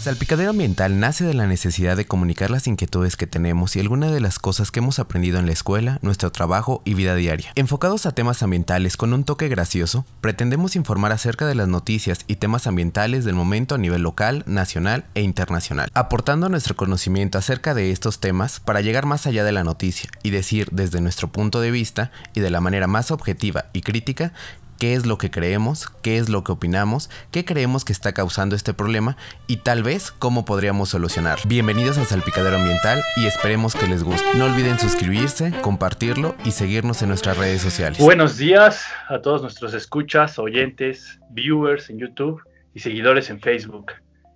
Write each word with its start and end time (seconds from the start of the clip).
Salpicadero 0.00 0.50
Ambiental 0.50 1.00
nace 1.00 1.24
de 1.24 1.34
la 1.34 1.48
necesidad 1.48 1.96
de 1.96 2.06
comunicar 2.06 2.50
las 2.50 2.68
inquietudes 2.68 3.16
que 3.16 3.26
tenemos 3.26 3.74
y 3.74 3.80
algunas 3.80 4.12
de 4.12 4.20
las 4.20 4.38
cosas 4.38 4.70
que 4.70 4.78
hemos 4.78 5.00
aprendido 5.00 5.40
en 5.40 5.46
la 5.46 5.52
escuela, 5.52 5.98
nuestro 6.02 6.30
trabajo 6.30 6.82
y 6.84 6.94
vida 6.94 7.16
diaria. 7.16 7.50
Enfocados 7.56 8.06
a 8.06 8.12
temas 8.12 8.44
ambientales 8.44 8.96
con 8.96 9.12
un 9.12 9.24
toque 9.24 9.48
gracioso, 9.48 10.06
pretendemos 10.20 10.76
informar 10.76 11.10
acerca 11.10 11.46
de 11.46 11.56
las 11.56 11.66
noticias 11.66 12.20
y 12.28 12.36
temas 12.36 12.68
ambientales 12.68 13.24
del 13.24 13.34
momento 13.34 13.74
a 13.74 13.78
nivel 13.78 14.02
local, 14.02 14.44
nacional 14.46 15.04
e 15.16 15.22
internacional, 15.22 15.90
aportando 15.94 16.48
nuestro 16.48 16.76
conocimiento 16.76 17.36
acerca 17.36 17.74
de 17.74 17.90
estos 17.90 18.20
temas 18.20 18.60
para 18.60 18.80
llegar 18.80 19.04
más 19.04 19.26
allá 19.26 19.42
de 19.42 19.52
la 19.52 19.64
noticia 19.64 20.08
y 20.22 20.30
decir 20.30 20.68
desde 20.70 21.00
nuestro 21.00 21.26
punto 21.26 21.60
de 21.60 21.72
vista 21.72 22.12
y 22.34 22.40
de 22.40 22.50
la 22.50 22.60
manera 22.60 22.86
más 22.86 23.10
objetiva 23.10 23.66
y 23.72 23.80
crítica 23.80 24.32
qué 24.78 24.94
es 24.94 25.06
lo 25.06 25.18
que 25.18 25.30
creemos, 25.30 25.88
qué 26.02 26.18
es 26.18 26.28
lo 26.28 26.44
que 26.44 26.52
opinamos, 26.52 27.10
qué 27.32 27.44
creemos 27.44 27.84
que 27.84 27.92
está 27.92 28.12
causando 28.12 28.54
este 28.54 28.72
problema 28.72 29.16
y 29.46 29.58
tal 29.58 29.82
vez 29.82 30.12
cómo 30.12 30.44
podríamos 30.44 30.90
solucionar. 30.90 31.38
Bienvenidos 31.46 31.98
a 31.98 32.04
Salpicadero 32.04 32.56
Ambiental 32.56 33.02
y 33.16 33.26
esperemos 33.26 33.74
que 33.74 33.88
les 33.88 34.04
guste. 34.04 34.26
No 34.36 34.44
olviden 34.44 34.78
suscribirse, 34.78 35.52
compartirlo 35.62 36.36
y 36.44 36.52
seguirnos 36.52 37.02
en 37.02 37.08
nuestras 37.08 37.36
redes 37.36 37.60
sociales. 37.60 37.98
Buenos 37.98 38.38
días 38.38 38.86
a 39.08 39.20
todos 39.20 39.42
nuestros 39.42 39.74
escuchas, 39.74 40.38
oyentes, 40.38 41.18
viewers 41.30 41.90
en 41.90 41.98
YouTube 41.98 42.40
y 42.72 42.80
seguidores 42.80 43.30
en 43.30 43.40
Facebook 43.40 43.92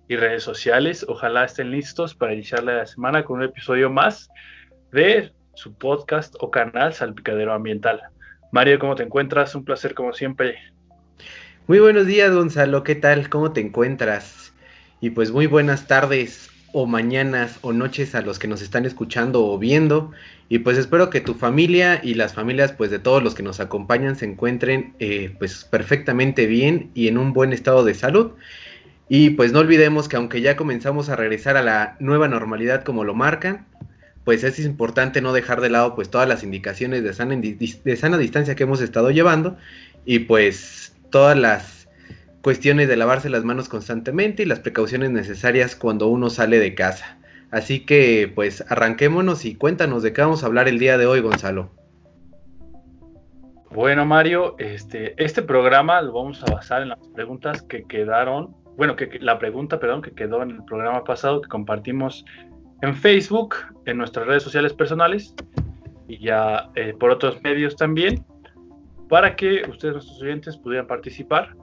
y 0.09 0.17
redes 0.17 0.43
sociales. 0.43 1.05
Ojalá 1.07 1.45
estén 1.45 1.71
listos 1.71 2.13
para 2.13 2.33
iniciar 2.33 2.63
la 2.63 2.85
semana 2.85 3.23
con 3.23 3.37
un 3.37 3.43
episodio 3.43 3.89
más 3.89 4.29
de 4.91 5.31
su 5.55 5.73
podcast 5.73 6.35
o 6.41 6.51
canal 6.51 6.93
Salpicadero 6.93 7.53
Ambiental. 7.53 8.01
Mario, 8.53 8.77
¿cómo 8.77 8.93
te 8.93 9.01
encuentras? 9.01 9.55
Un 9.55 9.65
placer 9.65 9.95
como 9.95 10.13
siempre. 10.13 10.59
Muy 11.65 11.79
buenos 11.79 12.05
días, 12.05 12.31
Gonzalo. 12.31 12.83
¿Qué 12.83 12.93
tal? 12.93 13.27
¿Cómo 13.27 13.51
te 13.51 13.61
encuentras? 13.61 14.53
Y 15.01 15.09
pues 15.09 15.31
muy 15.31 15.47
buenas 15.47 15.87
tardes 15.87 16.51
o 16.71 16.85
mañanas 16.85 17.57
o 17.61 17.73
noches 17.73 18.13
a 18.13 18.21
los 18.21 18.37
que 18.37 18.47
nos 18.47 18.61
están 18.61 18.85
escuchando 18.85 19.43
o 19.43 19.57
viendo. 19.57 20.11
Y 20.49 20.59
pues 20.59 20.77
espero 20.77 21.09
que 21.09 21.19
tu 21.19 21.33
familia 21.33 21.99
y 22.03 22.13
las 22.13 22.35
familias 22.35 22.73
pues 22.73 22.91
de 22.91 22.99
todos 22.99 23.23
los 23.23 23.33
que 23.33 23.41
nos 23.41 23.59
acompañan 23.59 24.15
se 24.15 24.25
encuentren 24.25 24.93
eh, 24.99 25.35
pues 25.39 25.65
perfectamente 25.65 26.45
bien 26.45 26.91
y 26.93 27.07
en 27.07 27.17
un 27.17 27.33
buen 27.33 27.53
estado 27.53 27.83
de 27.83 27.95
salud. 27.95 28.33
Y 29.09 29.31
pues 29.31 29.51
no 29.51 29.61
olvidemos 29.61 30.07
que 30.07 30.17
aunque 30.17 30.41
ya 30.41 30.55
comenzamos 30.55 31.09
a 31.09 31.15
regresar 31.15 31.57
a 31.57 31.63
la 31.63 31.95
nueva 31.99 32.27
normalidad 32.27 32.83
como 32.83 33.03
lo 33.03 33.15
marcan, 33.15 33.65
pues 34.23 34.43
es 34.43 34.59
importante 34.59 35.21
no 35.21 35.33
dejar 35.33 35.61
de 35.61 35.69
lado 35.69 35.95
pues 35.95 36.09
todas 36.09 36.27
las 36.27 36.43
indicaciones 36.43 37.03
de 37.03 37.13
sana, 37.13 37.35
de 37.35 37.97
sana 37.97 38.17
distancia 38.17 38.55
que 38.55 38.63
hemos 38.63 38.81
estado 38.81 39.11
llevando 39.11 39.57
y 40.05 40.19
pues 40.19 40.95
todas 41.09 41.37
las 41.37 41.87
cuestiones 42.41 42.87
de 42.87 42.97
lavarse 42.97 43.29
las 43.29 43.43
manos 43.43 43.69
constantemente 43.69 44.43
y 44.43 44.45
las 44.45 44.59
precauciones 44.59 45.11
necesarias 45.11 45.75
cuando 45.75 46.07
uno 46.07 46.29
sale 46.29 46.59
de 46.59 46.75
casa. 46.75 47.17
Así 47.51 47.85
que 47.85 48.31
pues 48.33 48.63
arranquémonos 48.69 49.45
y 49.45 49.55
cuéntanos 49.55 50.03
de 50.03 50.11
qué 50.13 50.21
vamos 50.21 50.43
a 50.43 50.47
hablar 50.47 50.67
el 50.67 50.79
día 50.79 50.97
de 50.97 51.05
hoy, 51.05 51.19
Gonzalo. 51.21 51.69
Bueno, 53.69 54.05
Mario, 54.05 54.55
este, 54.59 55.15
este 55.23 55.41
programa 55.41 56.01
lo 56.01 56.13
vamos 56.13 56.43
a 56.43 56.53
basar 56.53 56.83
en 56.83 56.89
las 56.89 56.99
preguntas 57.15 57.63
que 57.63 57.83
quedaron, 57.85 58.55
bueno, 58.77 58.95
que 58.95 59.17
la 59.19 59.39
pregunta, 59.39 59.79
perdón, 59.79 60.03
que 60.03 60.11
quedó 60.11 60.43
en 60.43 60.51
el 60.51 60.63
programa 60.65 61.03
pasado 61.03 61.41
que 61.41 61.49
compartimos 61.49 62.23
en 62.81 62.95
Facebook, 62.95 63.55
en 63.85 63.97
nuestras 63.97 64.27
redes 64.27 64.43
sociales 64.43 64.73
personales 64.73 65.35
y 66.07 66.19
ya 66.19 66.69
eh, 66.75 66.93
por 66.99 67.11
otros 67.11 67.41
medios 67.43 67.75
también, 67.75 68.25
para 69.09 69.35
que 69.35 69.63
ustedes, 69.69 69.93
nuestros 69.93 70.21
oyentes, 70.21 70.57
pudieran 70.57 70.87
participar. 70.87 71.55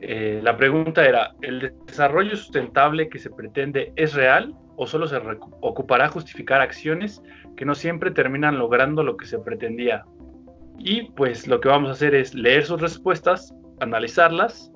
Eh, 0.00 0.40
la 0.42 0.56
pregunta 0.56 1.06
era, 1.06 1.34
¿el 1.42 1.72
desarrollo 1.86 2.36
sustentable 2.36 3.08
que 3.08 3.18
se 3.18 3.30
pretende 3.30 3.92
es 3.96 4.14
real 4.14 4.54
o 4.76 4.86
solo 4.86 5.06
se 5.06 5.20
ocupará 5.60 6.08
justificar 6.08 6.60
acciones 6.60 7.22
que 7.56 7.64
no 7.64 7.74
siempre 7.74 8.10
terminan 8.10 8.58
logrando 8.58 9.02
lo 9.02 9.16
que 9.16 9.26
se 9.26 9.38
pretendía? 9.38 10.04
Y 10.78 11.10
pues 11.10 11.46
lo 11.46 11.60
que 11.60 11.68
vamos 11.68 11.90
a 11.90 11.92
hacer 11.92 12.14
es 12.14 12.34
leer 12.34 12.64
sus 12.64 12.80
respuestas, 12.80 13.54
analizarlas 13.80 14.72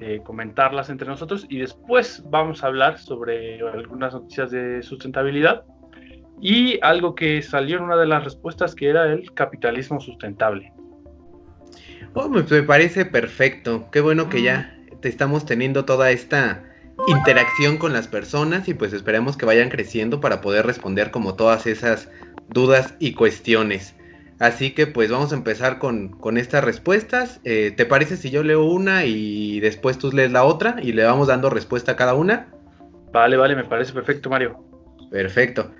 eh, 0.00 0.20
comentarlas 0.24 0.90
entre 0.90 1.06
nosotros 1.06 1.46
y 1.48 1.58
después 1.58 2.22
vamos 2.28 2.64
a 2.64 2.66
hablar 2.66 2.98
sobre 2.98 3.60
algunas 3.60 4.12
noticias 4.12 4.50
de 4.50 4.82
sustentabilidad 4.82 5.64
y 6.40 6.80
algo 6.82 7.14
que 7.14 7.40
salió 7.42 7.76
en 7.76 7.84
una 7.84 7.96
de 7.96 8.06
las 8.06 8.24
respuestas 8.24 8.74
que 8.74 8.88
era 8.88 9.12
el 9.12 9.32
capitalismo 9.32 10.00
sustentable. 10.00 10.72
Oh, 12.14 12.28
me, 12.28 12.42
parece 12.42 13.04
perfecto. 13.06 13.88
Qué 13.92 14.00
bueno 14.00 14.28
que 14.28 14.42
ya 14.42 14.76
te 15.00 15.08
estamos 15.08 15.46
teniendo 15.46 15.84
toda 15.84 16.10
esta 16.10 16.64
interacción 17.06 17.78
con 17.78 17.92
las 17.92 18.08
personas 18.08 18.68
y 18.68 18.74
pues 18.74 18.92
esperemos 18.92 19.36
que 19.36 19.46
vayan 19.46 19.70
creciendo 19.70 20.20
para 20.20 20.40
poder 20.40 20.66
responder 20.66 21.10
como 21.10 21.34
todas 21.34 21.66
esas 21.66 22.10
dudas 22.48 22.94
y 22.98 23.14
cuestiones. 23.14 23.94
Así 24.42 24.72
que 24.72 24.88
pues 24.88 25.08
vamos 25.08 25.30
a 25.30 25.36
empezar 25.36 25.78
con, 25.78 26.36
estas 26.36 26.64
respuestas. 26.64 27.40
Eh, 27.44 27.72
¿Te 27.76 27.86
parece 27.86 28.16
si 28.16 28.30
yo 28.30 28.42
leo 28.42 28.64
una 28.64 29.04
y 29.04 29.60
después 29.60 29.98
tú 29.98 30.10
lees 30.10 30.32
la 30.32 30.42
otra 30.42 30.78
y 30.82 30.90
le 30.90 31.04
vamos 31.04 31.28
dando 31.28 31.48
respuesta 31.48 31.92
a 31.92 31.96
cada 31.96 32.14
una? 32.14 32.48
Vale, 33.12 33.36
vale, 33.36 33.54
me 33.54 33.62
parece 33.62 33.92
perfecto, 33.92 34.28
Mario. 34.28 34.58
Perfecto. 35.12 35.70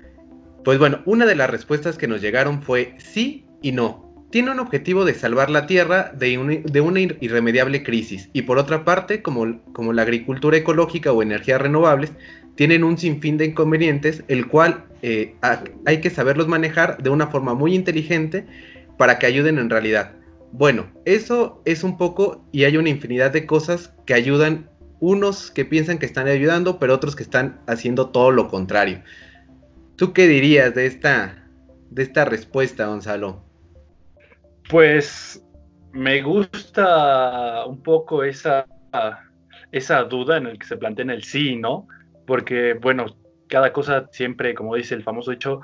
Pues 0.63 0.79
bueno, 0.79 1.01
una 1.03 1.25
de 1.25 1.35
las 1.35 1.49
respuestas 1.49 1.97
que 1.97 2.07
nos 2.07 2.21
llegaron 2.21 2.63
fue 2.63 2.95
sí 2.99 3.45
y 3.61 3.73
no. 3.73 4.15
Tiene 4.29 4.51
un 4.51 4.61
objetivo 4.61 5.03
de 5.03 5.13
salvar 5.13 5.49
la 5.49 5.67
tierra 5.67 6.13
de, 6.13 6.63
de 6.63 6.79
una 6.79 7.01
irremediable 7.01 7.83
crisis. 7.83 8.29
Y 8.31 8.43
por 8.43 8.59
otra 8.59 8.85
parte, 8.85 9.21
como, 9.21 9.61
como 9.73 9.91
la 9.91 10.03
agricultura 10.03 10.55
ecológica 10.55 11.11
o 11.11 11.21
energías 11.21 11.61
renovables, 11.61 12.13
tienen 12.55 12.83
un 12.83 12.97
sinfín 12.97 13.37
de 13.37 13.45
inconvenientes, 13.45 14.23
el 14.27 14.47
cual 14.47 14.85
eh, 15.01 15.35
hay 15.85 16.01
que 16.01 16.09
saberlos 16.09 16.47
manejar 16.47 17.01
de 17.01 17.09
una 17.09 17.27
forma 17.27 17.53
muy 17.53 17.75
inteligente 17.75 18.45
para 18.97 19.19
que 19.19 19.25
ayuden 19.25 19.57
en 19.57 19.69
realidad. 19.69 20.13
Bueno, 20.51 20.85
eso 21.05 21.61
es 21.65 21.83
un 21.83 21.97
poco 21.97 22.45
y 22.51 22.65
hay 22.65 22.77
una 22.77 22.89
infinidad 22.89 23.31
de 23.31 23.45
cosas 23.47 23.93
que 24.05 24.13
ayudan, 24.13 24.69
unos 24.99 25.49
que 25.49 25.65
piensan 25.65 25.97
que 25.97 26.05
están 26.05 26.27
ayudando, 26.27 26.79
pero 26.79 26.93
otros 26.93 27.15
que 27.15 27.23
están 27.23 27.59
haciendo 27.65 28.09
todo 28.09 28.31
lo 28.31 28.47
contrario. 28.49 29.01
¿Tú 29.95 30.13
qué 30.13 30.27
dirías 30.27 30.73
de 30.75 30.85
esta, 30.85 31.47
de 31.89 32.03
esta 32.03 32.25
respuesta, 32.25 32.85
Gonzalo? 32.85 33.43
Pues 34.69 35.43
me 35.91 36.21
gusta 36.21 37.65
un 37.65 37.81
poco 37.81 38.23
esa, 38.23 38.65
esa 39.71 40.03
duda 40.03 40.37
en 40.37 40.47
el 40.47 40.59
que 40.59 40.67
se 40.67 40.77
plantea 40.77 41.03
en 41.03 41.09
el 41.09 41.23
sí, 41.23 41.55
¿no? 41.55 41.87
Porque, 42.25 42.73
bueno, 42.73 43.05
cada 43.47 43.73
cosa 43.73 44.07
siempre, 44.11 44.53
como 44.53 44.75
dice 44.75 44.95
el 44.95 45.03
famoso 45.03 45.31
dicho, 45.31 45.61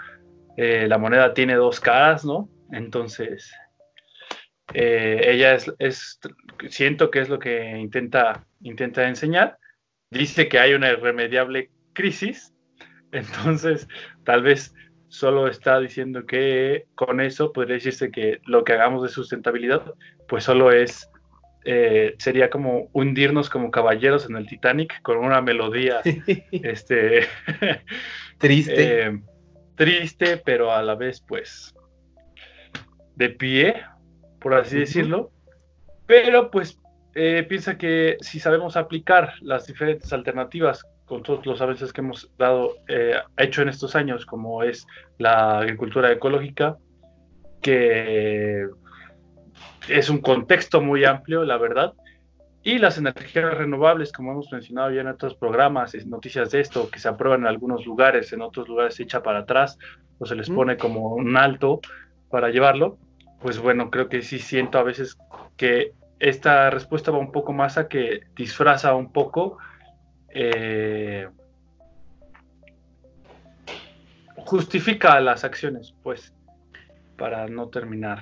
eh, 0.57 0.87
la 0.87 0.97
moneda 0.97 1.33
tiene 1.33 1.55
dos 1.55 1.79
caras, 1.79 2.25
¿no? 2.25 2.49
Entonces, 2.71 3.51
eh, 4.73 5.21
ella 5.25 5.57
es, 5.79 6.19
siento 6.69 7.09
que 7.09 7.21
es 7.21 7.29
lo 7.29 7.39
que 7.39 7.77
intenta, 7.77 8.45
intenta 8.61 9.07
enseñar. 9.07 9.57
Dice 10.11 10.47
que 10.47 10.59
hay 10.59 10.73
una 10.73 10.91
irremediable 10.91 11.71
crisis, 11.93 12.53
entonces 13.11 13.87
tal 14.23 14.43
vez 14.43 14.73
solo 15.07 15.47
está 15.47 15.79
diciendo 15.79 16.25
que 16.25 16.85
con 16.93 17.19
eso 17.19 17.51
podría 17.51 17.75
decirse 17.75 18.11
que 18.11 18.41
lo 18.45 18.63
que 18.63 18.73
hagamos 18.73 19.01
de 19.01 19.09
sustentabilidad, 19.09 19.93
pues 20.27 20.43
solo 20.43 20.71
es 20.71 21.08
eh, 21.71 22.15
sería 22.17 22.49
como 22.49 22.89
hundirnos 22.93 23.47
como 23.47 23.69
caballeros 23.69 24.27
en 24.27 24.35
el 24.35 24.47
Titanic 24.47 25.03
con 25.03 25.19
una 25.19 25.39
melodía 25.39 26.01
este, 26.51 27.27
triste. 28.39 29.05
Eh, 29.05 29.21
triste, 29.75 30.37
pero 30.37 30.71
a 30.71 30.81
la 30.81 30.95
vez 30.95 31.21
pues 31.21 31.75
de 33.15 33.29
pie, 33.29 33.83
por 34.41 34.55
así 34.55 34.79
decirlo. 34.79 35.29
Pero 36.07 36.49
pues 36.49 36.79
eh, 37.13 37.45
piensa 37.47 37.77
que 37.77 38.17
si 38.19 38.39
sabemos 38.39 38.75
aplicar 38.75 39.33
las 39.41 39.67
diferentes 39.67 40.11
alternativas 40.11 40.83
con 41.05 41.21
todos 41.21 41.45
los 41.45 41.61
avances 41.61 41.93
que 41.93 42.01
hemos 42.01 42.31
dado, 42.39 42.77
hecho 43.37 43.61
en 43.61 43.69
estos 43.69 43.95
años, 43.95 44.25
como 44.25 44.63
es 44.63 44.87
la 45.19 45.59
agricultura 45.59 46.11
ecológica, 46.11 46.77
que 47.61 48.67
es 49.87 50.09
un 50.09 50.19
contexto 50.19 50.81
muy 50.81 51.05
amplio, 51.05 51.43
la 51.43 51.57
verdad. 51.57 51.93
Y 52.61 52.77
las 52.77 52.97
energías 52.97 53.57
renovables, 53.57 54.11
como 54.11 54.31
hemos 54.31 54.51
mencionado 54.51 54.91
ya 54.91 55.01
en 55.01 55.07
otros 55.07 55.35
programas, 55.35 55.95
noticias 56.05 56.51
de 56.51 56.59
esto, 56.59 56.89
que 56.89 56.99
se 56.99 57.07
aprueban 57.07 57.41
en 57.41 57.47
algunos 57.47 57.85
lugares, 57.85 58.33
en 58.33 58.41
otros 58.41 58.67
lugares 58.67 58.95
se 58.95 59.03
echa 59.03 59.23
para 59.23 59.39
atrás 59.39 59.77
o 60.19 60.25
se 60.25 60.35
les 60.35 60.49
pone 60.49 60.77
como 60.77 61.15
un 61.15 61.37
alto 61.37 61.79
para 62.29 62.49
llevarlo, 62.49 62.97
pues 63.41 63.57
bueno, 63.57 63.89
creo 63.89 64.09
que 64.09 64.21
sí 64.21 64.39
siento 64.39 64.77
a 64.77 64.83
veces 64.83 65.17
que 65.55 65.93
esta 66.19 66.69
respuesta 66.69 67.11
va 67.11 67.17
un 67.17 67.31
poco 67.31 67.53
más 67.53 67.77
a 67.77 67.87
que 67.87 68.21
disfraza 68.35 68.93
un 68.93 69.13
poco 69.13 69.57
eh, 70.31 71.27
justifica 74.45 75.19
las 75.19 75.43
acciones, 75.43 75.95
pues, 76.03 76.33
para 77.17 77.47
no 77.47 77.69
terminar 77.69 78.19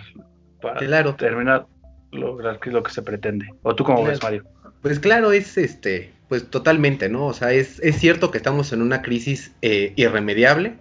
para 0.62 1.16
terminar 1.18 1.66
lograr 2.12 2.60
lo 2.66 2.84
que 2.84 2.92
se 2.92 3.02
pretende. 3.02 3.48
¿O 3.64 3.76
tú 3.76 3.84
cómo 3.84 4.04
ves, 4.04 4.22
Mario? 4.24 4.46
Pues 4.82 5.00
claro, 5.00 5.32
es 5.32 5.58
este, 5.58 6.12
pues 6.30 6.50
totalmente, 6.50 7.10
¿no? 7.10 7.26
O 7.26 7.34
sea, 7.34 7.52
es, 7.52 7.80
es 7.80 7.98
cierto 7.98 8.32
que 8.32 8.38
estamos 8.38 8.72
en 8.74 8.82
una 8.82 9.02
crisis 9.02 9.52
eh, 9.62 9.94
irremediable 9.96 10.76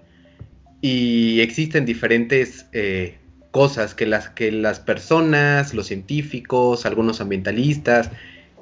y 0.81 1.41
existen 1.41 1.87
diferentes 1.87 2.67
eh, 2.73 3.19
cosas 3.51 3.95
que 3.95 4.07
las, 4.07 4.29
que 4.31 4.53
las 4.53 4.81
personas, 4.81 5.75
los 5.75 5.87
científicos, 5.87 6.85
algunos 6.87 7.21
ambientalistas 7.21 8.11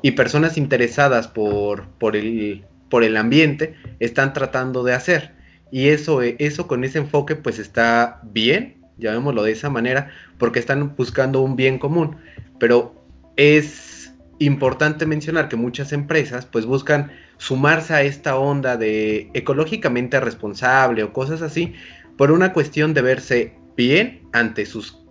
y 0.03 0.13
personas 0.13 0.57
interesadas 0.57 1.29
por, 1.29 1.89
por, 1.99 2.17
el, 2.17 2.65
por 2.89 3.05
el 3.05 3.17
ambiente 3.17 3.75
están 3.99 4.33
tratando 4.33 4.85
de 4.85 4.95
hacer. 4.95 5.33
Y 5.71 5.89
eso, 5.89 6.23
eso 6.23 6.69
con 6.69 6.85
ese 6.85 6.99
enfoque 6.99 7.35
pues 7.35 7.59
está 7.59 8.21
bien, 8.23 8.84
llamémoslo 8.99 9.43
de 9.43 9.53
esa 9.53 9.71
manera, 9.71 10.11
porque 10.39 10.59
están 10.59 10.95
buscando 10.97 11.41
un 11.41 11.57
bien 11.57 11.79
común. 11.79 12.17
Pero 12.59 12.95
es 13.37 14.15
importante 14.39 15.07
mencionar 15.07 15.49
que 15.49 15.57
muchas 15.57 15.93
empresas 15.93 16.47
pues 16.47 16.67
buscan 16.67 17.13
sumarse 17.37 17.95
a 17.95 18.03
esta 18.03 18.37
onda 18.37 18.77
de 18.77 19.31
ecológicamente 19.35 20.19
responsable 20.21 21.03
o 21.03 21.13
cosas 21.13 21.43
así 21.43 21.75
por 22.17 22.31
una 22.31 22.53
cuestión 22.53 22.95
de 22.95 23.03
verse 23.03 23.55
bien 23.77 24.23
ante 24.33 24.67
sus 24.67 25.05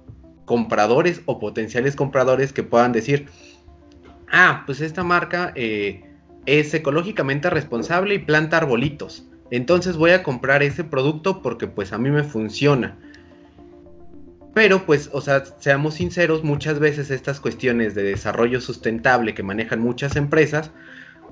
compradores 0.46 1.22
o 1.26 1.40
potenciales 1.40 1.96
compradores 1.96 2.54
que 2.54 2.64
puedan 2.64 2.92
decir, 2.92 3.28
ah, 4.32 4.64
pues 4.66 4.82
esta 4.82 5.04
marca 5.04 5.52
eh, 5.56 6.04
es 6.46 6.74
ecológicamente 6.74 7.50
responsable 7.50 8.16
y 8.16 8.20
planta 8.20 8.58
arbolitos. 8.58 9.28
Entonces 9.52 9.98
voy 9.98 10.12
a 10.12 10.24
comprar 10.24 10.64
ese 10.64 10.84
producto 10.84 11.42
porque 11.42 11.68
pues 11.68 11.94
a 11.94 11.98
mí 11.98 12.10
me 12.10 12.24
funciona. 12.24 12.98
Pero 14.54 14.86
pues, 14.86 15.10
o 15.14 15.22
sea, 15.22 15.44
seamos 15.60 15.96
sinceros, 15.96 16.44
muchas 16.44 16.80
veces 16.80 17.10
estas 17.10 17.40
cuestiones 17.40 17.96
de 17.96 18.04
desarrollo 18.04 18.62
sustentable 18.62 19.34
que 19.34 19.42
manejan 19.42 19.80
muchas 19.80 20.16
empresas, 20.16 20.72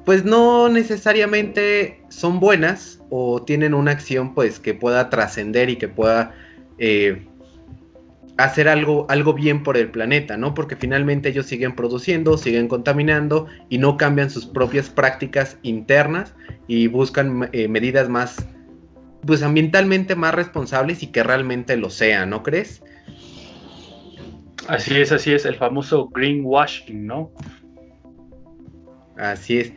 pues 0.06 0.26
no 0.26 0.70
necesariamente 0.70 2.02
son 2.10 2.40
buenas 2.40 3.00
o 3.10 3.44
tienen 3.44 3.74
una 3.76 3.92
acción 3.92 4.34
pues 4.34 4.60
que 4.60 4.74
pueda 4.74 5.10
trascender 5.10 5.70
y 5.70 5.76
que 5.76 5.88
pueda 5.88 6.34
eh, 6.80 7.28
hacer 8.38 8.68
algo, 8.68 9.06
algo 9.10 9.34
bien 9.34 9.62
por 9.62 9.78
el 9.78 9.92
planeta, 9.92 10.38
¿no? 10.38 10.56
Porque 10.56 10.76
finalmente 10.76 11.30
ellos 11.30 11.46
siguen 11.46 11.76
produciendo, 11.76 12.38
siguen 12.38 12.68
contaminando 12.68 13.48
y 13.70 13.78
no 13.78 13.98
cambian 13.98 14.32
sus 14.32 14.48
propias 14.48 14.90
prácticas 14.90 15.58
internas 15.62 16.34
y 16.68 16.88
buscan 16.88 17.50
eh, 17.52 17.68
medidas 17.68 18.10
más, 18.10 18.44
pues 19.28 19.44
ambientalmente 19.44 20.16
más 20.16 20.34
responsables 20.34 21.04
y 21.04 21.08
que 21.08 21.22
realmente 21.22 21.78
lo 21.78 21.92
sean, 21.92 22.32
¿no 22.32 22.42
crees? 22.42 22.82
Así 24.68 25.00
es, 25.00 25.12
así 25.12 25.34
es, 25.34 25.46
el 25.46 25.56
famoso 25.56 26.08
greenwashing, 26.10 27.06
¿no? 27.06 27.32
Así 29.18 29.60
es. 29.60 29.74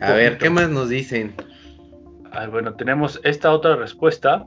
A 0.00 0.12
ver, 0.12 0.38
¿qué 0.38 0.50
más 0.50 0.70
nos 0.70 0.88
dicen? 0.88 1.34
Ah, 2.32 2.46
bueno, 2.46 2.74
tenemos 2.74 3.20
esta 3.24 3.52
otra 3.52 3.76
respuesta 3.76 4.46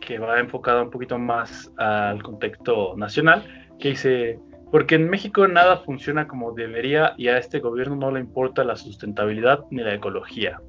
que 0.00 0.18
va 0.18 0.38
enfocada 0.38 0.82
un 0.82 0.90
poquito 0.90 1.18
más 1.18 1.72
al 1.76 2.22
contexto 2.22 2.94
nacional, 2.96 3.44
que 3.78 3.90
dice, 3.90 4.38
porque 4.70 4.94
en 4.94 5.08
México 5.08 5.46
nada 5.48 5.78
funciona 5.78 6.28
como 6.28 6.52
debería 6.52 7.14
y 7.16 7.28
a 7.28 7.38
este 7.38 7.60
gobierno 7.60 7.96
no 7.96 8.10
le 8.10 8.20
importa 8.20 8.64
la 8.64 8.76
sustentabilidad 8.76 9.64
ni 9.70 9.82
la 9.82 9.94
ecología. 9.94 10.60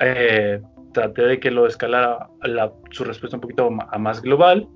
Eh, 0.00 0.60
traté 0.92 1.22
de 1.22 1.40
que 1.40 1.50
lo 1.50 1.66
escalara 1.66 2.28
su 2.90 3.04
respuesta 3.04 3.36
un 3.36 3.40
poquito 3.40 3.70
a 3.90 3.98
más 3.98 4.22
global 4.22 4.68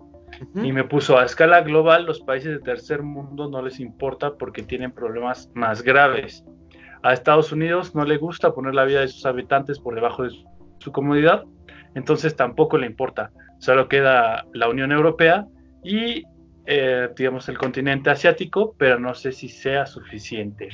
y 0.54 0.72
me 0.72 0.84
puso 0.84 1.18
a 1.18 1.24
escala 1.24 1.62
global, 1.62 2.04
los 2.04 2.20
países 2.20 2.52
de 2.52 2.58
tercer 2.58 3.02
mundo 3.02 3.48
no 3.48 3.62
les 3.62 3.80
importa 3.80 4.34
porque 4.34 4.62
tienen 4.62 4.92
problemas 4.92 5.50
más 5.54 5.82
graves. 5.82 6.44
A 7.02 7.12
Estados 7.12 7.52
Unidos 7.52 7.94
no 7.94 8.04
le 8.04 8.16
gusta 8.16 8.52
poner 8.52 8.74
la 8.74 8.84
vida 8.84 9.00
de 9.00 9.08
sus 9.08 9.24
habitantes 9.26 9.78
por 9.78 9.94
debajo 9.94 10.24
de 10.24 10.30
su 10.78 10.92
comodidad, 10.92 11.44
entonces 11.94 12.36
tampoco 12.36 12.78
le 12.78 12.86
importa. 12.86 13.30
Solo 13.58 13.88
queda 13.88 14.44
la 14.52 14.68
Unión 14.68 14.92
Europea 14.92 15.46
y, 15.82 16.24
eh, 16.66 17.08
digamos, 17.16 17.48
el 17.48 17.58
continente 17.58 18.10
asiático, 18.10 18.74
pero 18.76 18.98
no 18.98 19.14
sé 19.14 19.32
si 19.32 19.48
sea 19.48 19.86
suficiente. 19.86 20.68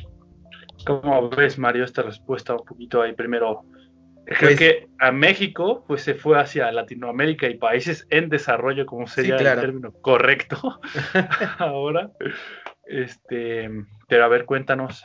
¿Cómo 0.86 1.28
ves, 1.30 1.58
Mario, 1.58 1.84
esta 1.84 2.02
respuesta 2.02 2.54
un 2.54 2.64
poquito 2.64 3.02
ahí 3.02 3.12
primero 3.12 3.64
Creo 4.24 4.50
pues 4.50 4.58
que 4.58 4.88
a 5.00 5.10
México 5.10 5.84
pues 5.86 6.02
se 6.02 6.14
fue 6.14 6.40
hacia 6.40 6.70
Latinoamérica 6.70 7.48
y 7.48 7.54
países 7.54 8.06
en 8.10 8.28
desarrollo, 8.28 8.86
como 8.86 9.06
sería 9.06 9.36
el 9.36 9.60
término 9.60 9.92
correcto 9.92 10.80
ahora. 11.58 12.10
Este, 12.86 13.68
pero 14.08 14.24
a 14.24 14.28
ver, 14.28 14.44
cuéntanos. 14.44 15.04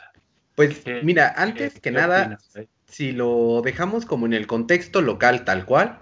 Pues 0.54 0.84
mira, 1.02 1.32
antes 1.36 1.80
que 1.80 1.90
nada, 1.90 2.38
si 2.86 3.12
lo 3.12 3.62
dejamos 3.62 4.06
como 4.06 4.26
en 4.26 4.34
el 4.34 4.46
contexto 4.46 5.00
local 5.00 5.44
tal 5.44 5.64
cual, 5.64 5.98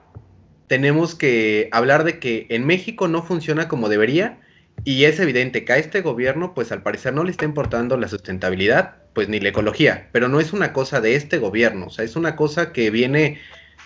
tenemos 0.67 1.15
que 1.15 1.69
hablar 1.73 2.05
de 2.05 2.19
que 2.19 2.47
en 2.51 2.67
México 2.67 3.09
no 3.09 3.23
funciona 3.23 3.69
como 3.69 3.89
debería 3.89 4.41
y 4.87 5.05
es 5.05 5.19
evidente 5.19 5.65
que 5.65 5.73
a 5.73 5.79
este 5.79 6.01
gobierno, 6.01 6.55
pues 6.55 6.71
al 6.71 6.81
parecer 6.81 7.13
no 7.13 7.25
le 7.25 7.33
está 7.33 7.45
importando 7.45 7.97
la 7.97 8.07
sustentabilidad, 8.07 8.95
pues 9.15 9.29
ni 9.29 9.41
la 9.41 9.49
ecología, 9.49 10.09
pero 10.13 10.29
no 10.29 10.39
es 10.39 10.53
una 10.53 10.73
cosa 10.73 11.01
de 11.01 11.17
este 11.17 11.39
gobierno, 11.39 11.87
o 11.87 11.91
sea, 11.91 12.05
es 12.05 12.15
una 12.15 12.37
cosa 12.37 12.73
que 12.73 12.91
viene 12.91 13.41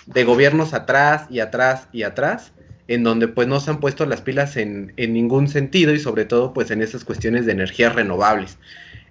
de 0.05 0.25
gobiernos 0.25 0.75
atrás 0.75 1.27
y 1.31 1.41
atrás 1.41 1.89
y 1.91 2.03
atrás, 2.03 2.53
en 2.87 3.03
donde 3.03 3.29
pues 3.29 3.49
no 3.49 3.61
se 3.61 3.71
han 3.71 3.81
puesto 3.81 4.05
las 4.05 4.21
pilas 4.21 4.59
en, 4.59 4.93
en 4.99 5.15
ningún 5.15 5.49
sentido 5.49 5.95
y 5.95 5.99
sobre 5.99 6.27
todo 6.27 6.53
pues 6.53 6.71
en 6.71 6.83
esas 6.83 7.03
cuestiones 7.03 7.47
de 7.47 7.53
energías 7.53 7.95
renovables. 7.95 8.59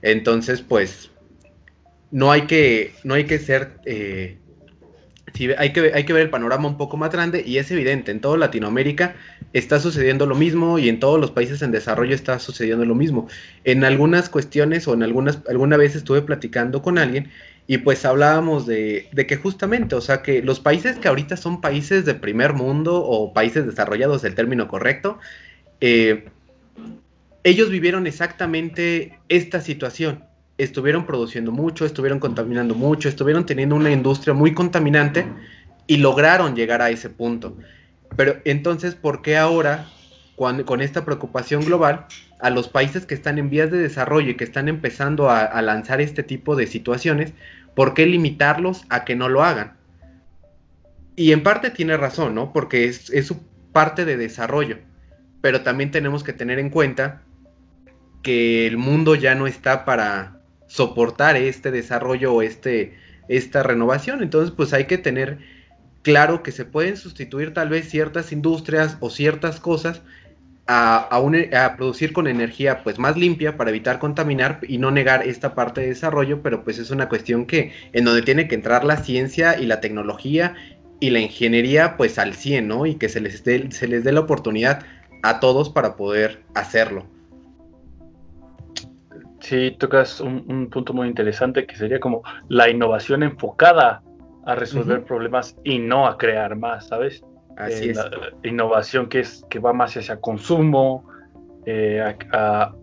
Entonces, 0.03 0.61
pues 0.61 1.09
no 2.11 2.31
hay 2.31 2.43
que, 2.43 2.93
no 3.03 3.15
hay 3.15 3.23
que 3.23 3.39
ser 3.39 3.79
eh, 3.85 4.37
hay, 5.57 5.73
que, 5.73 5.91
hay 5.93 6.03
que 6.03 6.13
ver 6.13 6.23
el 6.23 6.29
panorama 6.29 6.67
un 6.67 6.77
poco 6.77 6.97
más 6.97 7.11
grande 7.11 7.43
y 7.45 7.57
es 7.57 7.71
evidente, 7.71 8.11
en 8.11 8.21
toda 8.21 8.37
Latinoamérica 8.37 9.15
está 9.53 9.79
sucediendo 9.79 10.25
lo 10.25 10.35
mismo 10.35 10.79
y 10.79 10.89
en 10.89 10.99
todos 10.99 11.19
los 11.19 11.31
países 11.31 11.61
en 11.61 11.71
desarrollo 11.71 12.13
está 12.13 12.39
sucediendo 12.39 12.85
lo 12.85 12.95
mismo. 12.95 13.27
En 13.63 13.83
algunas 13.83 14.29
cuestiones 14.29 14.87
o 14.87 14.93
en 14.93 15.03
algunas, 15.03 15.39
alguna 15.49 15.77
vez 15.77 15.95
estuve 15.95 16.21
platicando 16.21 16.81
con 16.81 16.97
alguien 16.97 17.29
y 17.67 17.79
pues 17.79 18.05
hablábamos 18.05 18.65
de, 18.65 19.07
de, 19.11 19.27
que 19.27 19.37
justamente, 19.37 19.95
o 19.95 20.01
sea, 20.01 20.21
que 20.21 20.41
los 20.41 20.59
países 20.59 20.97
que 20.97 21.07
ahorita 21.07 21.37
son 21.37 21.61
países 21.61 22.05
de 22.05 22.15
primer 22.15 22.53
mundo 22.53 23.03
o 23.03 23.33
países 23.33 23.65
desarrollados, 23.65 24.23
el 24.23 24.35
término 24.35 24.67
correcto, 24.67 25.19
eh, 25.81 26.25
ellos 27.43 27.69
vivieron 27.69 28.07
exactamente 28.07 29.19
esta 29.29 29.61
situación 29.61 30.23
estuvieron 30.59 31.05
produciendo 31.05 31.51
mucho, 31.51 31.85
estuvieron 31.85 32.19
contaminando 32.19 32.75
mucho, 32.75 33.09
estuvieron 33.09 33.45
teniendo 33.45 33.75
una 33.75 33.91
industria 33.91 34.33
muy 34.33 34.53
contaminante 34.53 35.25
y 35.87 35.97
lograron 35.97 36.53
llegar 36.55 36.81
a 36.81 36.89
ese 36.89 37.09
punto. 37.09 37.57
Pero 38.15 38.37
entonces, 38.45 38.95
¿por 38.95 39.21
qué 39.21 39.37
ahora, 39.37 39.87
con 40.35 40.81
esta 40.81 41.05
preocupación 41.05 41.63
global, 41.63 42.07
a 42.39 42.49
los 42.49 42.69
países 42.69 43.05
que 43.05 43.13
están 43.13 43.37
en 43.37 43.49
vías 43.49 43.69
de 43.69 43.77
desarrollo 43.77 44.31
y 44.31 44.35
que 44.37 44.45
están 44.45 44.69
empezando 44.69 45.29
a, 45.29 45.61
lanzar 45.61 46.01
este 46.01 46.23
tipo 46.23 46.55
de 46.55 46.67
situaciones, 46.67 47.33
¿por 47.75 47.93
qué 47.93 48.05
limitarlos 48.05 48.85
a 48.89 49.03
que 49.03 49.15
no 49.15 49.29
lo 49.29 49.43
hagan? 49.43 49.77
Y 51.15 51.33
en 51.33 51.43
parte 51.43 51.69
tiene 51.69 51.97
razón, 51.97 52.33
¿no? 52.33 52.53
Porque 52.53 52.85
es, 52.85 53.11
su 53.25 53.43
parte 53.73 54.05
de 54.05 54.15
desarrollo. 54.15 54.77
Pero 55.41 55.61
también 55.61 55.91
tenemos 55.91 56.23
que 56.23 56.33
tener 56.33 56.59
en 56.59 56.69
cuenta 56.69 57.23
que 58.23 58.67
el 58.67 58.77
mundo 58.77 59.15
ya 59.15 59.35
no 59.35 59.45
está 59.45 59.83
para, 59.83 60.39
soportar 60.69 61.35
este 61.35 61.71
desarrollo 61.71 62.33
o 62.33 62.41
este, 62.41 62.93
esta 63.27 63.63
renovación. 63.63 64.23
Entonces, 64.23 64.53
pues 64.55 64.71
hay 64.71 64.85
que 64.85 64.97
tener 64.97 65.39
claro 66.01 66.43
que 66.43 66.51
se 66.51 66.65
pueden 66.65 66.97
sustituir 66.97 67.53
tal 67.53 67.69
vez 67.69 67.89
ciertas 67.89 68.31
industrias 68.31 68.97
o 68.99 69.09
ciertas 69.09 69.59
cosas 69.59 70.01
a, 70.71 71.73
producir 71.77 72.13
con 72.13 72.27
energía 72.27 72.83
pues 72.83 72.99
más 72.99 73.17
limpia 73.17 73.57
para 73.57 73.71
evitar 73.71 73.97
contaminar 73.97 74.59
y 74.67 74.77
no 74.77 74.91
negar 74.91 75.27
esta 75.27 75.55
parte 75.55 75.81
de 75.81 75.87
desarrollo, 75.87 76.43
pero 76.43 76.63
pues 76.63 76.77
es 76.77 76.91
una 76.91 77.09
cuestión 77.09 77.45
que 77.45 77.71
en 77.91 78.05
donde 78.05 78.21
tiene 78.21 78.47
que 78.47 78.55
entrar 78.55 78.83
la 78.83 78.97
ciencia 78.97 79.59
y 79.59 79.65
la 79.65 79.81
tecnología 79.81 80.55
y 80.99 81.09
la 81.09 81.19
ingeniería 81.19 81.97
pues 81.97 82.19
al 82.19 82.35
100, 82.35 82.67
¿no? 82.67 82.85
Y 82.85 82.95
que 82.95 83.09
se 83.09 83.19
les 83.19 83.43
dé, 83.43 83.71
se 83.71 83.87
les 83.87 84.03
dé 84.03 84.11
la 84.11 84.19
oportunidad 84.19 84.85
a 85.23 85.39
todos 85.39 85.69
para 85.69 85.95
poder 85.95 86.43
hacerlo. 86.53 87.07
Sí, 89.39 89.75
tocas 89.79 90.19
un, 90.19 90.69
punto 90.69 90.93
muy 90.93 91.07
interesante 91.07 91.65
que 91.65 91.75
sería 91.75 91.99
como 91.99 92.23
la 92.49 92.69
innovación 92.69 93.23
enfocada 93.23 94.03
a 94.49 94.55
resolver 94.55 95.03
problemas 95.03 95.55
y 95.63 95.77
no 95.77 96.07
a 96.07 96.17
crear 96.17 96.55
más, 96.55 96.87
¿sabes? 96.87 97.23
Así 97.55 97.89
eh, 97.89 97.91
es. 97.91 98.09
innovación 98.43 99.07
que 99.07 99.19
es 99.19 99.45
que 99.47 99.59
va 99.59 99.73
más 99.73 99.95
hacia 99.95 100.19
consumo, 100.19 101.07
eh, 101.67 102.15
a, 102.31 102.73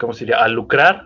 ¿cómo 0.00 0.12
sería? 0.12 0.42
A 0.42 0.48
lucrar, 0.48 1.04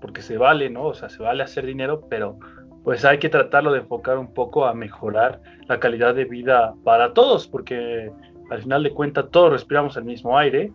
porque 0.00 0.22
se 0.22 0.36
vale, 0.36 0.70
¿no? 0.70 0.86
O 0.86 0.94
sea, 0.94 1.08
se 1.08 1.22
vale 1.22 1.44
hacer 1.44 1.66
dinero, 1.66 2.02
pero 2.10 2.40
pues 2.82 3.04
hay 3.04 3.18
que 3.18 3.28
tratarlo 3.28 3.70
de 3.70 3.80
enfocar 3.80 4.18
un 4.18 4.34
poco 4.34 4.64
a 4.66 4.74
mejorar 4.74 5.40
la 5.68 5.78
calidad 5.78 6.16
de 6.16 6.24
vida 6.24 6.74
para 6.82 7.12
todos, 7.12 7.46
porque 7.46 8.10
al 8.50 8.62
final 8.62 8.82
de 8.82 8.90
cuentas 8.90 9.26
todos 9.30 9.52
respiramos 9.52 9.96
el 9.96 10.04
mismo 10.04 10.36
aire. 10.36 10.72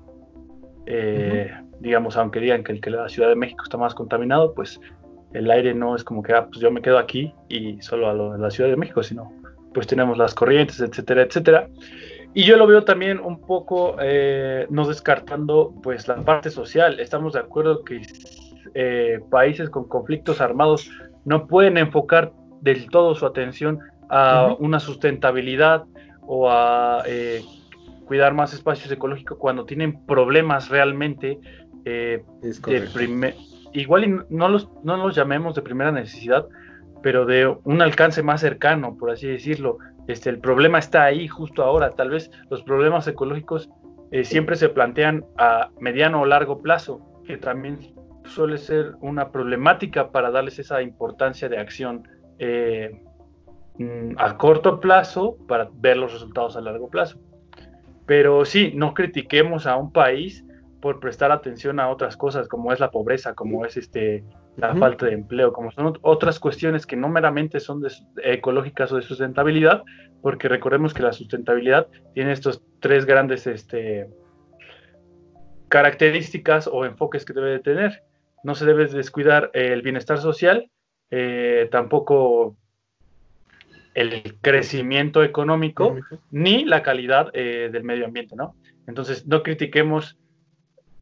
Eh, 0.85 1.51
digamos, 1.81 2.15
aunque 2.15 2.39
digan 2.39 2.63
que 2.63 2.79
que 2.79 2.89
la 2.89 3.09
Ciudad 3.09 3.27
de 3.27 3.35
México 3.35 3.63
está 3.63 3.77
más 3.77 3.93
contaminado, 3.93 4.53
pues 4.53 4.79
el 5.33 5.49
aire 5.49 5.73
no 5.73 5.95
es 5.95 6.03
como 6.03 6.21
que, 6.21 6.33
ah, 6.33 6.45
pues 6.47 6.59
yo 6.59 6.71
me 6.71 6.81
quedo 6.81 6.97
aquí 6.97 7.33
y 7.49 7.81
solo 7.81 8.09
a, 8.09 8.13
lo, 8.13 8.37
la 8.37 8.51
Ciudad 8.51 8.69
de 8.69 8.77
México, 8.77 9.03
sino 9.03 9.31
pues 9.73 9.87
tenemos 9.87 10.17
las 10.17 10.35
corrientes, 10.35 10.79
etcétera, 10.79 11.23
etcétera. 11.23 11.67
Y 12.35 12.43
yo 12.43 12.57
lo 12.57 12.67
veo 12.67 12.83
también 12.83 13.19
un 13.19 13.39
poco, 13.41 13.95
eh, 14.01 14.65
no 14.69 14.87
descartando 14.87 15.73
pues 15.81 16.07
la 16.07 16.15
parte 16.17 16.49
social. 16.49 16.99
Estamos 16.99 17.33
de 17.33 17.39
acuerdo 17.39 17.83
que 17.83 18.01
eh, 18.75 19.19
países 19.29 19.69
con 19.69 19.87
conflictos 19.87 20.41
armados 20.41 20.89
no 21.25 21.47
pueden 21.47 21.77
enfocar 21.77 22.31
del 22.61 22.89
todo 22.89 23.13
su 23.15 23.25
atención 23.25 23.79
a 24.09 24.55
una 24.59 24.79
sustentabilidad 24.79 25.85
o 26.21 26.49
a 26.49 27.03
eh, 27.07 27.43
cuidar 28.05 28.33
más 28.33 28.53
espacios 28.53 28.91
ecológicos 28.91 29.37
cuando 29.37 29.65
tienen 29.65 30.05
problemas 30.05 30.69
realmente 30.69 31.39
de 31.83 32.23
primer, 32.93 33.35
igual 33.73 34.03
y 34.05 34.15
no 34.29 34.49
los, 34.49 34.69
no 34.83 34.97
los 34.97 35.15
llamemos 35.15 35.55
de 35.55 35.61
primera 35.61 35.91
necesidad, 35.91 36.47
pero 37.01 37.25
de 37.25 37.47
un 37.63 37.81
alcance 37.81 38.23
más 38.23 38.41
cercano, 38.41 38.97
por 38.97 39.11
así 39.11 39.27
decirlo. 39.27 39.77
Este, 40.07 40.29
el 40.29 40.39
problema 40.39 40.79
está 40.79 41.03
ahí 41.03 41.27
justo 41.27 41.63
ahora. 41.63 41.91
Tal 41.91 42.09
vez 42.09 42.31
los 42.49 42.63
problemas 42.63 43.07
ecológicos 43.07 43.69
eh, 44.11 44.23
siempre 44.23 44.55
se 44.55 44.69
plantean 44.69 45.25
a 45.37 45.69
mediano 45.79 46.21
o 46.21 46.25
largo 46.25 46.61
plazo, 46.61 47.01
que 47.25 47.37
también 47.37 47.79
suele 48.25 48.57
ser 48.57 48.93
una 49.01 49.31
problemática 49.31 50.11
para 50.11 50.31
darles 50.31 50.59
esa 50.59 50.81
importancia 50.81 51.49
de 51.49 51.57
acción 51.57 52.07
eh, 52.39 53.01
mm, 53.77 54.15
a 54.17 54.37
corto 54.37 54.79
plazo 54.79 55.37
para 55.47 55.69
ver 55.73 55.97
los 55.97 56.13
resultados 56.13 56.55
a 56.55 56.61
largo 56.61 56.89
plazo. 56.89 57.19
Pero 58.05 58.45
sí, 58.45 58.71
no 58.75 58.93
critiquemos 58.93 59.65
a 59.65 59.77
un 59.77 59.91
país 59.91 60.45
por 60.83 60.99
prestar 60.99 61.31
atención 61.31 61.79
a 61.79 61.87
otras 61.87 62.17
cosas 62.17 62.49
como 62.49 62.73
es 62.73 62.81
la 62.81 62.91
pobreza, 62.91 63.35
como 63.35 63.65
es 63.65 63.77
este 63.77 64.21
la 64.57 64.75
falta 64.75 65.05
de 65.05 65.13
empleo, 65.13 65.53
como 65.53 65.71
son 65.71 65.97
otras 66.01 66.41
cuestiones 66.41 66.85
que 66.85 66.97
no 66.97 67.07
meramente 67.07 67.61
son 67.61 67.81
ecológicas 68.21 68.91
o 68.91 68.97
de 68.97 69.01
sustentabilidad, 69.01 69.83
porque 70.21 70.49
recordemos 70.49 70.93
que 70.93 71.01
la 71.01 71.13
sustentabilidad 71.13 71.87
tiene 72.13 72.33
estos 72.33 72.61
tres 72.81 73.05
grandes 73.05 73.47
este, 73.47 74.09
características 75.69 76.67
o 76.67 76.83
enfoques 76.83 77.23
que 77.23 77.31
debe 77.31 77.51
de 77.51 77.59
tener. 77.59 78.03
No 78.43 78.53
se 78.53 78.65
debe 78.65 78.85
descuidar 78.87 79.51
el 79.53 79.83
bienestar 79.83 80.17
social, 80.17 80.69
eh, 81.11 81.69
tampoco 81.71 82.57
el 83.93 84.37
crecimiento 84.41 85.23
económico, 85.23 85.95
ni 86.29 86.65
la 86.65 86.83
calidad 86.83 87.29
eh, 87.31 87.69
del 87.71 87.85
medio 87.85 88.05
ambiente, 88.05 88.35
¿no? 88.35 88.57
Entonces, 88.85 89.25
no 89.25 89.43
critiquemos 89.43 90.17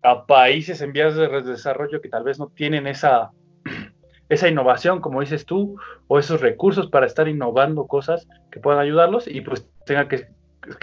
a 0.03 0.25
países 0.25 0.81
en 0.81 0.93
vías 0.93 1.15
de 1.15 1.27
desarrollo 1.41 2.01
que 2.01 2.09
tal 2.09 2.23
vez 2.23 2.39
no 2.39 2.47
tienen 2.47 2.87
esa 2.87 3.31
esa 4.31 4.47
innovación, 4.47 5.01
como 5.01 5.19
dices 5.19 5.45
tú, 5.45 5.77
o 6.07 6.17
esos 6.17 6.39
recursos 6.39 6.89
para 6.89 7.05
estar 7.05 7.27
innovando 7.27 7.85
cosas 7.85 8.27
que 8.49 8.61
puedan 8.61 8.79
ayudarlos 8.79 9.27
y 9.27 9.41
pues 9.41 9.67
tenga 9.85 10.07
que, 10.07 10.27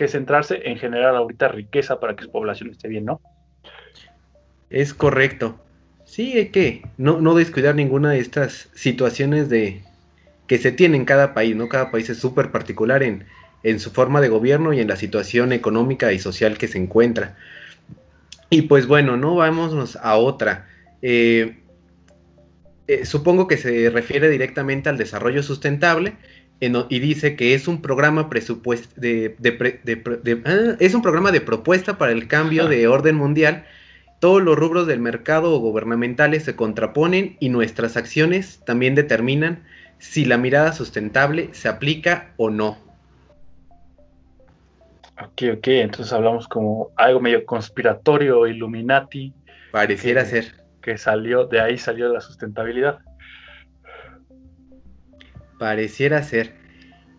centrarse 0.08 0.68
en 0.68 0.76
generar 0.76 1.14
ahorita 1.14 1.48
riqueza 1.48 1.98
para 1.98 2.14
que 2.14 2.24
su 2.24 2.30
población 2.30 2.70
esté 2.70 2.88
bien, 2.88 3.06
¿no? 3.06 3.22
Es 4.68 4.92
correcto. 4.92 5.58
Sí, 6.04 6.36
hay 6.36 6.50
que 6.50 6.82
no, 6.98 7.22
no 7.22 7.34
descuidar 7.34 7.74
ninguna 7.74 8.10
de 8.10 8.18
estas 8.18 8.68
situaciones 8.74 9.48
de 9.48 9.82
que 10.46 10.58
se 10.58 10.70
tiene 10.70 10.98
en 10.98 11.06
cada 11.06 11.32
país, 11.32 11.56
¿no? 11.56 11.70
Cada 11.70 11.90
país 11.90 12.10
es 12.10 12.18
súper 12.18 12.50
particular 12.50 13.02
en, 13.02 13.24
en 13.62 13.80
su 13.80 13.90
forma 13.90 14.20
de 14.20 14.28
gobierno 14.28 14.74
y 14.74 14.80
en 14.80 14.88
la 14.88 14.96
situación 14.96 15.52
económica 15.52 16.12
y 16.12 16.18
social 16.18 16.58
que 16.58 16.68
se 16.68 16.76
encuentra. 16.76 17.36
Y 18.50 18.62
pues 18.62 18.86
bueno, 18.86 19.16
no 19.16 19.34
vámonos 19.36 19.96
a 19.96 20.16
otra. 20.16 20.66
Eh, 21.02 21.58
eh, 22.86 23.04
supongo 23.04 23.46
que 23.46 23.58
se 23.58 23.90
refiere 23.90 24.30
directamente 24.30 24.88
al 24.88 24.96
desarrollo 24.96 25.42
sustentable 25.42 26.16
y 26.60 26.98
dice 26.98 27.36
que 27.36 27.54
es 27.54 27.68
un 27.68 27.82
programa 27.82 28.28
de, 28.96 29.36
ah, 30.44 30.76
es 30.80 30.94
un 30.94 31.02
programa 31.02 31.30
de 31.30 31.40
propuesta 31.40 31.98
para 31.98 32.12
el 32.12 32.26
cambio 32.26 32.66
de 32.66 32.88
orden 32.88 33.14
mundial. 33.14 33.64
Todos 34.18 34.42
los 34.42 34.56
rubros 34.56 34.88
del 34.88 34.98
mercado 34.98 35.54
o 35.54 35.58
gubernamentales 35.58 36.44
se 36.44 36.56
contraponen 36.56 37.36
y 37.38 37.50
nuestras 37.50 37.96
acciones 37.96 38.60
también 38.64 38.96
determinan 38.96 39.62
si 39.98 40.24
la 40.24 40.36
mirada 40.36 40.72
sustentable 40.72 41.50
se 41.52 41.68
aplica 41.68 42.32
o 42.36 42.50
no. 42.50 42.87
Ok, 45.20 45.42
ok, 45.56 45.66
entonces 45.68 46.12
hablamos 46.12 46.46
como 46.46 46.92
algo 46.96 47.20
medio 47.20 47.44
conspiratorio, 47.44 48.46
Illuminati. 48.46 49.34
Pareciera 49.72 50.24
ser 50.24 50.64
que 50.80 50.96
salió, 50.96 51.46
de 51.46 51.60
ahí 51.60 51.76
salió 51.76 52.12
la 52.12 52.20
sustentabilidad. 52.20 53.00
Pareciera 55.58 56.22
ser. 56.22 56.54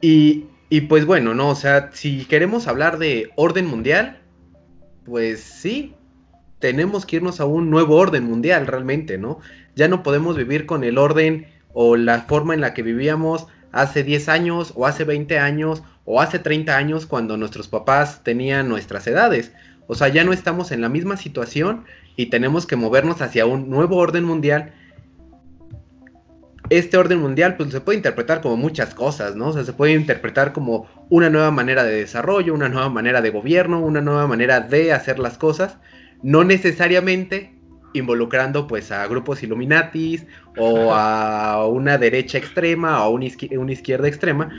Y, 0.01 0.45
y 0.69 0.81
pues 0.81 1.05
bueno, 1.05 1.33
¿no? 1.33 1.49
O 1.49 1.55
sea, 1.55 1.89
si 1.91 2.25
queremos 2.25 2.67
hablar 2.67 2.99
de 2.99 3.31
orden 3.35 3.67
mundial, 3.67 4.21
pues 5.03 5.41
sí, 5.41 5.93
tenemos 6.59 7.05
que 7.05 7.17
irnos 7.17 7.41
a 7.41 7.45
un 7.45 7.69
nuevo 7.69 7.97
orden 7.97 8.23
mundial 8.23 8.65
realmente, 8.67 9.17
¿no? 9.17 9.39
Ya 9.75 9.89
no 9.89 10.03
podemos 10.03 10.37
vivir 10.37 10.65
con 10.65 10.85
el 10.85 10.97
orden 10.97 11.47
o 11.73 11.97
la 11.97 12.21
forma 12.21 12.53
en 12.53 12.61
la 12.61 12.73
que 12.73 12.83
vivíamos 12.83 13.47
hace 13.71 14.03
10 14.03 14.29
años 14.29 14.73
o 14.75 14.87
hace 14.87 15.03
20 15.03 15.39
años 15.39 15.83
o 16.05 16.21
hace 16.21 16.39
30 16.39 16.75
años 16.75 17.05
cuando 17.05 17.37
nuestros 17.37 17.67
papás 17.67 18.23
tenían 18.23 18.67
nuestras 18.67 19.05
edades. 19.07 19.51
O 19.87 19.95
sea, 19.95 20.07
ya 20.07 20.23
no 20.23 20.33
estamos 20.33 20.71
en 20.71 20.81
la 20.81 20.89
misma 20.89 21.17
situación 21.17 21.85
y 22.15 22.27
tenemos 22.27 22.65
que 22.65 22.75
movernos 22.75 23.21
hacia 23.21 23.45
un 23.45 23.69
nuevo 23.69 23.97
orden 23.97 24.23
mundial. 24.23 24.73
Este 26.69 26.97
orden 26.97 27.19
mundial 27.19 27.57
pues 27.57 27.71
se 27.71 27.81
puede 27.81 27.97
interpretar 27.97 28.41
como 28.41 28.57
muchas 28.57 28.93
cosas, 28.93 29.35
¿no? 29.35 29.47
O 29.47 29.53
sea, 29.53 29.63
se 29.63 29.73
puede 29.73 29.93
interpretar 29.93 30.53
como 30.53 30.87
una 31.09 31.29
nueva 31.29 31.49
manera 31.49 31.83
de 31.83 31.95
desarrollo, 31.95 32.53
una 32.53 32.69
nueva 32.69 32.89
manera 32.89 33.21
de 33.21 33.31
gobierno, 33.31 33.79
una 33.79 34.01
nueva 34.01 34.27
manera 34.27 34.61
de 34.61 34.93
hacer 34.93 35.17
las 35.17 35.37
cosas, 35.37 35.77
no 36.21 36.43
necesariamente 36.43 37.58
involucrando 37.93 38.67
pues 38.67 38.91
a 38.91 39.07
grupos 39.07 39.43
Illuminatis 39.43 40.25
o 40.57 40.93
a 40.93 41.65
una 41.67 41.97
derecha 41.97 42.37
extrema 42.37 43.03
o 43.03 43.05
a 43.05 43.09
una 43.09 43.71
izquierda 43.71 44.07
extrema, 44.07 44.49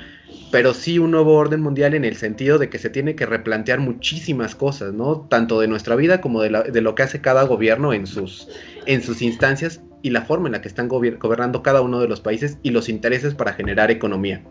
pero 0.50 0.74
sí 0.74 0.98
un 0.98 1.12
nuevo 1.12 1.34
orden 1.34 1.60
mundial 1.60 1.94
en 1.94 2.04
el 2.04 2.16
sentido 2.16 2.58
de 2.58 2.68
que 2.68 2.78
se 2.78 2.90
tiene 2.90 3.14
que 3.14 3.26
replantear 3.26 3.78
muchísimas 3.78 4.54
cosas, 4.54 4.92
¿no? 4.92 5.20
Tanto 5.20 5.60
de 5.60 5.68
nuestra 5.68 5.96
vida 5.96 6.20
como 6.20 6.42
de, 6.42 6.80
lo 6.80 6.94
que 6.94 7.02
hace 7.02 7.20
cada 7.20 7.44
gobierno 7.44 7.92
en 7.92 8.06
sus, 8.06 8.48
en 8.86 9.02
sus 9.02 9.22
instancias 9.22 9.82
y 10.02 10.10
la 10.10 10.22
forma 10.22 10.48
en 10.48 10.52
la 10.52 10.60
que 10.60 10.68
están 10.68 10.88
gobernando 10.88 11.62
cada 11.62 11.82
uno 11.82 12.00
de 12.00 12.08
los 12.08 12.20
países 12.20 12.58
y 12.62 12.70
los 12.70 12.88
intereses 12.88 13.34
para 13.34 13.52
generar 13.52 13.90
economía. 13.90 14.42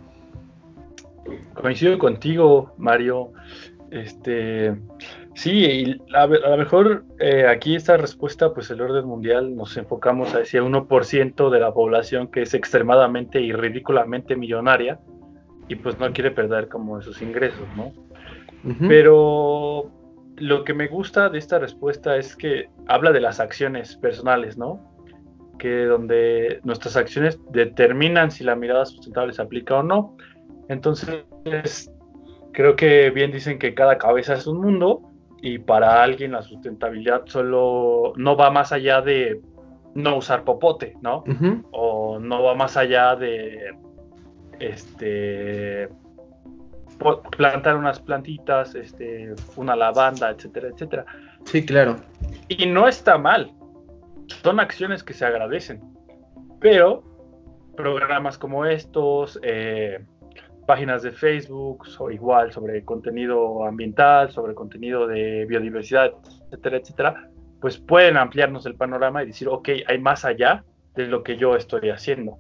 Coincido 1.54 1.98
contigo, 2.00 2.74
Mario. 2.78 3.34
Este, 3.92 4.76
sí, 5.40 6.02
a, 6.14 6.28
lo 6.28 6.58
mejor 6.58 7.06
eh, 7.20 7.48
aquí 7.48 7.76
esta 7.76 7.96
respuesta, 7.96 8.54
pues 8.54 8.70
el 8.72 8.82
orden 8.82 9.06
mundial 9.06 9.56
nos 9.56 9.78
enfocamos 9.78 10.36
hacia 10.36 10.62
1% 10.62 11.50
de 11.50 11.60
la 11.60 11.74
población 11.74 12.28
que 12.28 12.42
es 12.42 12.54
extremadamente 12.54 13.40
y 13.40 13.54
ridículamente 13.54 14.36
millonaria 14.36 15.00
y 15.70 15.76
pues 15.76 15.98
no 15.98 16.12
quiere 16.12 16.32
perder 16.32 16.68
como 16.68 17.00
esos 17.00 17.22
ingresos, 17.22 17.66
¿no? 17.78 17.94
Pero 18.90 19.90
lo 20.36 20.64
que 20.66 20.74
me 20.74 20.88
gusta 20.88 21.30
de 21.30 21.38
esta 21.38 21.60
respuesta 21.60 22.18
es 22.18 22.36
que 22.36 22.70
habla 22.88 23.14
de 23.14 23.22
las 23.22 23.40
acciones 23.40 23.96
personales, 23.96 24.58
¿no? 24.58 24.94
Que 25.58 25.86
donde 25.86 26.60
nuestras 26.64 26.98
acciones 26.98 27.40
determinan 27.52 28.32
si 28.32 28.44
la 28.44 28.56
mirada 28.56 28.86
sustentable 28.86 29.32
se 29.32 29.42
aplica 29.42 29.76
o 29.76 29.84
no. 29.84 30.18
Entonces, 30.68 31.24
creo 32.52 32.76
que 32.76 33.10
bien 33.12 33.32
dicen 33.32 33.58
que 33.58 33.74
cada 33.74 33.98
cabeza 33.98 34.34
es 34.34 34.46
un 34.46 34.60
mundo 34.60 35.09
y 35.42 35.60
para 35.60 36.04
alguien 36.04 36.34
la 36.34 36.42
sustentabilidad 36.42 37.24
solo 37.26 38.14
no 38.16 38.36
va 38.36 38.52
más 38.52 38.72
allá 38.72 39.02
de 39.02 39.42
no 39.96 40.18
usar 40.18 40.44
popote, 40.44 40.96
¿no? 41.02 41.24
O 41.72 42.20
no 42.20 42.44
va 42.44 42.56
más 42.56 42.78
allá 42.78 43.16
de 43.16 43.76
este 44.60 45.90
plantar 47.38 47.78
unas 47.78 48.00
plantitas, 48.00 48.76
este, 48.76 49.34
una 49.56 49.76
lavanda, 49.76 50.32
etcétera, 50.32 50.68
etcétera. 50.68 51.06
Sí, 51.46 51.66
claro. 51.66 51.96
Y 52.50 52.66
no 52.66 52.88
está 52.88 53.18
mal. 53.18 53.54
Son 54.44 54.60
acciones 54.60 55.04
que 55.04 55.14
se 55.14 55.26
agradecen. 55.26 55.82
Pero 56.60 57.04
programas 57.78 58.38
como 58.38 58.66
estos, 58.66 59.40
eh, 59.44 60.04
páginas 60.70 61.02
de 61.02 61.12
Facebook, 61.12 61.88
o 61.98 62.12
igual 62.12 62.54
sobre 62.54 62.86
contenido 62.86 63.66
ambiental, 63.66 64.30
sobre 64.32 64.54
contenido 64.54 65.08
de 65.08 65.48
biodiversidad, 65.48 66.12
etcétera, 66.46 66.78
etcétera, 66.78 67.30
pues 67.60 67.80
pueden 67.80 68.18
ampliarnos 68.18 68.68
el 68.68 68.76
panorama 68.76 69.24
y 69.24 69.26
decir, 69.26 69.48
ok, 69.48 69.68
hay 69.88 69.98
más 69.98 70.26
allá 70.26 70.64
de 70.94 71.08
lo 71.08 71.24
que 71.24 71.38
yo 71.38 71.56
estoy 71.56 71.90
haciendo. 71.90 72.38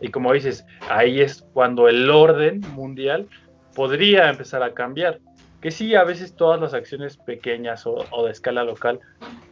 Y 0.00 0.08
como 0.08 0.32
dices, 0.32 0.64
ahí 0.88 1.20
es 1.20 1.46
cuando 1.52 1.86
el 1.86 2.08
orden 2.08 2.62
mundial 2.74 3.28
podría 3.74 4.30
empezar 4.30 4.62
a 4.62 4.72
cambiar, 4.72 5.20
que 5.60 5.70
sí, 5.70 5.94
a 5.94 6.04
veces 6.04 6.34
todas 6.34 6.58
las 6.58 6.72
acciones 6.72 7.18
pequeñas 7.18 7.86
o, 7.86 8.24
de 8.24 8.30
escala 8.32 8.64
local 8.64 9.00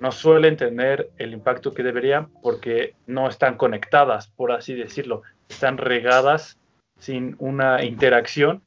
no 0.00 0.12
suelen 0.12 0.56
tener 0.56 1.10
el 1.18 1.34
impacto 1.34 1.74
que 1.74 1.82
deberían 1.82 2.28
porque 2.40 2.94
no 3.06 3.28
están 3.28 3.58
conectadas, 3.58 4.28
por 4.28 4.50
así 4.50 4.74
decirlo, 4.74 5.20
están 5.50 5.76
regadas 5.76 6.58
sin 7.02 7.34
una 7.40 7.82
interacción 7.82 8.62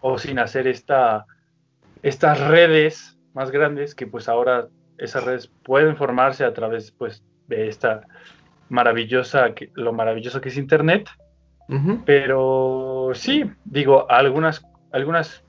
o 0.00 0.18
sin 0.18 0.40
hacer 0.40 0.66
esta, 0.66 1.24
estas 2.02 2.40
redes 2.40 3.16
más 3.32 3.52
grandes 3.52 3.94
que 3.94 4.08
pues 4.08 4.28
ahora 4.28 4.66
esas 4.98 5.22
redes 5.22 5.52
pueden 5.62 5.96
formarse 5.96 6.44
a 6.44 6.52
través 6.52 6.90
pues 6.90 7.22
de 7.46 7.68
esta 7.68 8.00
maravillosa, 8.68 9.54
lo 9.74 9.92
maravilloso 9.92 10.40
que 10.40 10.48
es 10.48 10.56
Internet. 10.56 11.08
Pero 12.04 13.12
sí, 13.14 13.44
digo, 13.64 14.10
algunas, 14.10 14.66
algunas 14.90 15.44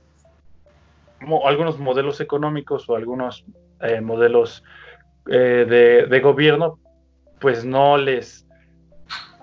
algunos 1.43 1.79
modelos 1.79 2.21
económicos 2.21 2.87
o 2.87 2.95
algunos 2.95 3.45
eh, 3.81 3.99
modelos 3.99 4.63
eh, 5.27 6.05
de, 6.07 6.19
gobierno, 6.19 6.79
pues 7.39 7.65
no 7.65 7.97
les 7.97 8.44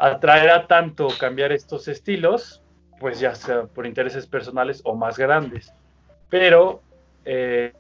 atraerá 0.03 0.67
tanto 0.67 1.09
cambiar 1.17 1.53
estos 1.53 1.87
estilos, 1.87 2.61
pues 2.99 3.21
ya 3.21 3.37
sea 3.37 3.67
por 3.67 3.87
intereses 3.87 4.27
personales 4.27 4.81
o 4.85 4.97
más 4.97 5.17
grandes. 5.17 5.73
Pero 6.29 6.83
eh, 7.25 7.73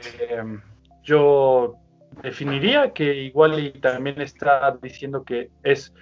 yo 1.02 1.74
definiría 2.22 2.92
que 2.92 3.12
igual 3.14 3.58
y 3.58 3.72
también 3.72 4.20
está 4.20 4.78
diciendo 4.80 5.24
que 5.24 5.50
es 5.64 5.92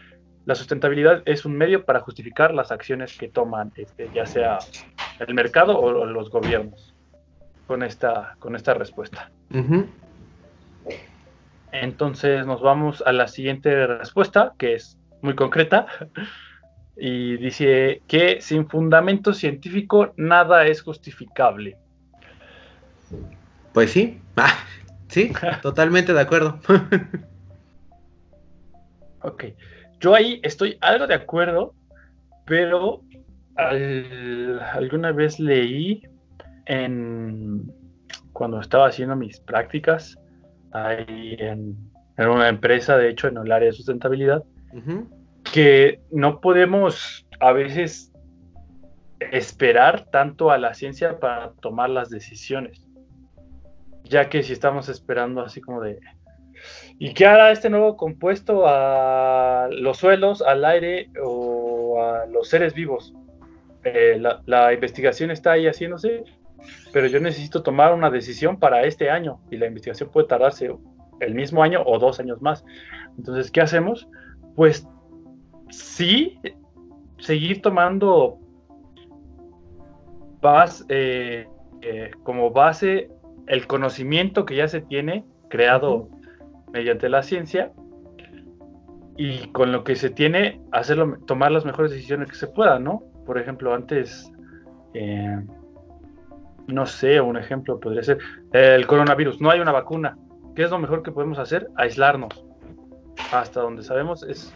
la 0.45 0.55
sustentabilidad 0.55 1.23
es 1.25 1.47
un 1.47 1.57
medio 1.57 1.87
para 1.87 2.01
justificar 2.01 2.53
las 2.53 2.71
acciones 2.71 3.17
que 3.17 3.29
toman, 3.29 3.73
este, 3.77 4.11
ya 4.13 4.27
sea 4.27 4.59
el 5.21 5.33
mercado 5.33 5.79
o 5.79 6.05
los 6.05 6.31
gobiernos 6.31 6.95
con 7.67 7.83
esta, 7.83 8.37
con 8.39 8.57
esta 8.57 8.75
respuesta. 8.75 9.31
Entonces 11.73 12.45
nos 12.45 12.61
vamos 12.61 13.03
a 13.07 13.13
la 13.13 13.27
siguiente 13.27 13.87
respuesta, 13.87 14.53
que 14.59 14.75
es 14.75 15.00
muy 15.23 15.35
concreta, 15.35 15.87
y 16.97 17.37
dice 17.39 18.03
que 18.07 18.41
sin 18.41 18.69
fundamento 18.69 19.33
científico 19.33 20.13
nada 20.17 20.67
es 20.67 20.83
justificable. 20.83 21.77
Pues 23.73 23.93
sí, 23.93 24.21
ah, 24.37 24.55
sí, 25.09 25.33
totalmente 25.63 26.13
de 26.13 26.21
acuerdo. 26.21 26.61
ok, 29.23 29.45
yo 30.01 30.15
ahí 30.15 30.41
estoy 30.43 30.77
algo 30.81 31.07
de 31.07 31.15
acuerdo, 31.15 31.75
pero 32.47 33.03
alguna 34.75 35.13
vez 35.13 35.39
leí 35.39 36.03
en, 36.67 37.73
cuando 38.33 38.61
estaba 38.61 38.89
haciendo 38.89 39.17
mis 39.17 39.41
prácticas 39.41 40.17
ahí 40.73 41.37
en, 41.39 41.77
una 42.17 42.49
empresa, 42.49 42.99
de 42.99 43.09
hecho, 43.09 43.29
en 43.29 43.39
el 43.39 43.51
área 43.51 43.67
de 43.67 43.73
sustentabilidad, 43.73 44.45
que 45.53 46.01
no 46.11 46.41
podemos 46.41 47.27
a 47.41 47.53
veces 47.53 48.13
esperar 49.33 50.07
tanto 50.11 50.51
a 50.51 50.59
la 50.59 50.75
ciencia 50.75 51.19
para 51.19 51.53
tomar 51.61 51.91
las 51.91 52.11
decisiones. 52.11 52.87
Ya 54.05 54.29
que 54.29 54.43
si 54.43 54.53
estamos 54.53 54.89
esperando 54.89 55.43
así 55.43 55.61
como 55.61 55.81
de, 55.83 56.01
¿y 56.99 57.15
qué 57.15 57.27
hará 57.27 57.53
este 57.53 57.71
nuevo 57.71 57.97
compuesto 57.97 58.65
a 58.67 59.69
los 59.71 59.99
suelos, 59.99 60.43
al 60.43 60.65
aire 60.65 61.11
o 61.23 62.03
a 62.03 62.27
los 62.27 62.49
seres 62.49 62.75
vivos? 62.75 63.15
Eh, 63.85 64.21
la, 64.47 64.73
investigación 64.73 65.31
está 65.31 65.53
ahí 65.53 65.67
haciéndose 65.67 66.25
pero 66.93 67.07
yo 67.07 67.21
necesito 67.21 67.63
tomar 67.63 67.95
una 67.95 68.11
decisión 68.11 68.59
para 68.59 68.83
este 68.83 69.11
año 69.11 69.41
y 69.51 69.57
la 69.57 69.67
investigación 69.67 70.11
puede 70.11 70.27
tardarse 70.27 70.71
el 71.21 71.35
mismo 71.35 71.63
año 71.63 71.83
o 71.85 71.99
dos 71.99 72.21
años 72.21 72.41
más. 72.43 72.65
Entonces, 73.17 73.51
¿qué 73.51 73.61
hacemos? 73.61 74.09
Pues 74.57 74.87
sí, 75.71 76.39
seguir 77.19 77.63
tomando 77.63 78.39
eh, 80.89 81.47
eh, 81.83 82.11
como 82.23 82.51
base 82.51 83.11
el 83.47 83.67
conocimiento 83.67 84.45
que 84.45 84.57
ya 84.57 84.69
se 84.69 84.81
tiene 84.81 85.25
creado 85.49 86.09
mediante 86.73 87.09
la 87.09 87.23
ciencia 87.23 87.73
y 89.17 89.49
con 89.49 89.73
lo 89.73 89.85
que 89.85 89.97
se 89.97 90.09
tiene 90.09 90.61
hacerlo 90.73 91.19
tomar 91.27 91.53
las 91.53 91.65
mejores 91.65 91.91
decisiones 91.91 92.31
que 92.31 92.37
se 92.37 92.47
puedan, 92.47 92.85
¿no? 92.85 93.03
Por 93.27 93.39
ejemplo, 93.39 93.75
antes 93.75 94.33
eh, 94.95 95.39
no 96.67 96.87
sé, 96.87 97.21
un 97.21 97.37
ejemplo 97.37 97.79
podría 97.81 98.03
ser 98.03 98.19
el 98.53 98.87
coronavirus. 98.87 99.41
No 99.41 99.51
hay 99.51 99.61
una 99.61 99.73
vacuna. 99.73 100.17
¿Qué 100.55 100.63
es 100.63 100.71
lo 100.71 100.79
mejor 100.79 101.03
que 101.03 101.13
podemos 101.13 101.39
hacer? 101.39 101.69
Aislarnos. 101.77 102.45
Hasta 103.33 103.61
donde 103.61 103.83
sabemos 103.83 104.23
es, 104.23 104.53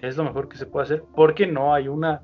es 0.00 0.16
lo 0.16 0.24
mejor 0.24 0.48
que 0.48 0.56
se 0.56 0.66
puede 0.66 0.84
hacer 0.84 1.04
porque 1.14 1.46
no 1.46 1.74
hay 1.74 1.88
una, 1.88 2.20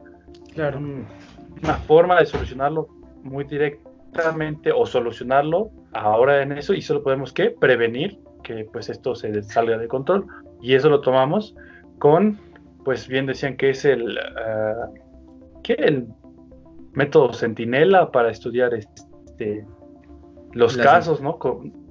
una 0.56 1.74
forma 1.86 2.18
de 2.18 2.26
solucionarlo 2.26 2.88
muy 3.22 3.44
directamente 3.44 4.72
o 4.72 4.86
solucionarlo 4.86 5.70
ahora 5.92 6.42
en 6.42 6.52
eso 6.52 6.74
y 6.74 6.82
solo 6.82 7.02
podemos 7.02 7.32
que 7.32 7.50
prevenir 7.50 8.18
que 8.42 8.68
pues 8.72 8.88
esto 8.88 9.14
se 9.14 9.42
salga 9.42 9.76
de 9.76 9.88
control 9.88 10.26
y 10.62 10.74
eso 10.74 10.88
lo 10.88 11.00
tomamos 11.00 11.54
con 11.98 12.38
pues 12.84 13.08
bien 13.08 13.26
decían 13.26 13.56
que 13.56 13.70
es 13.70 13.84
el 13.84 14.18
uh, 14.18 14.94
¿qué? 15.62 15.74
el 15.74 16.06
método 16.92 17.32
centinela 17.32 18.10
para 18.10 18.30
estudiar 18.30 18.72
este 18.74 19.08
este, 19.38 19.66
los 20.52 20.76
casos, 20.76 21.20
¿no? 21.20 21.38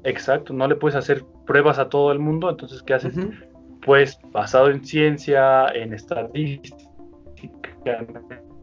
exacto, 0.04 0.54
no 0.54 0.67
le 0.67 0.76
puedes 0.76 0.96
hacer 0.96 1.24
pruebas 1.46 1.80
a 1.80 1.88
todo 1.88 2.12
el 2.12 2.20
mundo, 2.20 2.50
entonces, 2.50 2.84
¿qué 2.84 2.93
haces? 2.93 3.15
Pues 3.88 4.19
basado 4.34 4.69
en 4.69 4.84
ciencia, 4.84 5.69
en 5.69 5.93
estadística, 5.93 6.78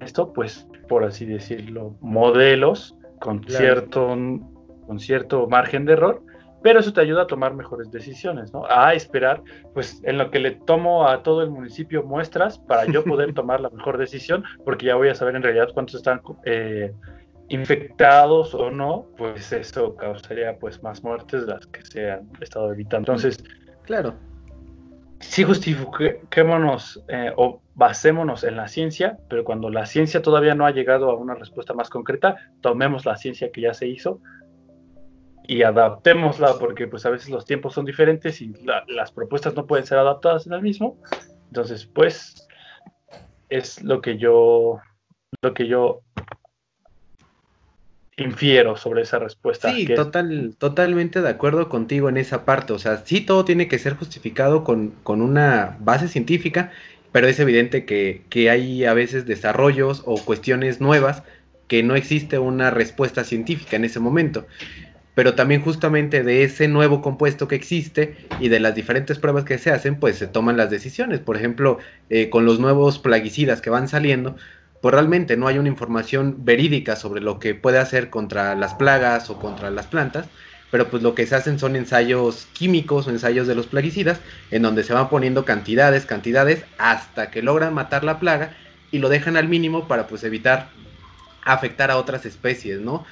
esto, 0.00 0.30
pues, 0.34 0.68
por 0.86 1.02
así 1.02 1.24
decirlo, 1.24 1.96
modelos 2.02 2.94
con, 3.20 3.42
cierto, 3.42 4.08
con 4.08 5.00
cierto 5.00 5.46
margen 5.48 5.86
de 5.86 5.94
error, 5.94 6.22
pero 6.62 6.80
eso 6.80 6.92
te 6.92 7.00
ayuda 7.00 7.22
a 7.22 7.26
tomar 7.26 7.54
mejores 7.54 7.90
decisiones, 7.90 8.52
¿no? 8.52 8.66
A 8.68 8.92
esperar, 8.92 9.42
pues 9.72 10.02
en 10.04 10.18
lo 10.18 10.30
que 10.30 10.40
le 10.40 10.50
tomo 10.50 11.08
a 11.08 11.22
todo 11.22 11.42
el 11.42 11.48
municipio 11.48 12.02
muestras 12.02 12.58
para 12.58 12.84
yo 12.84 13.02
poder 13.04 13.32
tomar 13.32 13.62
la 13.62 13.70
mejor 13.70 13.96
decisión, 13.96 14.44
porque 14.62 14.84
ya 14.84 14.94
voy 14.94 15.08
a 15.08 15.14
saber 15.14 15.36
en 15.36 15.42
realidad 15.42 15.70
cuántos 15.72 15.94
están 15.94 16.20
eh, 16.44 16.92
infectados 17.48 18.54
o 18.54 18.70
no, 18.70 19.06
pues 19.16 19.54
eso 19.54 19.96
causaría 19.96 20.58
pues 20.58 20.82
más 20.82 21.02
muertes 21.02 21.46
de 21.46 21.54
las 21.54 21.66
que 21.68 21.82
se 21.82 22.10
han 22.10 22.28
estado 22.42 22.74
evitando. 22.74 23.12
Entonces, 23.12 23.42
claro. 23.84 24.12
Sí 25.28 25.42
justifiquémonos 25.42 27.02
eh, 27.08 27.32
o 27.36 27.60
basémonos 27.74 28.44
en 28.44 28.56
la 28.56 28.68
ciencia, 28.68 29.18
pero 29.28 29.42
cuando 29.42 29.68
la 29.68 29.84
ciencia 29.84 30.22
todavía 30.22 30.54
no 30.54 30.64
ha 30.64 30.70
llegado 30.70 31.10
a 31.10 31.16
una 31.16 31.34
respuesta 31.34 31.74
más 31.74 31.90
concreta, 31.90 32.36
tomemos 32.60 33.04
la 33.04 33.16
ciencia 33.16 33.50
que 33.50 33.62
ya 33.62 33.74
se 33.74 33.88
hizo 33.88 34.20
y 35.46 35.62
adaptémosla 35.62 36.58
porque 36.58 36.86
pues 36.86 37.04
a 37.04 37.10
veces 37.10 37.30
los 37.30 37.44
tiempos 37.44 37.74
son 37.74 37.84
diferentes 37.84 38.40
y 38.40 38.54
las 38.86 39.12
propuestas 39.12 39.54
no 39.54 39.66
pueden 39.66 39.86
ser 39.86 39.98
adaptadas 39.98 40.46
en 40.46 40.52
el 40.52 40.62
mismo. 40.62 40.98
Entonces, 41.48 41.84
pues 41.86 42.46
es 43.48 43.82
lo 43.82 44.00
que 44.00 44.16
yo 44.16 44.78
lo 45.42 45.52
que 45.52 45.66
yo 45.66 46.00
infiero 48.16 48.76
sobre 48.76 49.02
esa 49.02 49.18
respuesta. 49.18 49.72
Sí, 49.72 49.86
total, 49.86 50.54
totalmente 50.58 51.20
de 51.20 51.28
acuerdo 51.28 51.68
contigo 51.68 52.08
en 52.08 52.16
esa 52.16 52.44
parte. 52.44 52.72
O 52.72 52.78
sea, 52.78 52.98
sí 53.04 53.20
todo 53.20 53.44
tiene 53.44 53.68
que 53.68 53.78
ser 53.78 53.94
justificado 53.94 54.64
con, 54.64 54.90
con 55.02 55.22
una 55.22 55.76
base 55.80 56.08
científica, 56.08 56.72
pero 57.12 57.26
es 57.26 57.38
evidente 57.40 57.84
que, 57.84 58.22
que, 58.28 58.50
hay 58.50 58.84
a 58.84 58.94
veces 58.94 59.26
desarrollos 59.26 60.02
o 60.04 60.16
cuestiones 60.16 60.80
nuevas 60.80 61.22
que 61.68 61.82
no 61.82 61.96
existe 61.96 62.38
una 62.38 62.70
respuesta 62.70 63.24
científica 63.24 63.76
en 63.76 63.84
ese 63.84 64.00
momento. 64.00 64.46
Pero 65.14 65.34
también 65.34 65.62
justamente 65.62 66.24
de 66.24 66.42
ese 66.42 66.66
nuevo 66.66 67.00
compuesto 67.00 67.46
que 67.46 67.54
existe 67.54 68.16
y 68.40 68.48
de 68.48 68.58
las 68.58 68.74
diferentes 68.74 69.18
pruebas 69.18 69.44
que 69.44 69.58
se 69.58 69.70
hacen, 69.70 70.00
pues 70.00 70.16
se 70.16 70.26
toman 70.26 70.56
las 70.56 70.70
decisiones. 70.70 71.20
Por 71.20 71.36
ejemplo, 71.36 71.78
eh, 72.10 72.30
con 72.30 72.44
los 72.44 72.58
nuevos 72.58 72.98
plaguicidas 72.98 73.60
que 73.60 73.70
van 73.70 73.86
saliendo, 73.86 74.36
pues 74.84 74.92
realmente 74.92 75.38
no 75.38 75.48
hay 75.48 75.56
una 75.56 75.70
información 75.70 76.44
verídica 76.44 76.94
sobre 76.94 77.22
lo 77.22 77.38
que 77.38 77.54
puede 77.54 77.78
hacer 77.78 78.10
contra 78.10 78.54
las 78.54 78.74
plagas 78.74 79.30
o 79.30 79.38
contra 79.38 79.70
las 79.70 79.86
plantas, 79.86 80.26
pero 80.70 80.90
pues 80.90 81.02
lo 81.02 81.14
que 81.14 81.26
se 81.26 81.34
hacen 81.34 81.58
son 81.58 81.74
ensayos 81.74 82.48
químicos 82.52 83.06
o 83.06 83.10
ensayos 83.10 83.46
de 83.46 83.54
los 83.54 83.66
plaguicidas, 83.66 84.20
en 84.50 84.60
donde 84.60 84.84
se 84.84 84.92
van 84.92 85.08
poniendo 85.08 85.46
cantidades, 85.46 86.04
cantidades, 86.04 86.66
hasta 86.76 87.30
que 87.30 87.40
logran 87.40 87.72
matar 87.72 88.04
la 88.04 88.20
plaga 88.20 88.54
y 88.90 88.98
lo 88.98 89.08
dejan 89.08 89.38
al 89.38 89.48
mínimo 89.48 89.88
para 89.88 90.06
pues 90.06 90.22
evitar 90.22 90.68
afectar 91.46 91.90
a 91.90 91.96
otras 91.96 92.26
especies, 92.26 92.78
¿no? 92.82 93.06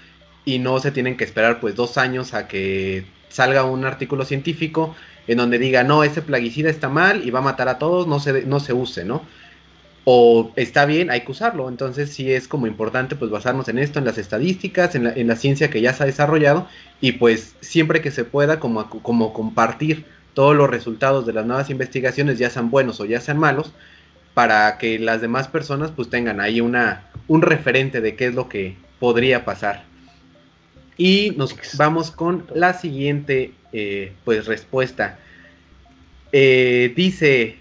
Y 0.44 0.58
no 0.58 0.78
se 0.78 0.90
tienen 0.90 1.16
que 1.16 1.24
esperar 1.24 1.58
pues 1.58 1.74
dos 1.74 1.96
años 1.96 2.35
a 2.35 2.48
que 2.48 3.06
salga 3.30 3.64
un 3.64 3.87
artículo 3.87 4.26
científico 4.26 4.94
en 5.26 5.38
donde 5.38 5.58
diga, 5.58 5.85
no, 5.85 6.04
ese 6.04 6.20
plaguicida 6.20 6.68
está 6.68 6.90
mal 6.90 7.26
y 7.26 7.30
va 7.30 7.38
a 7.38 7.42
matar 7.42 7.70
a 7.70 7.78
todos, 7.78 8.06
no 8.06 8.20
se, 8.20 8.44
no 8.44 8.61
se 8.61 8.74
use, 8.74 9.06
¿no? 9.06 9.22
O 10.04 10.52
está 10.56 10.84
bien, 10.84 11.10
hay 11.10 11.22
que 11.22 11.32
usarlo. 11.32 11.68
Entonces 11.68 12.12
sí 12.12 12.32
es 12.32 12.48
como 12.48 12.66
importante 12.66 13.16
pues 13.16 13.30
basarnos 13.30 13.68
en 13.68 13.78
esto, 13.78 13.98
en 13.98 14.04
las 14.04 14.18
estadísticas, 14.18 14.94
en 14.94 15.04
la, 15.04 15.12
en 15.12 15.26
la 15.28 15.36
ciencia 15.36 15.70
que 15.70 15.80
ya 15.80 15.92
se 15.92 16.02
ha 16.02 16.06
desarrollado 16.06 16.66
y 17.00 17.12
pues 17.12 17.54
siempre 17.60 18.00
que 18.00 18.10
se 18.10 18.24
pueda 18.24 18.60
como, 18.60 18.88
como 18.88 19.32
compartir 19.32 20.04
todos 20.34 20.56
los 20.56 20.70
resultados 20.70 21.26
de 21.26 21.32
las 21.32 21.46
nuevas 21.46 21.70
investigaciones, 21.70 22.38
ya 22.38 22.50
sean 22.50 22.70
buenos 22.70 23.00
o 23.00 23.04
ya 23.04 23.20
sean 23.20 23.38
malos, 23.38 23.72
para 24.34 24.78
que 24.78 24.98
las 24.98 25.20
demás 25.20 25.48
personas 25.48 25.90
pues 25.90 26.08
tengan 26.08 26.40
ahí 26.40 26.60
una, 26.60 27.10
un 27.28 27.42
referente 27.42 28.00
de 28.00 28.16
qué 28.16 28.26
es 28.26 28.34
lo 28.34 28.48
que 28.48 28.76
podría 28.98 29.44
pasar. 29.44 29.84
Y 30.96 31.34
nos 31.36 31.54
vamos 31.76 32.10
con 32.10 32.46
la 32.54 32.74
siguiente 32.74 33.52
eh, 33.72 34.12
pues 34.24 34.46
respuesta. 34.46 35.18
Eh, 36.32 36.92
dice 36.96 37.58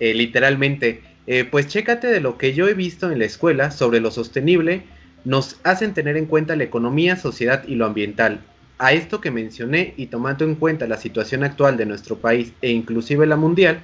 eh, 0.00 0.14
literalmente, 0.14 1.02
pues 1.50 1.68
chécate 1.68 2.08
de 2.08 2.20
lo 2.20 2.36
que 2.36 2.52
yo 2.52 2.68
he 2.68 2.74
visto 2.74 3.10
en 3.10 3.18
la 3.18 3.24
escuela 3.24 3.70
sobre 3.70 4.00
lo 4.00 4.10
sostenible, 4.10 4.82
nos 5.24 5.58
hacen 5.64 5.94
tener 5.94 6.16
en 6.16 6.26
cuenta 6.26 6.56
la 6.56 6.64
economía, 6.64 7.16
sociedad 7.16 7.64
y 7.66 7.76
lo 7.76 7.86
ambiental. 7.86 8.40
A 8.78 8.92
esto 8.92 9.20
que 9.20 9.30
mencioné 9.30 9.94
y 9.96 10.06
tomando 10.06 10.44
en 10.44 10.56
cuenta 10.56 10.86
la 10.86 10.98
situación 10.98 11.44
actual 11.44 11.76
de 11.76 11.86
nuestro 11.86 12.18
país 12.18 12.52
e 12.60 12.70
inclusive 12.70 13.26
la 13.26 13.36
mundial, 13.36 13.80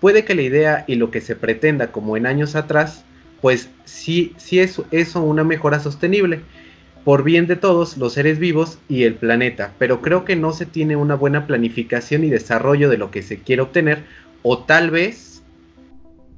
puede 0.00 0.24
que 0.24 0.34
la 0.34 0.42
idea 0.42 0.84
y 0.86 0.96
lo 0.96 1.10
que 1.10 1.20
se 1.20 1.36
pretenda 1.36 1.92
como 1.92 2.16
en 2.16 2.26
años 2.26 2.56
atrás, 2.56 3.04
pues 3.40 3.70
sí, 3.84 4.34
sí 4.36 4.58
es 4.58 4.80
eso 4.90 5.22
una 5.22 5.44
mejora 5.44 5.80
sostenible 5.80 6.40
por 7.04 7.24
bien 7.24 7.46
de 7.46 7.56
todos 7.56 7.96
los 7.96 8.12
seres 8.12 8.38
vivos 8.38 8.78
y 8.88 9.04
el 9.04 9.14
planeta, 9.14 9.72
pero 9.78 10.02
creo 10.02 10.24
que 10.24 10.36
no 10.36 10.52
se 10.52 10.66
tiene 10.66 10.96
una 10.96 11.14
buena 11.14 11.46
planificación 11.46 12.22
y 12.24 12.30
desarrollo 12.30 12.88
de 12.88 12.98
lo 12.98 13.10
que 13.10 13.22
se 13.22 13.38
quiere 13.38 13.62
obtener, 13.62 14.04
o 14.42 14.58
tal 14.58 14.90
vez 14.90 15.31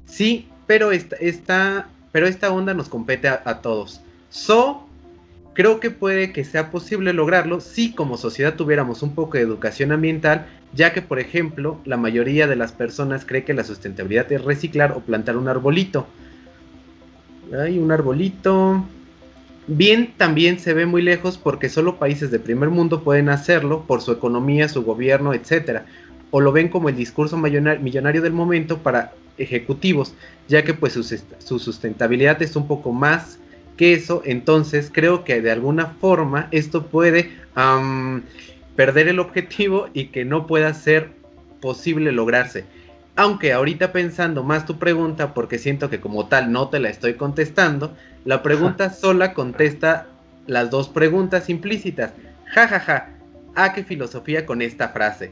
sí, 0.05 0.47
pero 0.67 0.91
esta, 0.91 1.89
pero 2.11 2.27
esta 2.27 2.51
onda 2.51 2.73
nos 2.73 2.89
compete 2.89 3.27
a, 3.27 3.61
todos. 3.61 4.01
So, 4.29 4.87
creo 5.53 5.79
que 5.79 5.91
puede 5.91 6.31
que 6.31 6.43
sea 6.43 6.71
posible 6.71 7.13
lograrlo 7.13 7.61
si 7.61 7.93
como 7.93 8.17
sociedad 8.17 8.55
tuviéramos 8.55 9.01
un 9.03 9.15
poco 9.15 9.37
de 9.37 9.43
educación 9.43 9.91
ambiental, 9.91 10.47
ya 10.73 10.93
que 10.93 11.01
por 11.01 11.19
ejemplo 11.19 11.79
la 11.85 11.97
mayoría 11.97 12.47
de 12.47 12.55
las 12.55 12.71
personas 12.71 13.25
cree 13.25 13.43
que 13.43 13.53
la 13.53 13.63
sustentabilidad 13.63 14.31
es 14.31 14.43
reciclar 14.43 14.91
o 14.93 15.01
plantar 15.01 15.37
un 15.37 15.47
arbolito. 15.47 16.07
Hay 17.53 17.77
un 17.77 17.91
arbolito. 17.91 18.85
Bien, 19.67 20.13
también 20.17 20.59
se 20.59 20.73
ve 20.73 20.85
muy 20.85 21.01
lejos 21.01 21.37
porque 21.37 21.69
solo 21.69 21.97
países 21.97 22.29
de 22.29 22.39
primer 22.39 22.69
mundo 22.69 23.03
pueden 23.03 23.29
hacerlo 23.29 23.85
por 23.87 24.01
su 24.01 24.11
economía, 24.11 24.69
su 24.69 24.83
gobierno, 24.83 25.33
etc. 25.33 25.81
O 26.37 26.41
lo 26.41 26.51
ven 26.51 26.67
como 26.67 26.89
el 26.89 26.97
discurso 26.97 27.37
millonario 27.37 28.21
del 28.21 28.33
momento 28.33 28.79
para 28.79 29.13
ejecutivos, 29.37 30.15
ya 30.49 30.65
que 30.65 30.73
pues 30.73 30.91
su, 30.91 31.59
sustentabilidad 31.59 32.41
es 32.41 32.57
un 32.57 32.67
poco 32.67 32.91
más 32.91 33.39
que 33.77 33.93
eso, 33.93 34.21
entonces 34.25 34.91
creo 34.93 35.23
que 35.23 35.41
de 35.41 35.49
alguna 35.49 35.95
forma 36.01 36.49
esto 36.51 36.87
puede 36.87 37.31
perder 38.75 39.07
el 39.07 39.19
objetivo 39.19 39.87
y 39.93 40.07
que 40.07 40.25
no 40.25 40.45
pueda 40.45 40.73
ser 40.73 41.11
posible 41.61 42.11
lograrse. 42.11 42.65
Aunque 43.15 43.53
ahorita 43.53 43.93
pensando 43.93 44.43
más 44.43 44.65
tu 44.65 44.77
pregunta, 44.77 45.33
porque 45.33 45.57
siento 45.57 45.89
que 45.89 46.01
como 46.01 46.27
tal 46.27 46.51
no 46.51 46.67
te 46.67 46.81
la 46.81 46.89
estoy 46.89 47.13
contestando, 47.13 47.95
la 48.25 48.43
pregunta 48.43 48.89
sola 48.93 49.33
contesta 49.33 50.07
las 50.47 50.69
dos 50.69 50.89
preguntas 50.89 51.49
implícitas. 51.49 52.11
Ja, 52.53 52.67
ja, 52.67 52.81
ja. 52.81 53.09
¿A 53.55 53.71
qué 53.71 53.85
filosofía 53.85 54.45
con 54.45 54.61
esta 54.61 54.89
frase? 54.89 55.31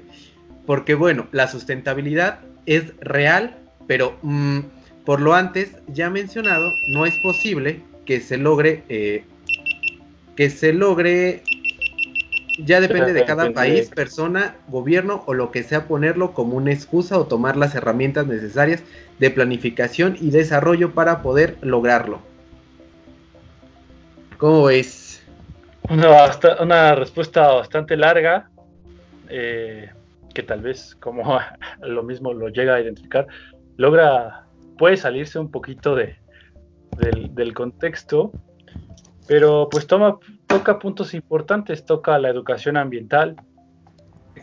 Porque 0.65 0.95
bueno, 0.95 1.27
la 1.31 1.47
sustentabilidad 1.47 2.39
es 2.65 2.93
real, 2.99 3.57
pero 3.87 4.17
mm, 4.21 4.59
por 5.05 5.19
lo 5.19 5.33
antes 5.33 5.75
ya 5.87 6.09
mencionado, 6.09 6.71
no 6.89 7.05
es 7.05 7.15
posible 7.17 7.81
que 8.05 8.21
se 8.21 8.37
logre, 8.37 8.83
eh, 8.89 9.23
que 10.35 10.49
se 10.49 10.73
logre 10.73 11.43
ya 12.59 12.79
depende 12.79 13.13
de 13.13 13.25
cada 13.25 13.51
país, 13.51 13.89
persona, 13.89 14.55
gobierno 14.67 15.23
o 15.25 15.33
lo 15.33 15.51
que 15.51 15.63
sea 15.63 15.87
ponerlo 15.87 16.33
como 16.33 16.55
una 16.55 16.71
excusa 16.71 17.17
o 17.17 17.25
tomar 17.25 17.57
las 17.57 17.73
herramientas 17.75 18.27
necesarias 18.27 18.83
de 19.19 19.31
planificación 19.31 20.17
y 20.19 20.29
desarrollo 20.29 20.91
para 20.91 21.21
poder 21.21 21.57
lograrlo. 21.61 22.19
¿Cómo 24.37 24.69
es? 24.69 25.23
Una, 25.89 26.95
respuesta 26.95 27.51
bastante 27.51 27.97
larga, 27.97 28.49
eh, 29.29 29.89
que 30.33 30.43
tal 30.43 30.61
vez 30.61 30.95
como 30.95 31.39
lo 31.81 32.03
mismo 32.03 32.33
lo 32.33 32.49
llega 32.49 32.75
a 32.75 32.81
identificar, 32.81 33.27
logra, 33.77 34.47
puede 34.77 34.97
salirse 34.97 35.39
un 35.39 35.51
poquito 35.51 35.95
de, 35.95 36.15
del 37.31 37.53
contexto, 37.53 38.31
pero 39.27 39.67
pues 39.71 39.87
toma 39.87 40.19
toca 40.47 40.77
puntos 40.77 41.13
importantes, 41.13 41.85
toca 41.85 42.19
la 42.19 42.29
educación 42.29 42.77
ambiental, 42.77 43.35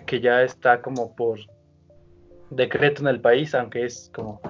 que 0.07 0.21
ya 0.21 0.43
está 0.43 0.83
como 0.83 1.15
por 1.15 1.39
decreto 2.51 3.03
en 3.03 3.09
el 3.09 3.21
país, 3.21 3.55
aunque 3.55 3.85
es 3.85 4.11
como 4.13 4.41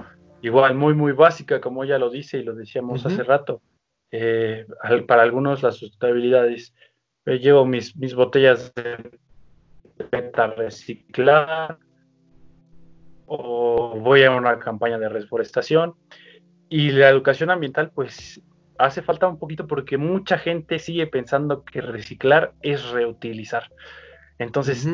igual 0.41 0.75
muy, 0.75 0.93
muy 0.95 1.11
básica, 1.11 1.61
como 1.61 1.85
ya 1.85 1.99
lo 1.99 2.09
dice 2.09 2.39
y 2.39 2.43
lo 2.43 2.55
decíamos 2.55 3.05
hace 3.05 3.23
rato. 3.23 3.61
Eh, 4.11 4.65
para 5.07 5.21
algunos 5.21 5.61
las 5.61 5.75
sustentabilidades, 5.75 6.73
yo 7.25 7.33
llevo 7.35 7.65
mis, 7.65 7.95
mis 7.95 8.15
botellas 8.15 8.73
de 8.73 8.97
reciclar 10.55 11.77
o 13.25 13.97
voy 13.99 14.23
a 14.23 14.31
una 14.31 14.59
campaña 14.59 14.97
de 14.97 15.09
reforestación 15.09 15.95
y 16.69 16.91
la 16.91 17.09
educación 17.09 17.49
ambiental 17.49 17.91
pues 17.93 18.41
hace 18.77 19.01
falta 19.01 19.27
un 19.27 19.37
poquito 19.37 19.67
porque 19.67 19.97
mucha 19.97 20.37
gente 20.37 20.79
sigue 20.79 21.07
pensando 21.07 21.63
que 21.63 21.81
reciclar 21.81 22.53
es 22.61 22.89
reutilizar. 22.89 23.71
Entonces, 24.41 24.87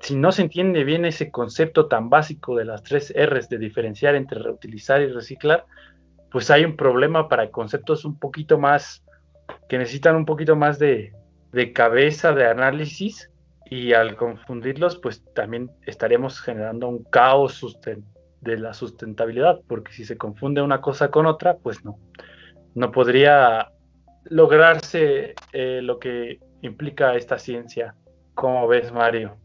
si, 0.00 0.16
no 0.16 0.32
se 0.32 0.40
entiende 0.40 0.82
bien 0.82 1.04
ese 1.04 1.30
concepto 1.30 1.88
tan 1.88 2.08
básico 2.08 2.56
de 2.56 2.64
las 2.64 2.82
tres 2.82 3.12
R's 3.14 3.50
de 3.50 3.58
diferenciar 3.58 4.14
entre 4.14 4.42
reutilizar 4.42 5.02
y 5.02 5.08
reciclar, 5.08 5.66
pues 6.32 6.50
hay 6.50 6.64
un 6.64 6.74
problema 6.74 7.28
para 7.28 7.50
conceptos 7.50 8.06
un 8.06 8.18
poquito 8.18 8.58
más, 8.58 9.04
que 9.68 9.76
necesitan 9.76 10.16
un 10.16 10.24
poquito 10.24 10.56
más 10.56 10.78
de, 10.78 11.12
cabeza, 11.74 12.32
de 12.32 12.46
análisis, 12.46 13.30
y 13.74 13.92
al 13.92 14.16
confundirlos, 14.16 14.98
pues 14.98 15.22
también 15.34 15.70
estaremos 15.86 16.40
generando 16.40 16.88
un 16.88 17.04
caos 17.04 17.60
de 18.40 18.58
la 18.58 18.74
sustentabilidad, 18.74 19.60
porque 19.66 19.92
si 19.92 20.04
se 20.04 20.16
confunde 20.16 20.62
una 20.62 20.80
cosa 20.80 21.10
con 21.10 21.26
otra, 21.26 21.56
pues 21.56 21.84
no 21.84 21.98
no 22.74 22.90
podría 22.90 23.70
lograrse 24.24 25.34
eh, 25.52 25.80
lo 25.82 25.98
que 25.98 26.40
implica 26.62 27.14
esta 27.14 27.38
ciencia. 27.38 27.94
¿Cómo 28.34 28.66
ves, 28.66 28.92
Mario? 28.92 29.36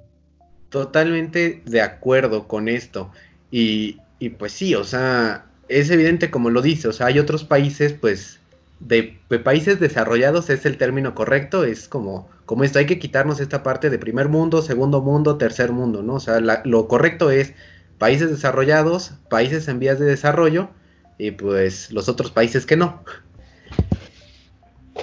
Totalmente 0.70 1.62
de 1.66 1.82
acuerdo 1.82 2.48
con 2.48 2.68
esto. 2.68 3.12
Y, 3.52 4.00
y, 4.20 4.30
pues 4.30 4.54
sí, 4.54 4.76
o 4.76 4.84
sea, 4.84 5.46
es 5.68 5.90
evidente 5.90 6.32
como 6.32 6.50
lo 6.50 6.62
dice, 6.62 6.88
o 6.88 6.92
sea, 6.92 7.08
hay 7.08 7.20
otros 7.20 7.44
países, 7.44 7.94
pues, 7.94 8.39
de, 8.80 9.20
países 9.44 9.80
desarrollados 9.80 10.50
es 10.50 10.66
el 10.66 10.78
término 10.78 11.16
correcto, 11.16 11.64
es 11.64 11.88
como, 11.88 12.30
como 12.46 12.64
esto, 12.64 12.80
hay 12.80 12.86
que 12.86 13.00
quitarnos 13.00 13.40
esta 13.40 13.64
parte 13.64 13.90
de 13.90 14.00
primer 14.00 14.30
mundo, 14.30 14.62
segundo 14.62 15.02
mundo, 15.02 15.38
tercer 15.38 15.72
mundo, 15.72 16.02
¿no? 16.02 16.16
O 16.16 16.20
sea, 16.20 16.40
lo 16.40 16.88
correcto 16.88 17.32
es 17.32 17.54
países 17.98 18.30
desarrollados, 18.30 19.14
países 19.30 19.68
en 19.68 19.80
vías 19.80 20.00
de 20.00 20.06
desarrollo, 20.06 20.70
y 21.18 21.32
pues 21.32 21.92
los 21.92 22.08
otros 22.08 22.32
países 22.32 22.66
que 22.66 22.78
no. 22.78 23.04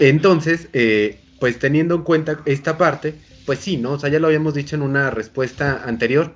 Entonces, 0.01 0.69
eh, 0.73 1.21
pues 1.39 1.59
teniendo 1.59 1.95
en 1.95 2.03
cuenta 2.03 2.41
esta 2.47 2.79
parte, 2.79 3.15
pues 3.45 3.61
sí, 3.61 3.77
¿no? 3.77 3.93
O 3.93 3.99
sea, 3.99 4.11
ya 4.11 4.19
lo 4.19 4.27
habíamos 4.27 4.55
dicho 4.55 4.77
en 4.77 4.83
una 4.83 5.11
respuesta 5.11 5.83
anterior. 5.85 6.35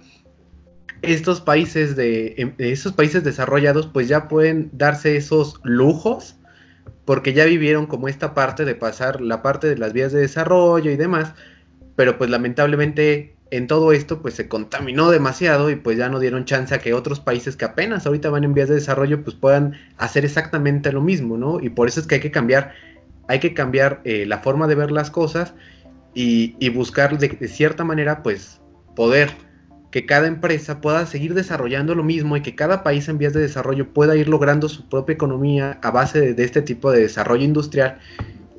Estos 1.03 1.41
países 1.41 1.97
de 1.97 2.35
em, 2.37 2.55
esos 2.59 2.93
países 2.93 3.25
desarrollados, 3.25 3.87
pues 3.87 4.07
ya 4.07 4.29
pueden 4.29 4.71
darse 4.73 5.17
esos 5.17 5.61
lujos, 5.65 6.37
porque 7.11 7.33
ya 7.33 7.45
vivieron 7.45 7.87
como 7.87 8.07
esta 8.07 8.35
parte 8.35 8.65
de 8.65 8.77
pasar 8.77 9.21
la 9.21 9.43
parte 9.43 9.69
de 9.69 9.77
las 9.77 9.93
vías 9.93 10.13
de 10.13 10.21
desarrollo 10.21 10.93
y 10.93 10.97
demás, 10.97 11.35
pero 11.97 12.17
pues 12.17 12.31
lamentablemente 12.31 13.35
en 13.51 13.67
todo 13.67 13.91
esto 13.91 14.23
pues 14.23 14.35
se 14.35 14.47
contaminó 14.47 15.11
demasiado 15.11 15.71
y 15.71 15.75
pues 15.75 15.99
ya 15.99 16.09
no 16.09 16.21
dieron 16.21 16.45
chance 16.45 16.73
a 16.73 16.79
que 16.79 16.95
otros 16.95 17.19
países 17.19 17.57
que 17.57 17.65
apenas 17.65 18.07
ahorita 18.07 18.31
van 18.31 18.45
en 18.45 18.55
vías 18.55 18.69
de 18.69 18.77
desarrollo 18.77 19.25
pues 19.25 19.35
puedan 19.35 19.75
hacer 19.97 20.25
exactamente 20.25 20.93
lo 20.93 21.01
mismo, 21.01 21.37
¿no? 21.37 21.59
Y 21.59 21.71
por 21.71 21.89
eso 21.89 21.99
es 21.99 22.07
que 22.07 22.15
hay 22.15 22.21
que 22.21 22.31
cambiar, 22.31 22.75
hay 23.27 23.41
que 23.41 23.55
cambiar 23.55 24.03
eh, 24.05 24.25
la 24.25 24.39
forma 24.39 24.69
de 24.69 24.77
ver 24.77 24.93
las 24.93 25.11
cosas 25.11 25.53
y, 26.15 26.69
buscar 26.69 27.19
de, 27.19 27.49
cierta 27.49 27.83
manera 27.83 28.23
pues 28.23 28.61
poder 28.95 29.31
que 29.91 30.07
cada 30.07 30.27
empresa 30.29 30.81
pueda 30.81 31.05
seguir 31.07 31.35
desarrollando 31.35 31.95
lo 31.95 32.05
mismo 32.05 32.37
y 32.37 32.43
que 32.43 32.55
cada 32.55 32.83
país 32.83 33.09
en 33.09 33.19
vías 33.19 33.33
de 33.33 33.41
desarrollo 33.41 33.89
pueda 33.89 34.17
ir 34.17 34.29
logrando 34.29 34.69
su 34.69 34.89
propia 34.89 35.15
economía 35.15 35.79
a 35.83 35.91
base 35.91 36.35
de 36.35 36.45
este 36.45 36.63
tipo 36.63 36.93
de 36.93 37.01
desarrollo 37.01 37.45
industrial 37.45 37.99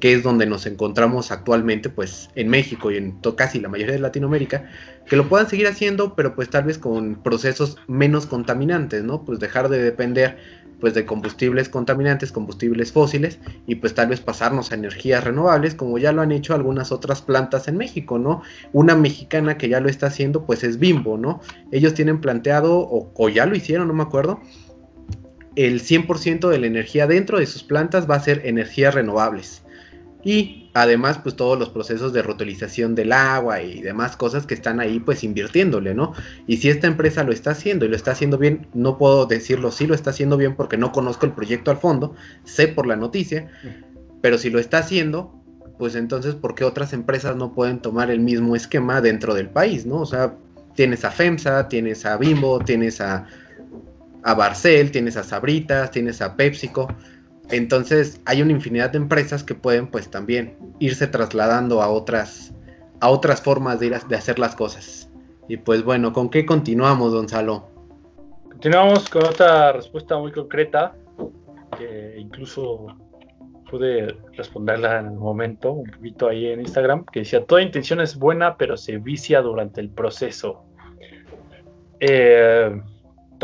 que 0.02 0.14
es 0.14 0.24
donde 0.24 0.48
nos 0.48 0.66
encontramos 0.66 1.32
actualmente, 1.32 1.90
pues 1.90 2.30
en 2.36 2.50
México 2.50 2.92
y 2.92 2.98
en 2.98 3.20
casi 3.38 3.62
la 3.62 3.70
mayoría 3.70 3.94
de 3.94 4.00
Latinoamérica, 4.00 4.68
que 5.06 5.16
lo 5.16 5.30
puedan 5.30 5.48
seguir 5.48 5.68
haciendo, 5.68 6.16
pero 6.16 6.36
pues 6.36 6.50
tal 6.50 6.64
vez 6.64 6.80
con 6.80 7.16
procesos 7.22 7.78
menos 7.88 8.26
contaminantes, 8.26 9.04
¿no? 9.04 9.24
Pues 9.24 9.40
dejar 9.40 9.70
de 9.70 9.82
depender 9.82 10.40
pues 10.82 10.94
de 10.94 11.06
combustibles 11.06 11.70
contaminantes, 11.70 12.32
combustibles 12.32 12.92
fósiles 12.92 13.40
y 13.68 13.76
pues 13.76 13.94
tal 13.94 14.10
vez 14.10 14.20
pasarnos 14.20 14.72
a 14.72 14.76
energías 14.76 15.24
renovables 15.24 15.76
como 15.76 15.98
ya 15.98 16.12
lo 16.12 16.22
han 16.22 16.32
hecho 16.32 16.54
algunas 16.54 16.92
otras 16.92 17.22
plantas 17.22 17.68
en 17.68 17.78
México, 17.78 18.20
¿no? 18.20 18.42
Una 18.74 18.96
mexicana 18.96 19.58
que 19.58 19.70
ya 19.70 19.80
lo 19.80 19.88
está 19.88 20.08
haciendo 20.08 20.46
pues 20.46 20.64
es 20.64 20.80
Bimbo, 20.80 21.18
¿no? 21.18 21.40
Ellos 21.72 21.94
tienen 21.94 22.20
planteado 22.20 22.80
o, 22.90 23.30
ya 23.30 23.46
lo 23.46 23.56
hicieron, 23.56 23.88
no 23.88 23.94
me 23.94 24.04
acuerdo, 24.04 24.42
el 25.56 25.82
100% 25.82 26.50
de 26.50 26.60
la 26.60 26.68
energía 26.68 27.08
dentro 27.08 27.40
de 27.40 27.46
sus 27.46 27.64
plantas 27.64 28.10
va 28.10 28.16
a 28.16 28.20
ser 28.20 28.42
energías 28.46 28.96
renovables. 28.96 29.64
Y 30.24 30.61
además, 30.74 31.20
pues 31.22 31.36
todos 31.36 31.60
los 31.60 31.70
procesos 31.70 32.14
de 32.14 32.22
reutilización 32.22 32.96
del 32.96 33.12
agua 33.12 33.62
y 33.62 33.82
demás 33.82 34.16
cosas 34.16 34.46
que 34.46 34.54
están 34.54 34.80
ahí, 34.80 35.00
pues 35.00 35.24
invirtiéndole, 35.24 35.94
¿no? 35.94 36.14
Y 36.48 36.58
si 36.58 36.70
esta 36.70 36.88
empresa 36.88 37.24
lo 37.24 37.32
está 37.32 37.52
haciendo 37.52 37.86
y 37.86 37.90
lo 37.90 37.96
está 37.96 38.12
haciendo 38.12 38.38
bien, 38.38 38.68
no 38.74 38.98
puedo 38.98 39.26
decirlo 39.26 39.72
si 39.72 39.88
lo 39.88 39.96
está 39.96 40.12
haciendo 40.12 40.38
bien 40.38 40.56
porque 40.56 40.78
no 40.78 40.92
conozco 40.92 41.26
el 41.26 41.34
proyecto 41.34 41.72
al 41.72 41.78
fondo, 41.78 42.16
sé 42.44 42.68
por 42.68 42.88
la 42.88 42.96
noticia, 42.96 43.50
pero 44.22 44.38
si 44.38 44.50
lo 44.50 44.60
está 44.60 44.80
haciendo, 44.80 45.36
pues 45.78 45.96
entonces, 45.96 46.36
¿por 46.36 46.56
qué 46.56 46.64
otras 46.64 46.94
empresas 46.94 47.36
no 47.36 47.54
pueden 47.54 47.80
tomar 47.80 48.12
el 48.12 48.20
mismo 48.20 48.56
esquema 48.56 49.02
dentro 49.02 49.34
del 49.34 49.50
país, 49.50 49.86
¿no? 49.86 50.02
O 50.02 50.06
sea, 50.06 50.36
tienes 50.76 51.04
a 51.04 51.12
FEMSA, 51.12 51.68
tienes 51.68 52.06
a 52.06 52.18
Bimbo, 52.18 52.60
tienes 52.60 53.02
a, 53.02 53.28
a 54.24 54.34
Barcel, 54.36 54.92
tienes 54.92 55.18
a 55.18 55.24
Sabritas, 55.24 55.92
tienes 55.92 56.22
a 56.22 56.36
PepsiCo 56.36 56.88
entonces 57.52 58.22
hay 58.26 58.42
una 58.42 58.52
infinidad 58.52 58.92
de 58.92 58.98
empresas 58.98 59.44
que 59.44 59.56
pueden 59.56 59.88
pues 59.88 60.10
también 60.10 60.58
irse 60.80 61.08
trasladando 61.08 61.82
a 61.82 61.90
otras, 61.90 62.54
a 63.00 63.10
otras 63.10 63.42
formas 63.42 63.80
de, 63.80 63.88
ir 63.88 63.96
hacer 63.96 64.40
las 64.40 64.56
cosas. 64.56 65.10
Y 65.48 65.58
pues 65.58 65.84
bueno, 65.84 66.14
¿con 66.14 66.30
qué 66.30 66.46
continuamos, 66.46 67.14
Gonzalo? 67.14 67.70
Continuamos 68.44 69.10
con 69.10 69.26
otra 69.26 69.74
respuesta 69.74 70.18
muy 70.18 70.32
concreta, 70.32 70.94
que 71.78 72.16
incluso 72.18 72.88
pude 73.70 74.18
responderla 74.34 75.00
en 75.00 75.06
el 75.08 75.14
momento, 75.14 75.72
un 75.72 75.90
poquito 75.90 76.28
ahí 76.28 76.48
en 76.48 76.60
Instagram, 76.60 77.06
que 77.06 77.22
decía, 77.22 77.44
toda 77.46 77.62
intención 77.62 78.02
es 78.02 78.18
buena, 78.18 78.58
pero 78.58 78.78
se 78.78 78.98
vicia 78.98 79.42
durante 79.42 79.82
el 79.82 79.90
proceso. 79.90 80.64
Eh, 82.00 82.82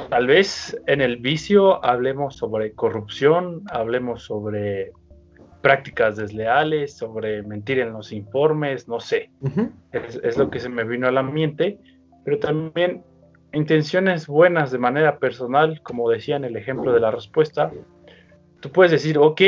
Tal 0.10 0.28
vez 0.28 0.80
en 0.86 1.02
el 1.02 1.18
vicio 1.18 1.84
hablemos 1.84 2.38
sobre 2.38 2.74
corrupción, 2.74 3.64
hablemos 3.72 4.24
sobre 4.24 4.92
prácticas 5.62 6.16
desleales, 6.16 6.96
sobre 6.96 7.44
mentir 7.44 7.80
en 7.80 7.94
los 7.94 8.12
informes, 8.12 8.88
no 8.88 9.00
sé. 9.00 9.32
es, 9.92 10.38
lo 10.38 10.50
que 10.50 10.60
se 10.60 10.70
me 10.70 10.84
vino 10.84 11.08
a 11.08 11.12
la 11.12 11.24
mente, 11.24 11.80
pero 12.24 12.40
también 12.40 13.04
intenciones 13.54 14.28
buenas 14.28 14.72
de 14.72 14.78
manera 14.78 15.18
personal, 15.18 15.82
como 15.82 16.10
decía 16.10 16.36
en 16.36 16.46
el 16.46 16.56
ejemplo 16.56 16.94
de 16.94 17.00
la 17.00 17.12
respuesta. 17.12 17.72
Tú 18.62 18.72
puedes 18.72 18.92
decir, 18.92 19.18
ok, 19.18 19.42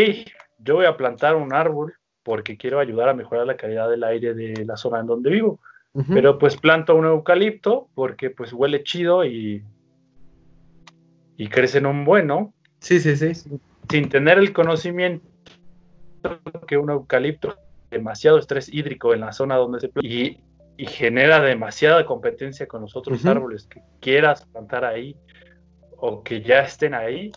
yo 0.57 0.75
voy 0.75 0.85
a 0.85 0.97
plantar 0.97 1.35
un 1.35 1.53
árbol 1.53 1.93
porque 2.23 2.57
quiero 2.57 2.79
ayudar 2.79 3.09
a 3.09 3.13
mejorar 3.13 3.45
la 3.45 3.55
calidad 3.55 3.89
del 3.89 4.03
aire 4.03 4.33
de 4.33 4.65
la 4.65 4.77
zona 4.77 4.99
en 4.99 5.07
donde 5.07 5.29
vivo. 5.29 5.59
Pero 6.13 6.37
pues 6.37 6.55
planto 6.55 6.95
un 6.95 7.05
eucalipto 7.05 7.89
porque 7.95 8.29
pues 8.29 8.53
huele 8.53 8.83
chido 8.83 9.25
y 9.25 9.63
y 11.39 11.47
crecen 11.47 11.85
un 11.85 12.03
bueno. 12.03 12.53
Sí, 12.79 12.99
sí, 12.99 13.15
sí. 13.15 13.31
Sin 13.89 14.09
tener 14.09 14.37
el 14.37 14.51
conocimiento 14.51 15.25
que 16.67 16.77
un 16.77 16.89
eucalipto 16.91 17.55
demasiado 17.89 18.37
estrés 18.37 18.71
hídrico 18.71 19.13
en 19.13 19.21
la 19.21 19.31
zona 19.31 19.55
donde 19.55 19.79
se 19.79 19.87
planta 19.87 20.07
y, 20.07 20.43
genera 20.77 21.41
demasiada 21.41 22.05
competencia 22.05 22.65
con 22.65 22.81
los 22.81 22.95
otros 22.95 23.25
árboles 23.25 23.67
que 23.67 23.81
quieras 23.99 24.45
plantar 24.45 24.85
ahí 24.85 25.17
o 25.97 26.23
que 26.23 26.41
ya 26.41 26.59
estén 26.59 26.93
ahí. 26.93 27.31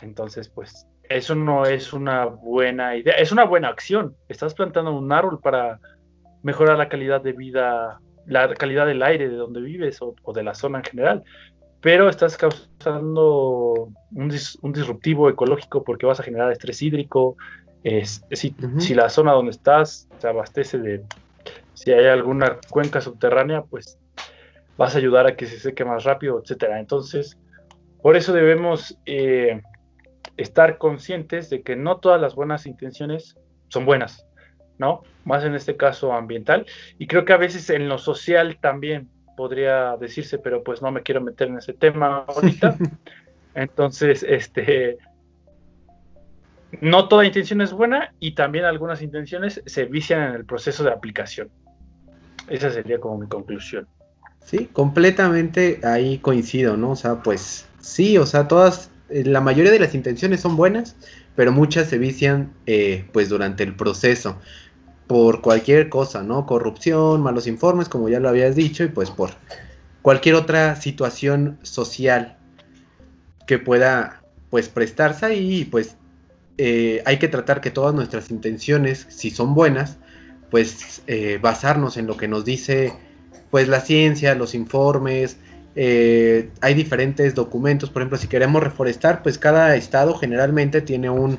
Entonces, 0.00 0.48
pues 0.48 0.88
eso 1.08 1.36
no 1.36 1.64
es 1.64 1.92
una 1.92 2.24
buena 2.26 2.96
idea, 2.96 3.14
es 3.14 3.30
una 3.30 3.44
buena 3.44 3.68
acción. 3.68 4.16
Estás 4.28 4.54
plantando 4.54 4.92
un 4.96 5.12
árbol 5.12 5.40
para 5.40 5.78
mejorar 6.42 6.76
la 6.76 6.88
calidad 6.88 7.20
de 7.20 7.32
vida, 7.32 8.00
la 8.26 8.52
calidad 8.54 8.86
del 8.86 9.02
aire 9.02 9.28
de 9.28 9.36
donde 9.36 9.60
vives 9.60 10.00
o 10.00 10.32
de 10.32 10.42
la 10.42 10.54
zona 10.54 10.78
en 10.78 10.84
general 10.84 11.24
pero 11.82 12.08
estás 12.08 12.36
causando 12.36 13.88
un, 14.12 14.28
disruptivo 14.72 15.28
ecológico 15.28 15.82
porque 15.82 16.06
vas 16.06 16.20
a 16.20 16.22
generar 16.22 16.50
estrés 16.52 16.80
hídrico. 16.80 17.36
si, 18.30 18.94
la 18.94 19.10
zona 19.10 19.32
donde 19.32 19.50
estás 19.50 20.08
se 20.18 20.28
abastece 20.28 20.78
de, 20.78 21.02
si 21.74 21.90
hay 21.90 22.06
alguna 22.06 22.58
cuenca 22.70 23.00
subterránea, 23.00 23.62
pues 23.62 23.98
vas 24.78 24.94
a 24.94 24.98
ayudar 24.98 25.26
a 25.26 25.36
que 25.36 25.46
se 25.46 25.58
seque 25.58 25.84
más 25.84 26.04
rápido, 26.04 26.40
etcétera. 26.40 26.78
Entonces, 26.78 27.36
por 28.00 28.16
eso 28.16 28.32
debemos 28.32 28.96
eh, 29.04 29.60
estar 30.36 30.78
conscientes 30.78 31.50
de 31.50 31.62
que 31.62 31.74
no 31.74 31.96
todas 31.96 32.20
las 32.20 32.36
buenas 32.36 32.64
intenciones 32.66 33.36
son 33.66 33.86
buenas, 33.86 34.24
¿no? 34.78 35.02
Más 35.24 35.42
en 35.42 35.56
este 35.56 35.76
caso 35.76 36.12
ambiental. 36.12 36.64
Y 36.96 37.08
creo 37.08 37.24
que 37.24 37.32
a 37.32 37.38
veces 37.38 37.68
en 37.70 37.88
lo 37.88 37.98
social 37.98 38.58
también, 38.60 39.08
podría 39.42 39.96
decirse, 39.96 40.38
pero 40.38 40.62
pues 40.62 40.82
no 40.82 40.92
me 40.92 41.02
quiero 41.02 41.20
meter 41.20 41.48
en 41.48 41.58
ese 41.58 41.72
tema 41.72 42.24
ahorita. 42.28 42.76
Entonces, 43.56 44.22
este, 44.22 44.98
no 46.80 47.08
toda 47.08 47.26
intención 47.26 47.60
es 47.60 47.72
buena 47.72 48.14
y 48.20 48.36
también 48.36 48.66
algunas 48.66 49.02
intenciones 49.02 49.60
se 49.66 49.84
vician 49.86 50.22
en 50.22 50.34
el 50.36 50.44
proceso 50.44 50.84
de 50.84 50.92
aplicación. 50.92 51.48
Esa 52.46 52.70
sería 52.70 53.00
como 53.00 53.18
mi 53.18 53.26
conclusión. 53.26 53.88
Sí, 54.44 54.68
completamente 54.72 55.80
ahí 55.82 56.18
coincido, 56.18 56.76
¿no? 56.76 56.92
O 56.92 56.96
sea, 56.96 57.20
pues 57.24 57.66
sí, 57.80 58.18
o 58.18 58.26
sea, 58.26 58.46
todas, 58.46 58.92
eh, 59.08 59.24
la 59.24 59.40
mayoría 59.40 59.72
de 59.72 59.80
las 59.80 59.96
intenciones 59.96 60.40
son 60.40 60.54
buenas, 60.54 60.94
pero 61.34 61.50
muchas 61.50 61.88
se 61.88 61.98
vician 61.98 62.52
eh, 62.66 63.06
pues 63.12 63.28
durante 63.28 63.64
el 63.64 63.74
proceso 63.74 64.38
por 65.06 65.40
cualquier 65.42 65.88
cosa, 65.88 66.22
¿no? 66.22 66.46
Corrupción, 66.46 67.22
malos 67.22 67.46
informes, 67.46 67.88
como 67.88 68.08
ya 68.08 68.20
lo 68.20 68.28
habías 68.28 68.56
dicho, 68.56 68.84
y 68.84 68.88
pues 68.88 69.10
por 69.10 69.30
cualquier 70.02 70.34
otra 70.34 70.76
situación 70.76 71.58
social 71.62 72.36
que 73.46 73.58
pueda 73.58 74.22
pues 74.50 74.68
prestarse 74.68 75.26
ahí 75.26 75.60
y 75.60 75.64
pues 75.64 75.96
eh, 76.58 77.02
hay 77.06 77.18
que 77.18 77.28
tratar 77.28 77.60
que 77.60 77.70
todas 77.70 77.94
nuestras 77.94 78.30
intenciones, 78.30 79.06
si 79.08 79.30
son 79.30 79.54
buenas, 79.54 79.96
pues 80.50 81.02
eh, 81.06 81.38
basarnos 81.40 81.96
en 81.96 82.06
lo 82.06 82.16
que 82.16 82.28
nos 82.28 82.44
dice 82.44 82.92
pues 83.50 83.68
la 83.68 83.80
ciencia, 83.80 84.34
los 84.34 84.54
informes, 84.54 85.36
eh, 85.74 86.50
hay 86.60 86.74
diferentes 86.74 87.34
documentos, 87.34 87.90
por 87.90 88.02
ejemplo, 88.02 88.18
si 88.18 88.26
queremos 88.26 88.62
reforestar, 88.62 89.22
pues 89.22 89.38
cada 89.38 89.74
estado 89.76 90.14
generalmente 90.14 90.80
tiene 90.80 91.08
un, 91.10 91.38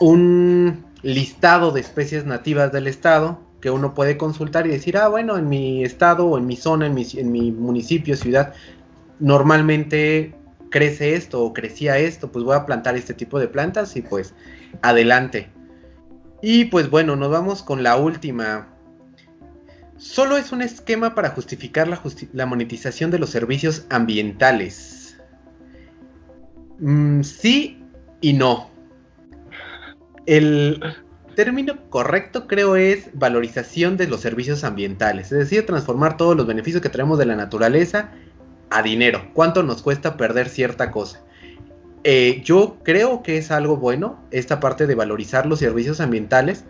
un 0.00 0.84
listado 1.02 1.70
de 1.72 1.80
especies 1.80 2.26
nativas 2.26 2.72
del 2.72 2.86
estado 2.86 3.40
que 3.60 3.70
uno 3.70 3.94
puede 3.94 4.16
consultar 4.16 4.66
y 4.66 4.70
decir, 4.70 4.96
ah, 4.96 5.08
bueno, 5.08 5.36
en 5.36 5.48
mi 5.48 5.84
estado 5.84 6.26
o 6.26 6.38
en 6.38 6.46
mi 6.46 6.56
zona, 6.56 6.86
en 6.86 6.94
mi, 7.32 7.52
municipio, 7.52 8.16
ciudad, 8.16 8.54
normalmente 9.18 10.34
crece 10.70 11.14
esto 11.14 11.42
o 11.42 11.52
crecía 11.52 11.98
esto, 11.98 12.32
pues 12.32 12.44
voy 12.44 12.56
a 12.56 12.64
plantar 12.64 12.96
este 12.96 13.12
tipo 13.12 13.38
de 13.38 13.48
plantas 13.48 13.96
y 13.96 14.02
pues 14.02 14.34
adelante. 14.82 15.50
Y 16.42 16.66
pues 16.66 16.88
bueno, 16.88 17.16
nos 17.16 17.30
vamos 17.30 17.62
con 17.62 17.82
la 17.82 17.96
última. 17.96 18.68
Solo 19.98 20.38
es 20.38 20.52
un 20.52 20.62
esquema 20.62 21.14
para 21.14 21.30
justificar 21.30 21.86
la, 21.86 22.00
la 22.32 22.46
monetización 22.46 23.10
de 23.10 23.18
los 23.18 23.28
servicios 23.28 23.84
ambientales. 23.90 25.18
Mm, 26.78 27.20
sí 27.22 27.84
y 28.22 28.32
no. 28.32 28.69
El 30.26 30.82
término 31.34 31.88
correcto 31.90 32.46
creo 32.46 32.76
es 32.76 33.10
valorización 33.14 33.96
de 33.96 34.06
los 34.06 34.20
servicios 34.20 34.64
ambientales, 34.64 35.32
es 35.32 35.38
decir, 35.38 35.66
transformar 35.66 36.16
todos 36.16 36.36
los 36.36 36.46
beneficios 36.46 36.82
que 36.82 36.88
tenemos 36.88 37.18
de 37.18 37.26
la 37.26 37.36
naturaleza 37.36 38.10
a 38.70 38.82
dinero. 38.82 39.30
¿Cuánto 39.32 39.62
nos 39.62 39.82
cuesta 39.82 40.16
perder 40.16 40.48
cierta 40.48 40.90
cosa? 40.90 41.22
Eh, 42.04 42.40
yo 42.44 42.78
creo 42.82 43.22
que 43.22 43.36
es 43.36 43.50
algo 43.50 43.76
bueno 43.76 44.24
esta 44.30 44.60
parte 44.60 44.86
de 44.86 44.94
valorizar 44.94 45.44
los 45.46 45.58
servicios 45.58 46.00
ambientales 46.00 46.64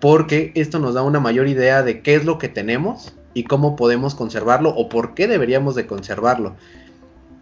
porque 0.00 0.52
esto 0.54 0.78
nos 0.78 0.94
da 0.94 1.02
una 1.02 1.20
mayor 1.20 1.46
idea 1.46 1.82
de 1.82 2.02
qué 2.02 2.16
es 2.16 2.24
lo 2.24 2.38
que 2.38 2.48
tenemos 2.48 3.16
y 3.32 3.44
cómo 3.44 3.76
podemos 3.76 4.14
conservarlo 4.14 4.70
o 4.70 4.88
por 4.88 5.14
qué 5.14 5.28
deberíamos 5.28 5.74
de 5.74 5.86
conservarlo. 5.86 6.56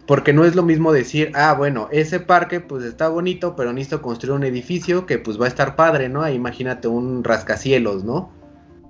Porque 0.07 0.33
no 0.33 0.45
es 0.45 0.55
lo 0.55 0.63
mismo 0.63 0.93
decir, 0.93 1.31
ah, 1.33 1.53
bueno, 1.53 1.87
ese 1.91 2.19
parque 2.19 2.59
pues 2.59 2.83
está 2.83 3.09
bonito, 3.09 3.55
pero 3.55 3.73
necesito 3.73 4.01
construir 4.01 4.33
un 4.33 4.43
edificio 4.43 5.05
que 5.05 5.17
pues 5.17 5.39
va 5.39 5.45
a 5.45 5.47
estar 5.47 5.75
padre, 5.75 6.09
¿no? 6.09 6.27
imagínate 6.29 6.87
un 6.87 7.23
rascacielos, 7.23 8.03
¿no? 8.03 8.31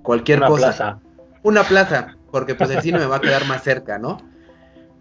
Cualquier 0.02 0.38
Una 0.38 0.48
cosa. 0.48 0.66
Plaza. 0.66 1.00
Una 1.42 1.62
plaza, 1.64 2.16
porque 2.30 2.54
pues 2.54 2.70
el 2.70 2.82
cine 2.82 2.98
me 3.00 3.06
va 3.06 3.16
a 3.16 3.20
quedar 3.20 3.46
más 3.46 3.62
cerca, 3.62 3.98
¿no? 3.98 4.18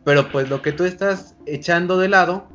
Pero 0.06 0.32
pues 0.32 0.49
lo 0.49 0.62
que 0.62 0.71
tú 0.71 0.86
estás 0.86 1.36
echando 1.45 1.97
de 1.97 2.08
lado 2.08 2.47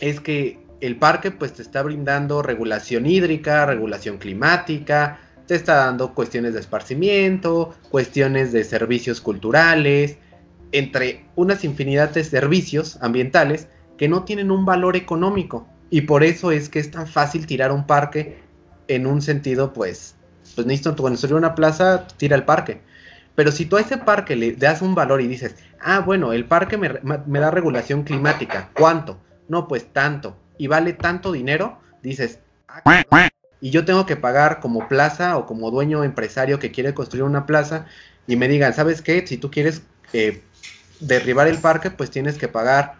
es 0.00 0.20
que 0.20 0.64
el 0.80 0.96
parque 0.96 1.30
pues 1.30 1.52
te 1.52 1.62
está 1.62 1.82
brindando 1.82 2.42
regulación 2.42 3.06
hídrica, 3.06 3.66
regulación 3.66 4.18
climática, 4.18 5.18
te 5.46 5.54
está 5.54 5.76
dando 5.76 6.14
cuestiones 6.14 6.54
de 6.54 6.60
esparcimiento, 6.60 7.74
cuestiones 7.90 8.52
de 8.52 8.64
servicios 8.64 9.20
culturales, 9.20 10.18
entre 10.72 11.26
unas 11.36 11.64
infinidades 11.64 12.14
de 12.14 12.24
servicios 12.24 12.98
ambientales 13.00 13.68
que 13.96 14.08
no 14.08 14.24
tienen 14.24 14.50
un 14.50 14.64
valor 14.64 14.96
económico. 14.96 15.66
Y 15.90 16.02
por 16.02 16.24
eso 16.24 16.50
es 16.50 16.68
que 16.68 16.78
es 16.78 16.90
tan 16.90 17.06
fácil 17.06 17.46
tirar 17.46 17.72
un 17.72 17.86
parque 17.86 18.42
en 18.88 19.06
un 19.06 19.22
sentido, 19.22 19.72
pues, 19.72 20.16
pues 20.54 20.66
necesito 20.66 20.96
construir 20.96 21.36
una 21.36 21.54
plaza, 21.54 22.06
tira 22.16 22.36
el 22.36 22.44
parque. 22.44 22.80
Pero 23.34 23.52
si 23.52 23.66
tú 23.66 23.76
a 23.76 23.80
ese 23.80 23.98
parque 23.98 24.34
le 24.34 24.52
das 24.52 24.82
un 24.82 24.94
valor 24.94 25.20
y 25.20 25.28
dices, 25.28 25.56
ah, 25.80 26.00
bueno, 26.00 26.32
el 26.32 26.46
parque 26.46 26.76
me, 26.76 26.90
me 27.26 27.38
da 27.38 27.50
regulación 27.50 28.02
climática, 28.02 28.70
¿cuánto? 28.74 29.20
No, 29.48 29.68
pues 29.68 29.92
tanto. 29.92 30.36
Y 30.58 30.66
vale 30.66 30.94
tanto 30.94 31.32
dinero, 31.32 31.78
dices, 32.02 32.40
ah, 32.68 32.82
y 33.60 33.70
yo 33.70 33.84
tengo 33.84 34.06
que 34.06 34.16
pagar 34.16 34.60
como 34.60 34.88
plaza 34.88 35.36
o 35.38 35.46
como 35.46 35.70
dueño 35.70 36.04
empresario 36.04 36.58
que 36.58 36.70
quiere 36.70 36.94
construir 36.94 37.24
una 37.24 37.46
plaza 37.46 37.86
y 38.26 38.36
me 38.36 38.48
digan, 38.48 38.74
¿sabes 38.74 39.02
qué? 39.02 39.26
Si 39.26 39.38
tú 39.38 39.50
quieres 39.50 39.82
eh, 40.12 40.42
derribar 41.00 41.48
el 41.48 41.58
parque, 41.58 41.90
pues 41.90 42.10
tienes 42.10 42.38
que 42.38 42.48
pagar, 42.48 42.94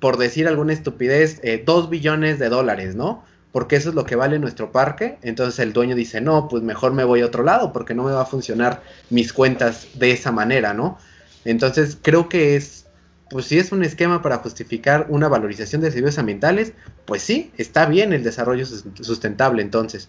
por 0.00 0.16
decir 0.16 0.48
alguna 0.48 0.72
estupidez, 0.72 1.40
eh, 1.42 1.62
dos 1.64 1.90
billones 1.90 2.38
de 2.38 2.48
dólares, 2.48 2.94
¿no? 2.94 3.24
Porque 3.52 3.76
eso 3.76 3.88
es 3.88 3.94
lo 3.94 4.04
que 4.04 4.16
vale 4.16 4.38
nuestro 4.38 4.72
parque. 4.72 5.18
Entonces 5.22 5.58
el 5.60 5.72
dueño 5.72 5.94
dice, 5.94 6.20
no, 6.20 6.48
pues 6.48 6.62
mejor 6.62 6.92
me 6.92 7.04
voy 7.04 7.22
a 7.22 7.26
otro 7.26 7.42
lado 7.42 7.72
porque 7.72 7.94
no 7.94 8.04
me 8.04 8.12
va 8.12 8.22
a 8.22 8.26
funcionar 8.26 8.82
mis 9.10 9.32
cuentas 9.32 9.88
de 9.94 10.10
esa 10.10 10.32
manera, 10.32 10.74
¿no? 10.74 10.98
Entonces 11.44 11.98
creo 12.02 12.28
que 12.28 12.56
es 12.56 12.86
pues 13.28 13.46
si 13.46 13.58
es 13.58 13.72
un 13.72 13.82
esquema 13.82 14.22
para 14.22 14.36
justificar 14.38 15.06
una 15.08 15.28
valorización 15.28 15.82
de 15.82 15.90
servicios 15.90 16.18
ambientales, 16.18 16.74
pues 17.06 17.22
sí, 17.22 17.50
está 17.56 17.86
bien 17.86 18.12
el 18.12 18.22
desarrollo 18.22 18.64
sustentable 18.66 19.62
entonces. 19.62 20.08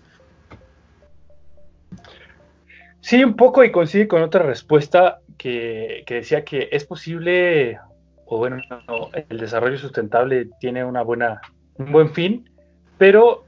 Sí, 3.02 3.24
un 3.24 3.36
poco 3.36 3.64
y 3.64 3.72
coincide 3.72 4.08
con 4.08 4.22
otra 4.22 4.44
respuesta 4.44 5.22
que, 5.38 6.04
decía 6.08 6.44
que 6.44 6.70
es 6.72 6.86
posible, 6.86 7.80
o 8.26 8.38
bueno, 8.38 8.58
el 9.30 9.38
desarrollo 9.38 9.78
sustentable 9.78 10.50
tiene 10.60 10.84
una 10.84 11.02
buena, 11.04 11.42
un 11.76 11.92
buen 11.92 12.14
fin, 12.14 12.50
pero 12.98 13.46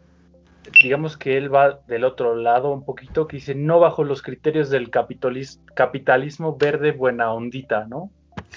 digamos 0.83 1.17
que 1.17 1.37
él 1.37 1.53
va 1.53 1.79
del 1.87 2.03
otro 2.03 2.35
lado 2.35 2.71
un 2.71 2.85
poquito, 2.85 3.27
que 3.27 3.37
dice 3.37 3.55
no 3.55 3.79
bajo 3.79 4.03
los 4.03 4.21
criterios 4.21 4.69
del 4.69 4.89
capitalismo 4.89 6.57
verde 6.57 6.91
buena 6.91 7.33
ondita, 7.33 7.85
¿no? 7.85 8.11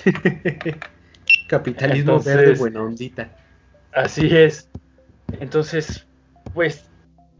Capitalismo 1.49 2.21
verde 2.21 2.55
buena 2.55 2.83
ondita. 2.83 3.31
Así 3.93 4.35
es. 4.37 4.71
Entonces, 5.41 6.07
pues, 6.55 6.89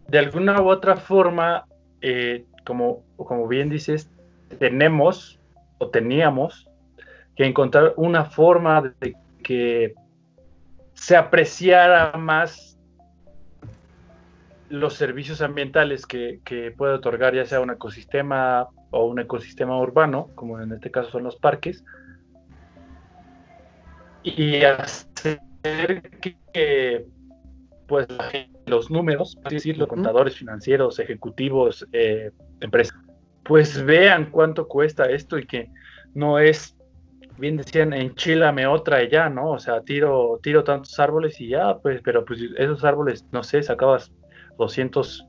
de 0.09 0.19
alguna 0.19 0.61
u 0.61 0.69
otra 0.69 0.97
forma, 0.97 1.67
eh, 2.01 2.45
como, 2.65 3.03
como 3.17 3.49
bien 3.49 3.71
dices, 3.71 4.11
tenemos 4.59 5.39
o 5.83 5.91
teníamos 5.91 6.69
que 7.35 7.45
encontrar 7.45 7.95
una 7.97 8.25
forma 8.25 8.95
de 9.01 9.17
que 9.43 9.95
se 10.95 11.17
apreciara 11.17 12.13
más 12.17 12.79
los 14.69 14.95
servicios 14.95 15.43
ambientales 15.43 16.07
que, 16.07 16.41
que, 16.45 16.71
puede 16.71 16.95
otorgar 16.95 17.35
ya 17.35 17.45
sea 17.45 17.61
un 17.61 17.71
ecosistema 17.71 18.69
o 18.91 19.07
un 19.07 19.19
ecosistema 19.19 19.77
urbano, 19.79 20.29
como 20.37 20.61
en 20.61 20.73
este 20.73 20.91
caso 20.91 21.11
son 21.11 21.25
los 21.25 21.37
parques, 21.37 21.85
y 24.23 24.63
hacer 24.63 25.41
que 26.53 27.07
pues 27.89 28.07
los 28.67 28.91
números, 28.91 29.37
es 29.45 29.51
decir, 29.51 29.77
los 29.77 29.89
contadores 29.89 30.37
financieros, 30.37 30.99
ejecutivos, 31.01 31.87
eh, 31.93 32.31
empresas, 32.61 32.97
pues 33.45 33.83
vean 33.85 34.31
cuánto 34.31 34.69
cuesta 34.69 35.07
esto 35.07 35.39
y 35.39 35.47
que 35.47 35.71
no 36.15 36.39
es, 36.39 36.77
bien 37.39 37.57
decían, 37.57 37.93
enchilame 37.93 38.67
otra 38.67 39.03
y 39.03 39.11
ya, 39.11 39.29
¿no? 39.29 39.51
O 39.51 39.59
sea, 39.59 39.83
tiro, 39.83 40.39
tiro 40.43 40.65
tantos 40.65 40.99
árboles 40.99 41.41
y 41.41 41.49
ya, 41.49 41.79
pues, 41.79 42.01
pero 42.03 42.25
pues 42.25 42.41
esos 42.57 42.85
árboles, 42.85 43.25
no 43.33 43.43
sé, 43.43 43.63
sacabas 43.63 44.13
200 44.59 45.27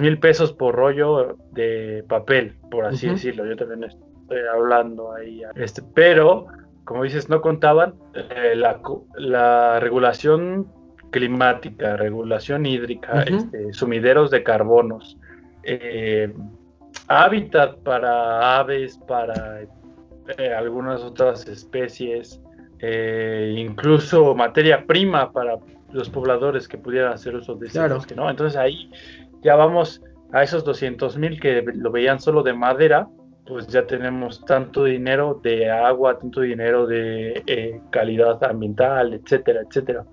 mil 0.00 0.18
pesos 0.18 0.52
por 0.52 0.74
rollo 0.74 1.36
de 1.52 2.04
papel, 2.08 2.56
por 2.70 2.86
así 2.86 3.08
decirlo. 3.08 3.46
Yo 3.46 3.56
también 3.56 3.84
estoy 3.84 4.40
hablando 4.54 5.12
ahí. 5.12 5.42
Este, 5.56 5.82
pero 5.94 6.46
como 6.88 7.02
dices, 7.02 7.28
no 7.28 7.42
contaban 7.42 7.96
eh, 8.14 8.54
la, 8.56 9.78
regulación 9.78 10.72
climática, 11.10 11.98
regulación 11.98 12.64
hídrica, 12.64 13.24
este, 13.24 13.74
sumideros 13.74 14.30
de 14.30 14.42
carbonos, 14.42 15.18
eh, 15.64 16.32
hábitat 17.08 17.78
para 17.78 18.58
aves, 18.58 18.98
para 19.06 19.62
eh, 20.38 20.52
algunas 20.52 21.02
otras 21.02 21.46
especies, 21.48 22.40
incluso 22.80 24.36
materia 24.36 24.86
prima 24.86 25.32
para 25.32 25.58
los 25.92 26.08
pobladores 26.10 26.68
que 26.68 26.78
pudieran 26.78 27.12
hacer 27.12 27.34
uso 27.34 27.54
de 27.54 27.66
ese 27.66 27.88
bosque, 27.88 28.14
¿no? 28.14 28.30
Entonces 28.30 28.56
ahí 28.56 28.90
ya 29.42 29.56
vamos 29.56 30.02
a 30.32 30.42
esos 30.42 30.64
200 30.64 31.16
mil 31.16 31.40
que 31.40 31.62
lo 31.62 31.90
veían 31.90 32.20
solo 32.20 32.42
de 32.42 32.52
madera, 32.52 33.08
pues 33.46 33.66
ya 33.68 33.86
tenemos 33.86 34.44
tanto 34.44 34.84
dinero 34.84 35.40
de 35.42 35.70
agua, 35.70 36.18
tanto 36.18 36.42
dinero 36.42 36.86
de 36.86 37.42
eh, 37.46 37.80
calidad 37.90 38.42
ambiental, 38.44 39.14
etcétera, 39.14 39.62
etcétera. 39.66 40.04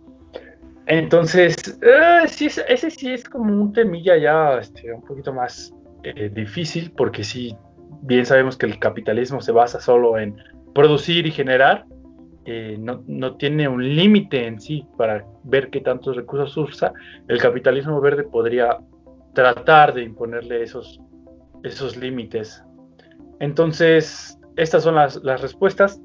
Entonces, 0.88 1.78
eh, 1.82 2.24
ese 2.24 2.90
sí 2.92 3.12
es 3.12 3.28
como 3.28 3.62
un 3.62 3.74
temilla 3.74 4.16
ya 4.18 4.58
este, 4.60 4.94
un 4.94 5.02
poquito 5.02 5.34
más 5.34 5.74
eh, 6.10 6.30
difícil, 6.30 6.92
porque 6.96 7.24
sí, 7.24 7.56
bien 8.02 8.26
sabemos 8.26 8.58
que 8.58 8.66
el 8.66 8.80
capitalismo 8.80 9.42
se 9.42 9.52
basa 9.52 9.80
solo 9.80 10.18
en 10.18 10.36
producir 10.74 11.26
y 11.26 11.32
generar, 11.32 11.86
no, 12.78 13.04
no, 13.08 13.38
tiene 13.38 13.68
un 13.68 13.96
límite 13.96 14.46
en 14.46 14.62
sí 14.62 14.86
para 14.98 15.26
ver 15.46 15.72
qué 15.72 15.82
tantos 15.82 16.16
recursos 16.16 16.56
usa. 16.58 16.94
El 17.28 17.40
capitalismo 17.40 18.00
verde 18.00 18.24
podría 18.24 18.78
tratar 19.34 19.96
de 19.96 20.04
imponerle 20.04 20.62
esos, 20.62 21.00
esos 21.64 21.98
límites 21.98 22.64
entonces, 23.40 24.40
estas 24.56 24.84
son 24.84 24.96
las, 24.96 25.22
respuestas 25.42 26.02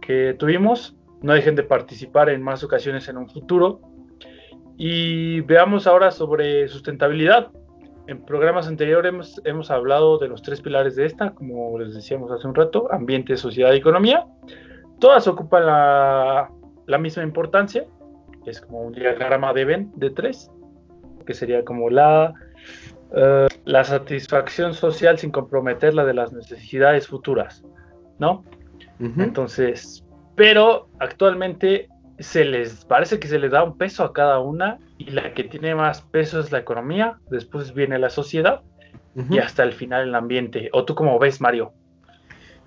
que 0.00 0.34
tuvimos. 0.38 0.96
No 1.22 1.34
dejen 1.34 1.54
de 1.54 1.62
participar 1.62 2.28
en 2.30 2.42
más 2.42 2.64
ocasiones 2.64 3.08
en 3.08 3.16
un 3.16 3.28
futuro. 3.28 3.80
Y 4.76 5.40
veamos 5.42 5.86
ahora 5.86 6.10
sobre 6.10 6.66
sustentabilidad. 6.68 7.50
En 8.06 8.24
programas 8.24 8.66
anteriores 8.66 9.40
hemos, 9.44 9.70
hablado 9.70 10.18
de 10.18 10.28
los 10.28 10.42
tres 10.42 10.60
pilares 10.60 10.96
de 10.96 11.06
esta, 11.06 11.30
como 11.30 11.78
les 11.78 11.94
decíamos 11.94 12.30
hace 12.30 12.46
un 12.46 12.54
rato, 12.54 12.92
ambiente, 12.92 13.36
sociedad 13.36 13.72
y 13.72 13.76
economía. 13.76 14.26
Todas 14.98 15.28
ocupan 15.28 15.66
la, 15.66 16.98
misma 16.98 17.22
importancia, 17.22 17.86
es 18.46 18.60
como 18.60 18.82
un 18.82 18.92
diagrama 18.92 19.52
de 19.52 19.64
Venn 19.64 19.92
de 19.96 20.10
tres, 20.10 20.50
que 21.26 21.34
sería 21.34 21.64
como 21.64 21.90
la 21.90 22.34
eh, 23.14 23.46
la 23.64 23.84
satisfacción 23.84 24.72
social 24.72 25.18
sin 25.18 25.30
comprometer 25.30 25.92
la 25.92 26.04
de 26.04 26.14
las 26.14 26.32
necesidades 26.32 27.06
futuras, 27.06 27.62
¿no? 28.18 28.44
Entonces, 28.98 30.04
pero 30.36 30.88
actualmente 31.00 31.88
se 32.20 32.44
les 32.44 32.84
parece 32.84 33.18
que 33.18 33.26
se 33.26 33.38
les 33.40 33.50
da 33.50 33.64
un 33.64 33.76
peso 33.76 34.04
a 34.04 34.12
cada 34.12 34.38
una 34.38 34.78
y 35.06 35.10
la 35.10 35.34
que 35.34 35.44
tiene 35.44 35.74
más 35.74 36.02
peso 36.02 36.40
es 36.40 36.52
la 36.52 36.58
economía, 36.58 37.18
después 37.30 37.72
viene 37.74 37.98
la 37.98 38.10
sociedad 38.10 38.60
y 39.30 39.38
hasta 39.38 39.62
el 39.62 39.72
final 39.72 40.08
el 40.08 40.14
ambiente. 40.14 40.68
¿O 40.72 40.84
tú 40.84 40.94
cómo 40.94 41.18
ves, 41.18 41.40
Mario? 41.40 41.72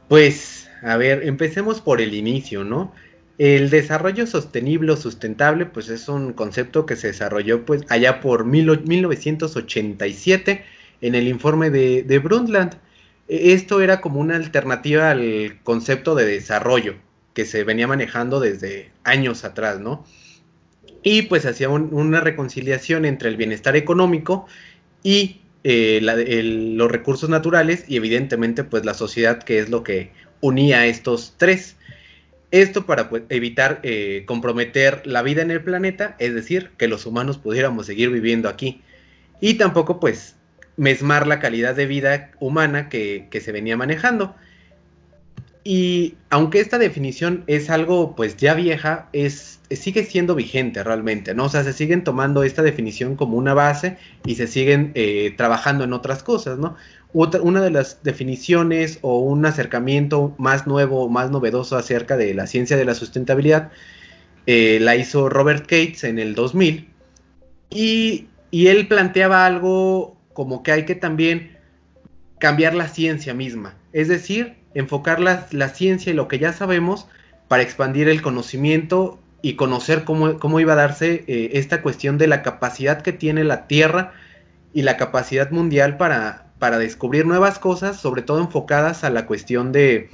Pues, 0.08 0.69
a 0.84 0.98
ver, 0.98 1.24
empecemos 1.24 1.82
por 1.82 2.02
el 2.02 2.13
inicio, 2.13 2.63
¿no? 2.63 2.93
El 3.38 3.69
desarrollo 3.69 4.26
sostenible 4.28 4.91
o 4.91 4.98
sustentable, 4.98 5.65
pues 5.65 5.89
es 5.89 6.08
un 6.08 6.34
concepto 6.34 6.86
que 6.86 6.95
se 6.95 7.08
desarrolló 7.08 7.65
pues 7.65 7.82
allá 7.89 8.21
por 8.21 8.45
1987 8.45 10.63
en 11.02 11.15
el 11.15 11.28
informe 11.28 11.71
de, 11.71 12.04
de 12.04 12.19
Brundtland. 12.19 12.76
E, 13.28 13.54
esto 13.54 13.82
era 13.82 14.02
como 14.02 14.19
una 14.19 14.36
alternativa 14.36 15.10
al 15.12 15.60
concepto 15.63 16.15
de 16.15 16.26
desarrollo 16.26 16.95
que 17.34 17.45
se 17.45 17.63
venía 17.63 17.88
manejando 17.88 18.39
desde 18.39 18.91
años 19.04 19.43
atrás, 19.43 19.80
¿no? 19.80 20.06
Y 21.07 21.21
pues 21.21 21.45
hacía 21.45 21.69
una 21.69 22.19
reconciliación 22.19 23.05
entre 23.05 23.29
el 23.29 23.37
bienestar 23.37 23.75
económico 23.75 24.47
y 25.03 25.41
eh, 25.63 25.99
los 26.01 26.91
recursos 26.91 27.29
naturales 27.29 27.85
y 27.87 27.97
evidentemente 27.97 28.63
pues 28.63 28.85
la 28.85 28.95
sociedad 28.95 29.37
que 29.37 29.59
es 29.59 29.69
lo 29.69 29.83
que 29.83 30.11
unía 30.41 30.79
a 30.79 30.87
estos 30.87 31.35
tres. 31.37 31.75
Esto 32.49 32.87
para 32.87 33.08
pues, 33.08 33.21
evitar 33.29 33.81
eh, 33.83 34.23
comprometer 34.25 35.06
la 35.06 35.21
vida 35.21 35.43
en 35.43 35.51
el 35.51 35.62
planeta, 35.63 36.15
es 36.17 36.33
decir, 36.33 36.71
que 36.75 36.87
los 36.87 37.06
humanos 37.06 37.37
pudiéramos 37.37 37.85
seguir 37.85 38.10
viviendo 38.10 38.49
aquí. 38.49 38.81
Y 39.41 39.53
tampoco 39.56 39.99
pues 39.99 40.35
mesmar 40.75 41.27
la 41.27 41.39
calidad 41.39 41.75
de 41.75 41.85
vida 41.85 42.31
humana 42.39 42.89
que, 42.89 43.29
se 43.31 43.51
venía 43.51 43.77
manejando. 43.77 44.35
Y 45.67 46.13
aunque 46.29 46.59
esta 46.59 46.77
definición 46.77 47.43
es 47.47 47.71
algo 47.71 48.15
pues 48.15 48.37
ya 48.37 48.53
vieja, 48.53 49.09
es, 49.13 49.59
sigue 49.71 50.05
siendo 50.05 50.35
vigente 50.35 50.83
realmente, 50.83 51.33
¿no? 51.33 51.45
O 51.45 51.49
sea, 51.49 51.63
se 51.63 51.73
siguen 51.73 52.03
tomando 52.03 52.43
esta 52.43 52.61
definición 52.61 53.15
como 53.15 53.35
una 53.35 53.55
base 53.55 53.97
y 54.27 54.35
se 54.35 54.45
siguen 54.45 54.91
eh, 54.93 55.33
trabajando 55.35 55.83
en 55.83 55.93
otras 55.93 56.21
cosas, 56.21 56.59
¿no? 56.59 56.75
una 57.13 57.61
de 57.61 57.71
las 57.71 58.03
definiciones 58.03 58.99
o 59.01 59.19
un 59.19 59.45
acercamiento 59.45 60.35
más 60.37 60.67
nuevo, 60.67 61.09
más 61.09 61.31
novedoso 61.31 61.77
acerca 61.77 62.17
de 62.17 62.33
la 62.33 62.45
ciencia 62.45 62.75
de 62.75 62.83
la 62.83 62.93
sustentabilidad, 62.93 63.71
eh, 64.47 64.79
la 64.81 64.97
hizo 64.97 65.29
Robert 65.29 65.61
Cates 65.61 66.03
en 66.03 66.19
el 66.19 66.35
2000 66.35 66.89
y, 67.69 68.27
y 68.51 68.67
él 68.67 68.87
planteaba 68.89 69.45
algo 69.45 70.17
como 70.33 70.61
que 70.61 70.73
hay 70.73 70.85
que 70.85 70.93
también 70.93 71.57
cambiar 72.37 72.75
la 72.75 72.89
ciencia 72.89 73.33
misma, 73.33 73.77
es 73.93 74.09
decir, 74.09 74.57
enfocar 74.76 75.19
la, 75.19 75.48
la 75.52 75.69
ciencia 75.69 76.12
y 76.12 76.15
lo 76.15 76.28
que 76.28 76.38
ya 76.38 76.54
sabemos 76.54 77.08
para 77.48 77.63
expandir 77.63 78.08
el 78.08 78.21
conocimiento 78.21 79.19
y 79.42 79.56
conocer 79.56 80.04
cómo, 80.04 80.40
cómo 80.40 80.60
iba 80.60 80.73
a 80.73 80.78
darse 80.78 81.23
eh, 81.28 81.52
esta 81.54 81.82
cuestión 81.82 82.17
de 82.17 82.28
la 82.28 82.42
capacidad 82.42 83.02
que 83.02 83.13
tiene 83.13 83.44
la 83.44 83.67
Tierra 83.67 84.13
y 84.73 84.82
la 84.82 84.98
capacidad 84.98 85.52
mundial 85.52 85.98
para, 85.98 86.48
para 86.60 86.78
descubrir 86.78 87.26
nuevas 87.26 87.60
cosas, 87.60 88.00
sobre 88.00 88.21
todo 88.21 88.40
enfocadas 88.42 89.04
a 89.04 89.10
la 89.10 89.26
cuestión 89.26 89.71
de, 89.71 90.10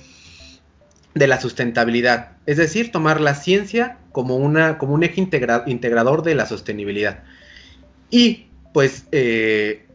de 1.13 1.27
la 1.27 1.39
sustentabilidad. 1.39 2.33
Es 2.45 2.57
decir, 2.57 2.91
tomar 2.91 3.21
la 3.21 3.35
ciencia 3.35 3.97
como, 4.11 4.35
una, 4.35 4.77
como 4.77 4.93
un 4.93 5.03
eje 5.03 5.21
integrador 5.65 6.23
de 6.23 6.35
la 6.35 6.45
sostenibilidad. 6.45 7.23
Y 8.09 8.47
pues 8.73 9.05
eh, 9.11 9.87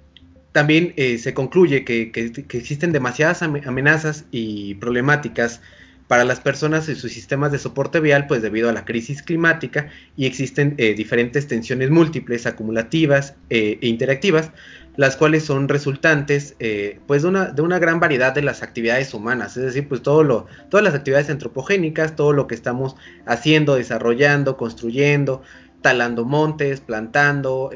también 0.57 0.94
eh, 0.96 1.18
se 1.18 1.34
concluye 1.34 1.84
que, 1.84 2.11
existen 2.14 2.90
demasiadas 2.90 3.42
amenazas 3.42 4.24
y 4.30 4.76
problemáticas 4.76 5.61
para 6.09 6.24
las 6.24 6.40
personas 6.40 6.88
y 6.88 6.94
sus 6.94 7.12
sistemas 7.12 7.52
de 7.52 7.59
soporte 7.59 8.00
vial, 8.00 8.26
pues 8.26 8.40
debido 8.40 8.70
a 8.70 8.72
la 8.72 8.86
crisis 8.86 9.20
climática 9.20 9.90
y 10.16 10.24
existen 10.24 10.74
eh, 10.78 10.94
diferentes 10.94 11.46
tensiones 11.46 11.90
múltiples, 11.90 12.46
acumulativas 12.46 13.34
eh, 13.50 13.78
e 13.82 13.86
interactivas, 13.86 14.50
las 14.96 15.18
cuales 15.18 15.44
son 15.44 15.68
resultantes 15.68 16.57
eh, 16.59 17.00
pues 17.07 17.20
de 17.20 17.28
una, 17.28 17.44
de 17.50 17.61
una, 17.61 17.78
gran 17.78 18.00
variedad 18.00 18.32
de 18.34 18.40
las 18.40 18.62
actividades 18.62 19.12
humanas, 19.12 19.59
es 19.59 19.64
decir, 19.64 19.86
pues 19.86 20.00
todo 20.00 20.24
lo, 20.24 20.46
todas 20.70 20.82
las 20.82 20.94
actividades 20.94 21.28
antropogénicas, 21.28 22.16
todo 22.16 22.32
lo 22.32 22.46
que 22.46 22.54
estamos 22.54 22.96
haciendo, 23.26 23.74
desarrollando, 23.74 24.57
construyendo, 24.57 25.42
talando 25.82 26.24
montes, 26.24 26.80
plantando, 26.80 27.70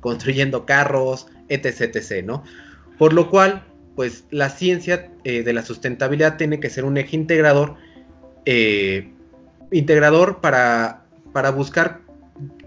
construyendo 0.00 0.64
carros, 0.64 1.26
etc, 1.48 1.94
etc, 1.96 2.24
¿no? 2.24 2.44
Por 2.98 3.12
lo 3.12 3.30
cual, 3.30 3.64
pues 3.96 4.24
la 4.30 4.50
ciencia 4.50 5.10
eh, 5.24 5.42
de 5.42 5.52
la 5.52 5.62
sustentabilidad 5.62 6.36
tiene 6.36 6.60
que 6.60 6.70
ser 6.70 6.84
un 6.84 6.96
eje 6.96 7.16
integrador, 7.16 7.76
eh, 8.44 9.12
integrador 9.70 10.40
para, 10.40 11.04
para 11.32 11.50
buscar 11.50 12.00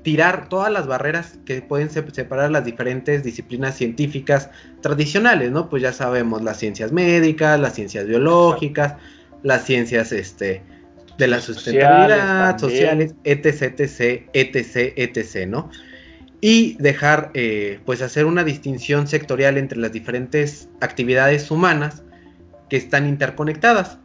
tirar 0.03 0.47
todas 0.47 0.71
las 0.71 0.87
barreras 0.87 1.37
que 1.45 1.61
pueden 1.61 1.89
separar 1.89 2.49
las 2.51 2.63
diferentes 2.63 3.23
disciplinas 3.23 3.75
científicas 3.75 4.49
tradicionales, 4.81 5.51
¿no? 5.51 5.69
Pues 5.69 5.83
ya 5.83 5.91
sabemos 5.91 6.41
las 6.41 6.57
ciencias 6.57 6.91
médicas, 6.93 7.59
las 7.59 7.73
ciencias 7.75 8.07
biológicas, 8.07 8.95
las 9.43 9.65
ciencias 9.65 10.13
este, 10.13 10.63
de 11.17 11.27
la 11.27 11.41
sustentabilidad, 11.41 12.57
sociales, 12.57 13.15
etc, 13.23 13.79
etc, 13.79 14.29
etc, 14.33 14.93
etc, 14.95 15.47
¿no? 15.47 15.69
Y 16.41 16.75
dejar, 16.79 17.31
eh, 17.33 17.79
pues 17.85 18.01
hacer 18.01 18.25
una 18.25 18.43
distinción 18.43 19.07
sectorial 19.07 19.57
entre 19.57 19.79
las 19.79 19.91
diferentes 19.91 20.69
actividades 20.81 21.49
humanas 21.49 22.03
que 22.69 22.77
están 22.77 23.07
interconectadas. 23.07 23.97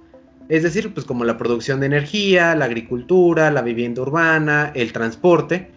Es 0.49 0.62
decir, 0.62 0.93
pues 0.95 1.07
como 1.07 1.24
la 1.24 1.39
producción 1.39 1.80
de 1.80 1.87
energía, 1.87 2.55
la 2.55 2.66
agricultura, 2.66 3.51
la 3.51 3.62
vivienda 3.62 4.03
urbana, 4.03 4.72
el 4.74 4.93
transporte. 4.93 5.70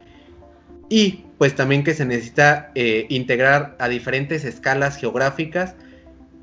Y 0.89 1.25
pues 1.37 1.55
también 1.55 1.83
que 1.83 1.93
se 1.93 2.05
necesita 2.05 2.71
eh, 2.75 3.05
integrar 3.09 3.75
a 3.79 3.89
diferentes 3.89 4.45
escalas 4.45 4.97
geográficas 4.97 5.75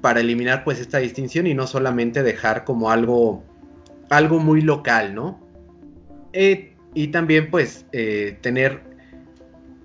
para 0.00 0.20
eliminar 0.20 0.64
pues 0.64 0.80
esta 0.80 0.98
distinción 0.98 1.46
y 1.46 1.54
no 1.54 1.66
solamente 1.66 2.22
dejar 2.22 2.64
como 2.64 2.90
algo, 2.90 3.44
algo 4.10 4.40
muy 4.40 4.60
local, 4.60 5.14
¿no? 5.14 5.40
Eh, 6.32 6.74
y 6.94 7.08
también 7.08 7.50
pues 7.50 7.86
tener 8.42 8.91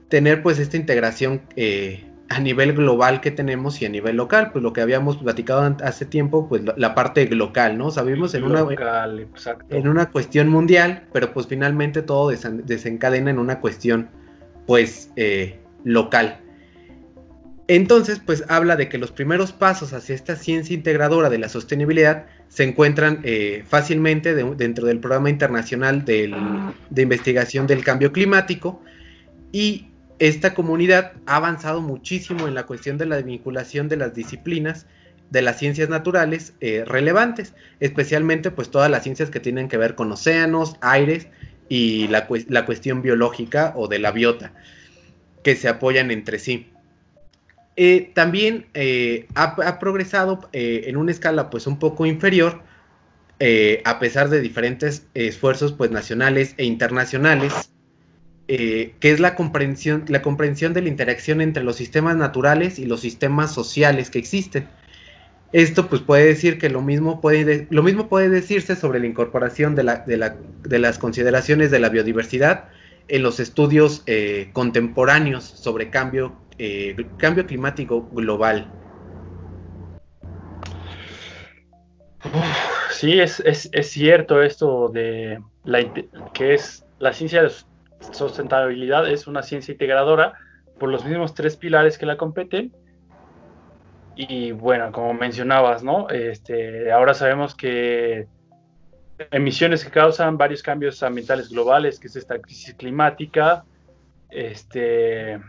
tener 0.10 0.42
pues 0.42 0.60
esta 0.60 0.78
integración 0.78 1.42
eh, 1.56 2.06
a 2.30 2.40
nivel 2.40 2.74
global 2.74 3.22
que 3.22 3.32
tenemos 3.32 3.82
y 3.82 3.86
a 3.86 3.90
nivel 3.90 4.18
local, 4.18 4.52
pues 4.52 4.62
lo 4.64 4.74
que 4.74 4.82
habíamos 4.82 5.18
platicado 5.18 5.76
hace 5.84 6.06
tiempo, 6.06 6.48
pues 6.50 6.62
la, 6.76 6.96
parte 6.96 7.28
local, 7.30 7.78
¿no? 7.78 7.90
Sabemos 7.90 8.34
en 8.34 8.44
una 8.44 8.66
en 9.70 9.88
una 9.88 10.12
cuestión 10.12 10.50
mundial, 10.50 11.04
pero 11.14 11.34
pues 11.34 11.48
finalmente 11.48 12.02
todo 12.02 12.30
desencadena 12.30 13.32
en 13.32 13.40
una 13.40 13.60
cuestión 13.60 14.10
pues 14.66 15.12
eh, 15.16 15.60
local. 15.84 16.42
Entonces, 17.70 18.22
pues 18.26 18.46
habla 18.48 18.78
de 18.78 18.88
que 18.88 18.98
los 18.98 19.12
primeros 19.12 19.52
pasos 19.52 19.92
hacia 19.92 20.16
esta 20.16 20.38
ciencia 20.38 20.74
integradora 20.74 21.30
de 21.30 21.38
la 21.38 21.50
sostenibilidad 21.50 22.26
se 22.48 22.64
encuentran 22.64 23.20
eh, 23.24 23.64
fácilmente 23.68 24.34
dentro 24.34 24.88
del 24.88 25.00
programa 25.00 25.30
internacional 25.30 26.06
de 26.06 26.32
investigación 26.96 27.68
del 27.68 27.84
cambio 27.84 28.14
climático 28.14 28.82
y 29.52 29.88
esta 30.20 30.54
comunidad 30.54 31.14
ha 31.26 31.36
avanzado 31.36 31.82
muchísimo 31.82 32.48
en 32.48 32.56
la 32.56 32.66
cuestión 32.66 32.98
de 32.98 33.06
la 33.06 33.22
vinculación 33.22 33.88
de 33.90 33.98
las 33.98 34.14
disciplinas 34.14 34.86
de 35.30 35.42
las 35.42 35.60
ciencias 35.60 35.90
naturales 35.90 36.54
eh, 36.62 36.84
relevantes, 36.86 37.54
especialmente 37.80 38.52
pues 38.52 38.70
todas 38.70 38.90
las 38.90 39.04
ciencias 39.04 39.30
que 39.30 39.40
tienen 39.40 39.68
que 39.68 39.78
ver 39.78 39.96
con 39.96 40.12
océanos, 40.12 40.78
aires 40.82 41.28
y 41.70 42.08
la, 42.08 42.26
cuestión 42.26 43.02
biológica 43.02 43.74
o 43.76 43.88
de 43.88 44.00
la 44.00 44.12
biota, 44.12 44.54
que 45.44 45.56
se 45.56 45.68
apoyan 45.68 46.12
entre 46.12 46.40
sí. 46.40 46.70
Eh, 47.76 48.12
también 48.16 48.68
eh, 48.74 49.28
ha, 49.36 49.80
progresado 49.80 50.50
en 50.54 50.98
una 50.98 51.12
escala 51.12 51.50
pues 51.50 51.68
un 51.68 51.78
poco 51.78 52.06
inferior, 52.06 52.62
a 53.84 54.00
pesar 54.00 54.30
de 54.30 54.42
diferentes 54.42 55.06
esfuerzos 55.14 55.74
pues 55.74 55.92
nacionales 55.92 56.56
e 56.58 56.64
internacionales, 56.64 57.70
eh, 58.50 58.94
que 59.00 59.12
es 59.12 59.20
la 59.20 59.36
comprensión, 59.36 60.06
la 60.08 60.22
comprensión 60.22 60.74
de 60.74 60.82
la 60.82 60.88
interacción 60.88 61.42
entre 61.42 61.64
los 61.64 61.76
sistemas 61.76 62.16
naturales 62.16 62.80
y 62.80 62.86
los 62.86 63.02
sistemas 63.02 63.54
sociales 63.54 64.10
que 64.10 64.20
existen. 64.20 64.68
Esto 65.52 65.88
pues 65.88 66.02
puede 66.02 66.26
decir 66.26 66.58
que 66.58 66.70
lo 66.70 66.82
mismo 66.82 67.20
puede, 67.20 67.68
lo 67.70 67.84
mismo 67.84 68.08
puede 68.08 68.30
decirse 68.30 68.76
sobre 68.76 69.00
la 69.00 69.06
incorporación 69.06 69.76
de, 69.76 69.84
la, 69.84 70.04
de, 70.06 70.80
las 70.80 70.98
consideraciones 70.98 71.72
de 71.72 71.80
la 71.80 71.90
biodiversidad 71.90 72.70
en 73.08 73.24
los 73.24 73.40
estudios 73.40 74.04
eh, 74.06 74.50
contemporáneos 74.54 75.44
sobre 75.44 75.90
cambio, 75.90 76.36
eh, 76.58 76.96
cambio 77.18 77.46
climático 77.46 78.10
global. 78.12 78.72
Sí, 82.92 83.20
es, 83.20 83.42
es, 83.46 83.90
cierto 83.90 84.42
esto 84.42 84.90
de 84.90 85.40
la, 85.64 85.80
que 86.34 86.54
es 86.54 86.86
la 87.00 87.14
ciencia 87.14 87.44
de 87.44 87.52
sustentabilidad 88.00 89.10
es 89.10 89.28
una 89.28 89.44
ciencia 89.44 89.72
integradora 89.72 90.34
por 90.80 90.90
los 90.90 91.06
mismos 91.06 91.34
tres 91.34 91.58
pilares 91.58 91.98
que 91.98 92.06
la 92.06 92.18
competen. 92.18 92.74
Y 94.16 94.52
bueno, 94.52 94.92
como 94.92 95.14
mencionabas, 95.14 95.84
¿no? 95.84 96.10
Este, 96.10 96.92
ahora 96.92 97.14
sabemos 97.14 97.56
que 97.56 98.28
emisiones 99.32 99.84
que 99.84 99.92
causan 99.92 100.38
varios 100.38 100.64
cambios 100.64 101.02
ambientales 101.04 101.50
globales, 101.50 102.00
que 102.00 102.08
es 102.08 102.16
esta 102.16 102.40
crisis 102.40 102.74
climática, 102.76 103.64
este, 104.30 105.40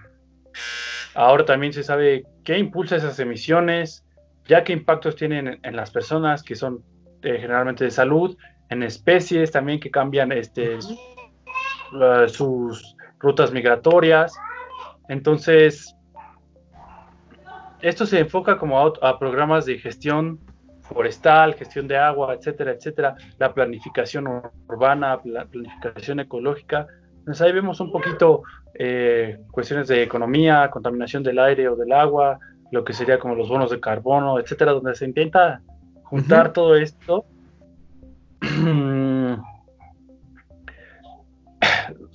ahora 1.15 1.45
también 1.45 1.73
se 1.73 1.83
sabe 1.83 2.25
qué 2.45 2.59
impulsa 2.59 2.97
esas 2.97 3.19
emisiones, 3.19 4.05
ya 4.47 4.65
qué 4.65 4.73
impactos 4.73 5.17
tienen 5.17 5.61
en, 5.63 5.77
las 5.77 5.91
personas, 5.91 6.43
que 6.43 6.55
son 6.55 6.83
eh, 7.23 7.39
generalmente 7.41 7.85
de 7.85 7.91
salud, 7.91 8.37
en 8.71 8.83
especies 8.83 9.51
también 9.51 9.81
que 9.81 9.91
cambian 9.91 10.33
este, 10.33 10.79
sus 12.29 12.97
rutas 13.19 13.53
migratorias. 13.53 14.35
Entonces, 15.09 15.95
esto 17.81 18.07
se 18.07 18.21
enfoca 18.21 18.59
como 18.59 18.79
a, 18.79 19.19
programas 19.19 19.65
de 19.65 19.79
gestión 19.79 20.39
forestal, 20.81 21.55
gestión 21.55 21.87
de 21.87 21.97
agua, 21.97 22.35
etcétera, 22.35 22.73
etcétera, 22.73 23.17
la 23.39 23.53
planificación 23.53 24.27
urbana, 24.69 25.21
la 25.25 25.45
planificación 25.45 26.21
ecológica. 26.21 26.87
Entonces 27.19 27.43
ahí 27.43 27.53
vemos 27.53 27.79
un 27.81 27.93
poquito 27.93 28.43
eh, 28.75 29.39
cuestiones 29.51 29.89
de 29.89 30.03
economía, 30.03 30.71
contaminación 30.71 31.23
del 31.23 31.39
aire 31.39 31.69
o 31.69 31.77
del 31.77 31.93
agua, 31.93 32.39
lo 32.73 32.85
que 32.85 32.95
sería 32.95 33.19
como 33.19 33.35
los 33.35 33.49
bonos 33.49 33.71
de 33.71 33.81
carbono, 33.81 34.39
etcétera, 34.39 34.73
donde 34.73 34.95
se 34.95 35.05
intenta 35.05 35.61
juntar 36.05 36.53
todo 36.53 36.75
esto 36.75 37.27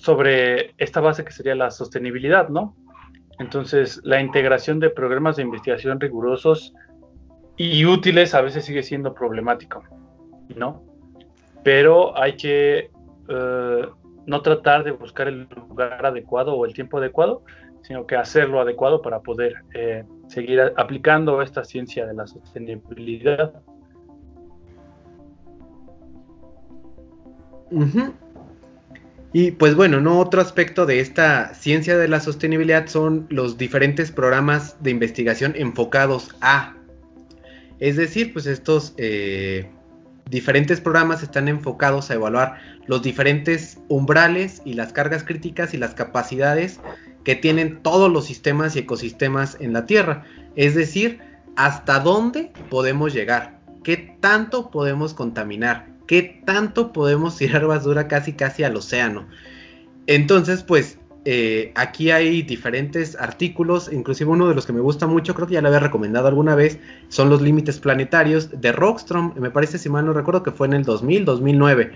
sobre 0.04 0.74
esta 0.80 1.00
base 1.00 1.24
que 1.24 1.32
sería 1.32 1.56
la 1.56 1.72
sostenibilidad, 1.72 2.50
¿no? 2.50 2.76
Entonces, 3.40 4.02
la 4.04 4.20
integración 4.20 4.82
de 4.82 4.90
programas 4.90 5.38
de 5.38 5.44
investigación 5.44 5.98
rigurosos 5.98 6.74
y 7.56 7.86
útiles 7.86 8.36
a 8.36 8.42
veces 8.42 8.66
sigue 8.66 8.84
siendo 8.84 9.14
problemático, 9.14 9.82
¿no? 10.58 10.84
Pero 11.64 12.18
hay 12.18 12.36
que 12.36 12.92
eh, 13.30 13.88
no 14.26 14.42
tratar 14.42 14.84
de 14.84 14.92
buscar 14.92 15.30
el 15.30 15.48
lugar 15.70 16.06
adecuado 16.06 16.54
o 16.54 16.66
el 16.66 16.74
tiempo 16.74 16.98
adecuado, 16.98 17.46
sino 17.84 18.06
que 18.06 18.18
hacerlo 18.18 18.60
adecuado 18.60 19.02
para 19.02 19.22
poder 19.22 19.56
eh, 19.74 20.04
seguir 20.28 20.60
aplicando 20.76 21.42
esta 21.42 21.64
ciencia 21.64 22.06
de 22.06 22.14
la 22.14 22.28
sostenibilidad. 22.28 23.54
Y 29.34 29.52
pues 29.52 29.74
bueno, 29.76 30.00
no 30.00 30.20
otro 30.20 30.42
aspecto 30.42 30.86
de 30.86 31.00
esta 31.00 31.56
ciencia 31.56 31.98
de 31.98 32.08
la 32.08 32.20
sostenibilidad 32.20 32.88
son 32.88 33.26
los 33.30 33.58
diferentes 33.58 34.12
programas 34.12 34.76
de 34.82 34.92
investigación 34.92 35.54
enfocados 35.56 36.36
a. 36.40 36.76
Es 37.80 37.96
decir, 37.96 38.32
pues 38.32 38.46
estos 38.46 38.94
eh, 38.98 39.68
diferentes 40.30 40.80
programas 40.80 41.24
están 41.24 41.48
enfocados 41.48 42.12
a 42.12 42.14
evaluar 42.14 42.60
los 42.86 43.02
diferentes 43.02 43.80
umbrales 43.88 44.62
y 44.66 44.74
las 44.74 44.94
cargas 44.94 45.24
críticas 45.24 45.74
y 45.74 45.78
las 45.78 45.96
capacidades 45.96 46.80
que 47.24 47.36
tienen 47.36 47.82
todos 47.82 48.12
los 48.12 48.26
sistemas 48.26 48.76
y 48.76 48.80
ecosistemas 48.80 49.58
en 49.60 49.74
la 49.74 49.88
Tierra. 49.88 50.26
Es 50.56 50.76
decir, 50.76 51.20
hasta 51.56 52.00
dónde 52.00 52.52
podemos 52.70 53.14
llegar, 53.14 53.60
qué 53.84 53.98
tanto 54.20 54.70
podemos 54.70 55.16
contaminar, 55.16 55.88
qué 56.08 56.42
tanto 56.46 56.94
podemos 56.94 57.38
tirar 57.38 57.66
basura 57.66 58.08
casi 58.08 58.34
casi 58.34 58.64
al 58.64 58.76
océano. 58.76 59.28
Entonces, 60.08 60.64
pues 60.64 60.98
eh, 61.26 61.72
aquí 61.76 62.12
hay 62.12 62.42
diferentes 62.42 63.16
artículos, 63.16 63.90
inclusive 63.92 64.30
uno 64.30 64.50
de 64.50 64.56
los 64.56 64.66
que 64.66 64.74
me 64.74 64.82
gusta 64.82 65.08
mucho, 65.08 65.34
creo 65.34 65.48
que 65.48 65.54
ya 65.54 65.62
lo 65.62 65.70
había 65.70 65.80
recomendado 65.80 66.28
alguna 66.28 66.54
vez, 66.54 66.80
son 67.08 67.30
los 67.30 67.42
límites 67.42 67.80
planetarios 67.80 68.60
de 68.60 68.72
Rockstrom, 68.74 69.34
me 69.40 69.50
parece, 69.50 69.78
si 69.78 69.88
mal 69.88 70.06
no 70.06 70.12
recuerdo, 70.12 70.44
que 70.44 70.52
fue 70.52 70.68
en 70.68 70.74
el 70.74 70.84
2000, 70.84 71.24
2009, 71.24 71.92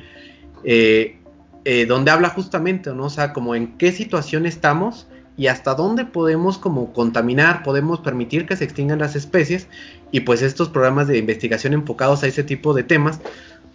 eh, 0.64 1.20
eh, 1.66 1.86
donde 1.86 2.12
habla 2.12 2.30
justamente, 2.30 2.94
¿no? 2.94 3.06
O 3.06 3.10
sea, 3.10 3.34
como 3.34 3.54
en 3.54 3.78
qué 3.78 3.92
situación 3.92 4.46
estamos 4.46 5.08
y 5.36 5.48
hasta 5.48 5.76
dónde 5.76 6.06
podemos 6.06 6.58
como 6.58 6.94
contaminar, 6.94 7.64
podemos 7.64 8.00
permitir 8.00 8.46
que 8.46 8.56
se 8.56 8.64
extingan 8.64 9.00
las 9.00 9.18
especies 9.18 9.68
y 10.12 10.22
pues 10.22 10.42
estos 10.42 10.70
programas 10.70 11.08
de 11.08 11.18
investigación 11.18 11.74
enfocados 11.74 12.24
a 12.24 12.28
ese 12.28 12.46
tipo 12.46 12.74
de 12.74 12.84
temas, 12.84 13.20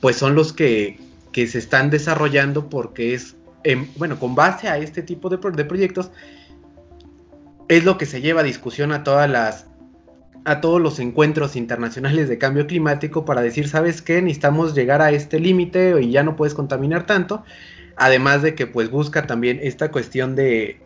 pues 0.02 0.16
son 0.16 0.34
los 0.34 0.52
que, 0.52 0.98
que 1.30 1.46
se 1.46 1.58
están 1.58 1.88
desarrollando 1.88 2.68
porque 2.68 3.14
es 3.14 3.36
bueno, 3.96 4.18
con 4.18 4.34
base 4.34 4.68
a 4.68 4.76
este 4.78 5.00
tipo 5.00 5.28
de, 5.28 5.38
proyectos, 5.38 6.10
es 7.68 7.84
lo 7.84 7.96
que 7.96 8.06
se 8.06 8.20
lleva 8.20 8.40
a 8.40 8.44
discusión 8.44 8.90
a 8.90 9.04
todas 9.04 9.30
las 9.30 9.68
a 10.44 10.60
todos 10.60 10.80
los 10.80 10.98
encuentros 10.98 11.54
internacionales 11.54 12.28
de 12.28 12.36
cambio 12.36 12.66
climático 12.66 13.24
para 13.24 13.42
decir, 13.42 13.68
¿sabes 13.68 14.02
qué? 14.02 14.20
Necesitamos 14.20 14.74
llegar 14.74 15.00
a 15.00 15.12
este 15.12 15.38
límite 15.38 15.94
y 16.02 16.10
ya 16.10 16.24
no 16.24 16.34
puedes 16.34 16.52
contaminar 16.52 17.06
tanto. 17.06 17.44
Además 17.94 18.42
de 18.42 18.56
que 18.56 18.66
pues 18.66 18.90
busca 18.90 19.28
también 19.28 19.60
esta 19.62 19.92
cuestión 19.92 20.34
de, 20.34 20.80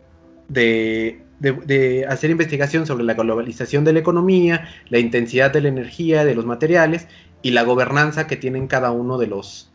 de, 0.47 1.23
de, 1.39 2.05
hacer 2.07 2.29
investigación 2.29 2.85
sobre 2.85 3.03
la 3.03 3.15
globalización 3.15 3.83
de 3.83 3.93
la 3.93 3.99
economía, 3.99 4.69
la 4.89 4.99
intensidad 4.99 5.51
de 5.51 5.61
la 5.61 5.69
energía, 5.69 6.23
de 6.23 6.35
los 6.35 6.45
materiales 6.45 7.07
y 7.47 7.51
la 7.51 7.63
gobernanza 7.63 8.27
que 8.27 8.35
tienen 8.35 8.67
cada 8.67 8.91
uno 8.91 9.17
de 9.17 9.27
los, 9.27 9.71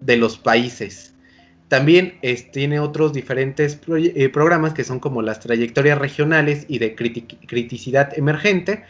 de 0.00 0.16
los 0.16 0.38
países. 0.38 1.12
También 1.68 2.18
tiene 2.50 2.80
otros 2.80 3.12
diferentes 3.12 3.78
eh, 3.88 4.30
programas 4.30 4.72
que 4.72 4.84
son 4.84 5.00
como 5.00 5.20
las 5.20 5.38
trayectorias 5.38 5.98
regionales 5.98 6.64
y 6.66 6.78
de 6.78 6.94
criticidad 6.94 8.16
emergente, 8.16 8.84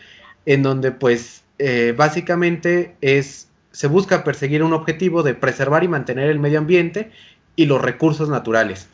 en 0.47 0.63
donde 0.63 0.93
pues 0.93 1.43
eh, 1.59 1.93
básicamente 1.97 2.95
es, 3.01 3.49
se 3.73 3.89
busca 3.89 4.23
perseguir 4.23 4.63
un 4.63 4.75
objetivo 4.75 5.25
de 5.25 5.35
preservar 5.35 5.83
y 5.83 5.89
mantener 5.89 6.31
el 6.31 6.39
medio 6.39 6.61
ambiente 6.61 7.11
y 7.57 7.67
los 7.67 7.83
recursos 7.83 8.29
naturales, 8.29 8.89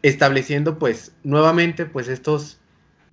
estableciendo 0.00 0.78
pues 0.78 1.12
nuevamente 1.24 1.84
pues 1.84 2.08
estos, 2.08 2.58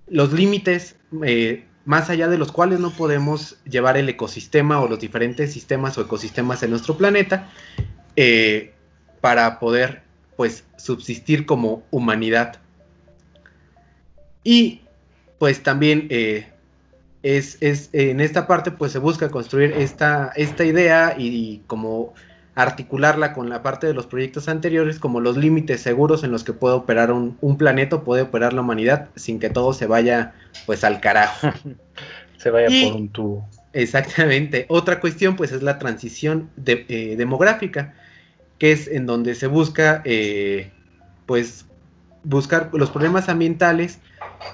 los 0.07 0.31
límites 0.31 0.95
eh, 1.25 1.65
más 1.85 2.09
allá 2.09 2.27
de 2.27 2.37
los 2.37 2.51
cuales 2.51 2.79
no 2.79 2.91
podemos 2.91 3.57
llevar 3.65 3.97
el 3.97 4.07
ecosistema 4.09 4.79
o 4.79 4.87
los 4.87 4.99
diferentes 4.99 5.51
sistemas 5.53 5.97
o 5.97 6.01
ecosistemas 6.01 6.63
en 6.63 6.69
nuestro 6.69 6.97
planeta, 6.97 7.49
para 9.21 9.59
poder 9.59 10.03
pues 10.35 10.65
subsistir 10.77 11.45
como 11.45 11.83
humanidad. 11.91 12.59
Y 14.43 14.81
pues 15.39 15.63
también 15.63 16.07
eh, 16.09 16.47
es, 17.23 17.57
en 17.93 18.19
esta 18.19 18.47
parte 18.47 18.71
pues 18.71 18.91
se 18.91 18.99
busca 18.99 19.29
construir 19.29 19.71
esta, 19.71 20.31
esta 20.35 20.65
idea 20.65 21.15
y, 21.17 21.61
como 21.67 22.13
articularla 22.55 23.33
con 23.33 23.49
la 23.49 23.63
parte 23.63 23.87
de 23.87 23.93
los 23.93 24.05
proyectos 24.05 24.47
anteriores 24.47 24.99
como 24.99 25.19
los 25.19 25.37
límites 25.37 25.81
seguros 25.81 26.23
en 26.23 26.31
los 26.31 26.43
que 26.43 26.53
puede 26.53 26.75
operar 26.75 27.11
un, 27.11 27.57
planeta 27.57 28.01
puede 28.01 28.21
operar 28.21 28.53
la 28.53 28.61
humanidad 28.61 29.09
sin 29.15 29.39
que 29.39 29.49
todo 29.49 29.73
se 29.73 29.87
vaya 29.87 30.33
pues 30.65 30.83
al 30.83 31.01
carajo. 31.01 31.49
se 32.37 32.49
vaya 32.51 32.67
por 32.67 32.95
un 32.95 33.09
tubo. 33.09 33.47
Exactamente. 33.73 34.65
Otra 34.69 34.99
cuestión 34.99 35.35
pues 35.35 35.51
es 35.51 35.63
la 35.63 35.79
transición 35.79 36.49
eh, 36.65 37.15
demográfica 37.17 37.93
que 38.63 38.71
es 38.71 38.87
en 38.87 39.05
donde 39.05 39.35
se 39.35 39.47
busca, 39.47 40.01
eh, 40.05 40.71
pues, 41.25 41.65
buscar 42.23 42.69
los 42.71 42.91
problemas 42.91 43.27
ambientales 43.27 43.99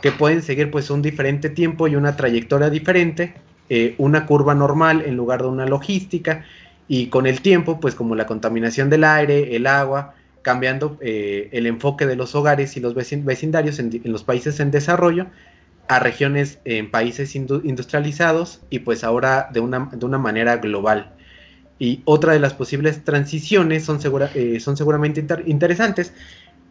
que 0.01 0.11
pueden 0.11 0.41
seguir, 0.41 0.71
pues, 0.71 0.89
un 0.89 1.03
diferente 1.03 1.47
tiempo 1.47 1.87
y 1.87 1.95
una 1.95 2.15
trayectoria 2.15 2.71
diferente, 2.71 3.35
eh, 3.69 3.93
una 3.99 4.25
curva 4.25 4.55
normal 4.55 5.03
en 5.05 5.15
lugar 5.15 5.43
de 5.43 5.49
una 5.49 5.67
logística, 5.67 6.43
y 6.91 7.07
con 7.07 7.27
el 7.27 7.41
tiempo, 7.41 7.79
pues, 7.79 7.93
como 7.93 8.15
la 8.15 8.25
contaminación 8.25 8.89
del 8.89 9.03
aire, 9.03 9.55
el 9.55 9.67
agua, 9.67 10.15
cambiando 10.41 10.97
eh, 11.01 11.47
el 11.51 11.67
enfoque 11.67 12.07
de 12.07 12.15
los 12.15 12.33
hogares 12.33 12.75
y 12.75 12.79
los 12.79 12.95
vecindarios 12.95 13.77
en, 13.77 14.01
los 14.05 14.23
países 14.23 14.59
en 14.59 14.71
desarrollo 14.71 15.27
a 15.87 15.99
regiones 15.99 16.59
en 16.65 16.89
países 16.89 17.35
industrializados 17.35 18.61
y 18.69 18.79
pues 18.79 19.03
ahora 19.03 19.49
de 19.53 19.59
una, 19.59 19.89
de 19.91 20.03
una 20.03 20.17
manera 20.17 20.57
global. 20.57 21.13
Y 21.77 22.01
otra 22.05 22.33
de 22.33 22.39
las 22.39 22.55
posibles 22.55 23.03
transiciones 23.03 23.85
son, 23.85 23.99
eh, 24.33 24.59
son 24.59 24.75
seguramente 24.75 25.23
interesantes, 25.45 26.13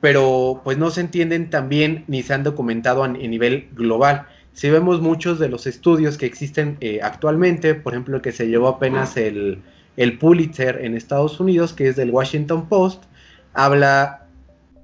pero 0.01 0.63
pues 0.65 0.79
no 0.79 0.91
se 0.91 1.01
entienden 1.01 1.49
también 1.49 2.05
ni 2.09 2.25
se 2.25 2.35
han 2.35 2.43
documentado 2.43 3.05
a, 3.05 3.09
nivel 3.09 3.69
global. 3.73 4.27
Si 4.53 4.69
vemos 4.69 5.01
muchos 5.01 5.39
de 5.39 5.49
los 5.49 5.69
estudios 5.69 6.19
que 6.19 6.27
existen 6.27 6.77
eh, 6.81 7.01
actualmente, 7.03 7.77
por 7.77 7.93
ejemplo, 7.93 8.21
que 8.21 8.33
se 8.33 8.49
llevó 8.49 8.69
apenas 8.69 9.17
el, 9.17 9.63
el 9.99 10.19
Pulitzer 10.19 10.83
en 10.83 10.95
Estados 10.97 11.39
Unidos, 11.39 11.75
que 11.75 11.89
es 11.89 11.97
del 11.97 12.11
Washington 12.11 12.67
Post, 12.71 13.05
habla 13.53 14.27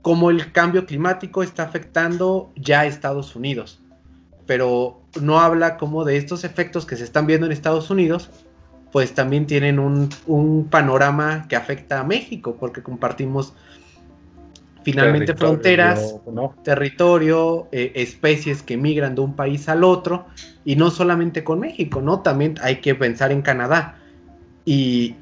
cómo 0.02 0.28
el 0.28 0.52
cambio 0.52 0.84
climático 0.84 1.42
está 1.42 1.62
afectando 1.62 2.52
ya 2.56 2.80
a 2.80 2.86
Estados 2.86 3.34
Unidos, 3.34 3.80
pero 4.44 5.00
no 5.22 5.40
habla 5.40 5.78
como 5.78 6.04
de 6.04 6.18
estos 6.18 6.44
efectos 6.44 6.84
que 6.84 6.96
se 6.96 7.04
están 7.04 7.26
viendo 7.26 7.46
en 7.46 7.52
Estados 7.52 7.88
Unidos 7.88 8.28
pues 8.94 9.12
también 9.12 9.48
tienen 9.48 9.80
un, 9.80 10.68
panorama 10.70 11.46
que 11.48 11.56
afecta 11.56 11.98
a 11.98 12.04
México, 12.04 12.56
porque 12.60 12.80
compartimos 12.80 13.52
finalmente 14.84 15.34
fronteras, 15.34 16.14
territorio, 16.62 17.66
eh, 17.72 17.90
especies 17.96 18.62
que 18.62 18.76
migran 18.76 19.16
de 19.16 19.22
un 19.22 19.34
país 19.34 19.68
al 19.68 19.82
otro, 19.82 20.26
y 20.64 20.76
no 20.76 20.92
solamente 20.92 21.42
con 21.42 21.58
México, 21.58 22.00
¿no? 22.02 22.20
También 22.20 22.54
hay 22.62 22.76
que 22.76 22.94
pensar 22.94 23.32
en 23.32 23.42
Canadá. 23.42 23.98
Y, 24.64 25.16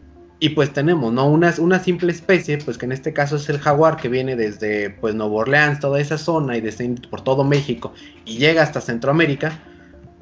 pues 0.55 0.73
tenemos, 0.73 1.13
¿no? 1.13 1.29
Una, 1.29 1.79
simple 1.79 2.13
especie, 2.13 2.59
pues 2.59 2.79
que 2.79 2.87
en 2.87 2.93
este 2.93 3.13
caso 3.13 3.37
es 3.37 3.49
el 3.49 3.59
jaguar, 3.59 3.97
que 3.97 4.09
viene 4.09 4.37
desde 4.37 4.91
pues 4.91 5.15
Nuevo 5.15 5.37
Orleans, 5.37 5.81
toda 5.81 6.01
esa 6.01 6.19
zona, 6.19 6.57
y 6.57 6.61
desde 6.61 6.89
por 7.11 7.21
todo 7.23 7.45
México, 7.45 7.93
y 8.25 8.39
llega 8.39 8.63
hasta 8.63 8.81
Centroamérica, 8.81 9.61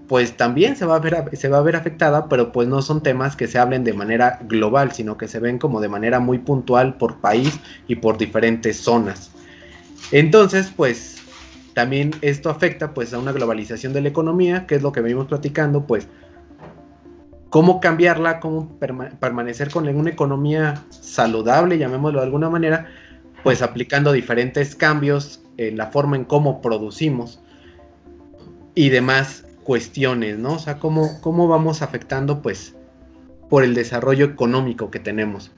pues 0.09 0.37
también 0.37 0.75
se 0.75 0.87
va, 0.87 0.97
a 0.97 0.99
ver, 0.99 1.31
se 1.35 1.49
va 1.49 1.59
a 1.59 1.63
ver 1.63 1.77
afectada, 1.77 2.29
pero 2.29 2.51
pues 2.51 2.67
no 2.67 2.83
son 2.83 3.03
temas 3.03 3.37
que 3.37 3.47
se 3.47 3.59
hablen 3.59 3.85
de 3.85 3.93
manera 3.93 4.41
global, 4.43 4.93
sino 4.93 5.17
que 5.17 5.29
se 5.29 5.39
ven 5.39 5.59
como 5.59 5.81
de 5.81 5.89
manera 5.89 6.19
muy 6.19 6.39
puntual 6.39 6.97
por 6.97 7.21
país 7.21 7.61
y 7.87 7.95
por 7.95 8.19
diferentes 8.19 8.77
zonas. 8.77 9.31
Entonces, 10.11 10.73
pues 10.77 11.19
también 11.75 12.11
esto 12.23 12.51
afecta 12.51 12.93
pues 12.93 13.15
a 13.15 13.19
una 13.19 13.33
globalización 13.33 13.93
de 13.93 14.01
la 14.01 14.09
economía, 14.09 14.67
que 14.67 14.75
es 14.75 14.83
lo 14.83 14.91
que 14.91 15.01
venimos 15.01 15.29
platicando, 15.29 15.87
pues 15.87 16.09
cómo 17.51 17.81
cambiarla, 17.81 18.41
cómo 18.41 18.79
permanecer 18.79 19.71
con 19.71 19.89
una 19.89 20.11
economía 20.11 20.83
saludable, 20.89 21.79
llamémoslo 21.79 22.21
de 22.21 22.27
alguna 22.27 22.49
manera, 22.49 22.87
pues 23.43 23.61
aplicando 23.61 24.13
diferentes 24.13 24.75
cambios 24.75 25.43
en 25.57 25.77
la 25.77 25.89
forma 25.89 26.17
en 26.17 26.25
cómo 26.25 26.63
producimos 26.63 27.43
y 28.75 28.89
demás 28.89 29.47
cuestiones, 29.65 30.39
¿no? 30.39 30.55
O 30.55 30.59
sea, 30.59 30.79
cómo, 30.79 31.21
cómo 31.21 31.49
vamos 31.49 31.83
afectando, 31.83 32.41
pues, 32.41 32.77
por 33.49 33.65
el 33.65 33.75
desarrollo 33.75 34.25
económico 34.25 34.91
que 34.91 35.01
tenemos. 35.01 35.53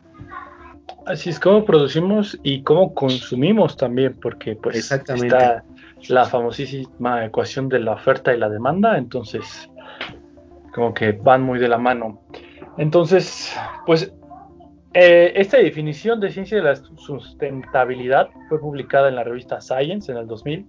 Así 1.06 1.30
es, 1.30 1.38
cómo 1.38 1.64
producimos 1.64 2.38
y 2.42 2.62
cómo 2.62 2.94
consumimos 2.94 3.76
también, 3.76 4.16
porque 4.20 4.56
pues 4.56 4.76
Exactamente. 4.76 5.28
está 5.28 5.64
la 6.08 6.24
famosísima 6.24 7.24
ecuación 7.24 7.68
de 7.68 7.80
la 7.80 7.92
oferta 7.92 8.34
y 8.34 8.38
la 8.38 8.48
demanda, 8.48 8.96
entonces 8.96 9.68
como 10.74 10.94
que 10.94 11.12
van 11.12 11.42
muy 11.42 11.58
de 11.58 11.68
la 11.68 11.78
mano. 11.78 12.22
Entonces, 12.78 13.54
pues 13.86 14.12
eh, 14.94 15.32
esta 15.36 15.58
definición 15.58 16.20
de 16.20 16.30
ciencia 16.30 16.58
de 16.58 16.64
la 16.64 16.76
sustentabilidad 16.76 18.28
fue 18.48 18.60
publicada 18.60 19.08
en 19.08 19.16
la 19.16 19.24
revista 19.24 19.60
Science 19.60 20.10
en 20.10 20.18
el 20.18 20.26
2000. 20.26 20.66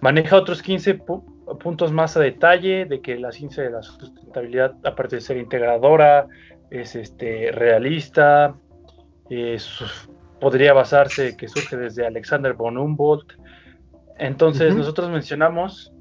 Maneja 0.00 0.36
otros 0.36 0.62
15 0.62 1.00
puntos 1.60 1.92
más 1.92 2.16
a 2.16 2.20
detalle 2.20 2.86
de 2.86 3.00
que 3.00 3.16
la 3.16 3.32
ciencia 3.32 3.62
de 3.62 3.70
la 3.70 3.82
sustentabilidad, 3.82 4.74
aparte 4.84 5.16
de 5.16 5.22
ser 5.22 5.36
integradora, 5.36 6.26
es 6.70 6.96
este, 6.96 7.50
realista, 7.52 8.54
podría 10.40 10.72
basarse 10.72 11.36
que 11.36 11.48
surge 11.48 11.76
desde 11.76 12.06
Alexander 12.06 12.54
von 12.54 12.76
Humboldt. 12.76 13.32
Entonces 14.18 14.74
nosotros 14.74 15.10
mencionamos 15.10 15.92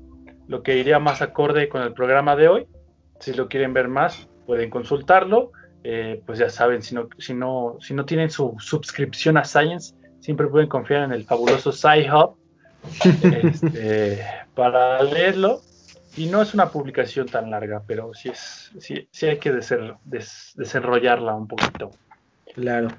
lo 0.48 0.64
que 0.64 0.78
iría 0.78 1.00
más 1.00 1.22
acorde 1.22 1.70
con 1.70 1.82
el 1.82 1.94
programa 1.94 2.36
de 2.36 2.48
hoy. 2.48 2.68
Si 3.24 3.34
lo 3.34 3.48
quieren 3.48 3.74
ver 3.74 3.88
más, 3.88 4.28
pueden 4.46 4.70
consultarlo. 4.70 5.54
Eh, 5.86 6.22
pues 6.26 6.40
ya 6.40 6.50
saben, 6.50 6.82
si 6.82 6.94
no, 6.94 7.08
si, 7.18 7.34
no, 7.34 7.78
si 7.80 7.94
no 7.94 8.06
tienen 8.06 8.30
su 8.30 8.56
suscripción 8.60 9.38
a 9.38 9.46
Science, 9.46 9.96
siempre 10.20 10.48
pueden 10.48 10.68
confiar 10.68 11.04
en 11.04 11.14
el 11.14 11.24
fabuloso 11.24 11.72
SciHub 11.72 12.36
este, 13.44 14.26
para 14.56 15.02
leerlo. 15.04 15.62
Y 16.18 16.26
no 16.26 16.42
es 16.42 16.54
una 16.54 16.70
publicación 16.70 17.28
tan 17.28 17.50
larga, 17.50 17.82
pero 17.88 18.14
sí, 18.14 18.28
es, 18.28 18.72
sí, 18.78 19.08
sí 19.10 19.26
hay 19.26 19.40
que 19.40 19.52
desarrollarla 19.54 21.34
un 21.34 21.48
poquito. 21.48 21.92
Claro. 22.54 22.90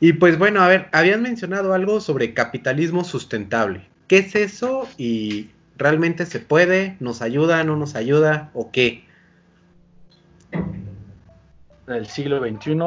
Y 0.00 0.14
pues 0.14 0.38
bueno, 0.38 0.62
a 0.62 0.68
ver, 0.68 0.88
habían 0.92 1.22
mencionado 1.22 1.74
algo 1.74 2.00
sobre 2.00 2.32
capitalismo 2.32 3.04
sustentable. 3.04 3.88
¿Qué 4.06 4.18
es 4.18 4.34
eso 4.34 4.88
y 4.96 5.50
realmente 5.76 6.24
se 6.24 6.40
puede? 6.40 6.96
¿Nos 6.98 7.20
ayuda? 7.20 7.62
¿No 7.62 7.76
nos 7.76 7.94
ayuda? 7.94 8.50
¿O 8.54 8.70
qué? 8.72 9.07
En 11.88 11.94
el 11.94 12.06
siglo 12.06 12.38
XXI 12.40 12.78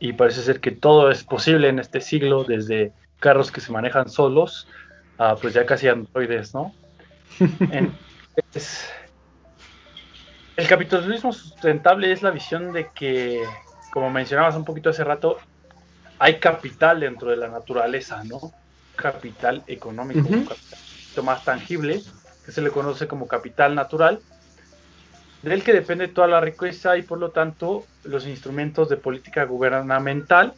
y 0.00 0.14
parece 0.14 0.42
ser 0.42 0.60
que 0.60 0.70
todo 0.70 1.10
es 1.10 1.22
posible 1.24 1.68
en 1.68 1.78
este 1.78 2.00
siglo, 2.00 2.44
desde 2.44 2.92
carros 3.20 3.52
que 3.52 3.60
se 3.60 3.72
manejan 3.72 4.08
solos 4.08 4.68
a 5.18 5.36
pues 5.36 5.54
ya 5.54 5.66
casi 5.66 5.88
androides, 5.88 6.54
¿no? 6.54 6.72
el 10.56 10.68
capitalismo 10.68 11.32
sustentable 11.32 12.10
es 12.12 12.22
la 12.22 12.30
visión 12.30 12.72
de 12.72 12.88
que, 12.94 13.42
como 13.92 14.10
mencionabas 14.10 14.56
un 14.56 14.64
poquito 14.64 14.90
hace 14.90 15.04
rato, 15.04 15.38
hay 16.18 16.38
capital 16.38 17.00
dentro 17.00 17.30
de 17.30 17.36
la 17.36 17.48
naturaleza, 17.48 18.24
¿no? 18.24 18.40
Capital 18.96 19.62
económico, 19.66 20.28
un 20.28 20.44
capital 20.44 20.78
más 21.24 21.44
tangible, 21.44 22.00
que 22.44 22.52
se 22.52 22.62
le 22.62 22.70
conoce 22.70 23.08
como 23.08 23.26
capital 23.26 23.74
natural, 23.74 24.20
del 25.42 25.62
que 25.62 25.72
depende 25.72 26.08
toda 26.08 26.26
la 26.26 26.40
riqueza 26.40 26.96
y 26.96 27.02
por 27.02 27.18
lo 27.18 27.30
tanto 27.30 27.84
los 28.04 28.26
instrumentos 28.26 28.88
de 28.88 28.96
política 28.96 29.44
gubernamental 29.44 30.54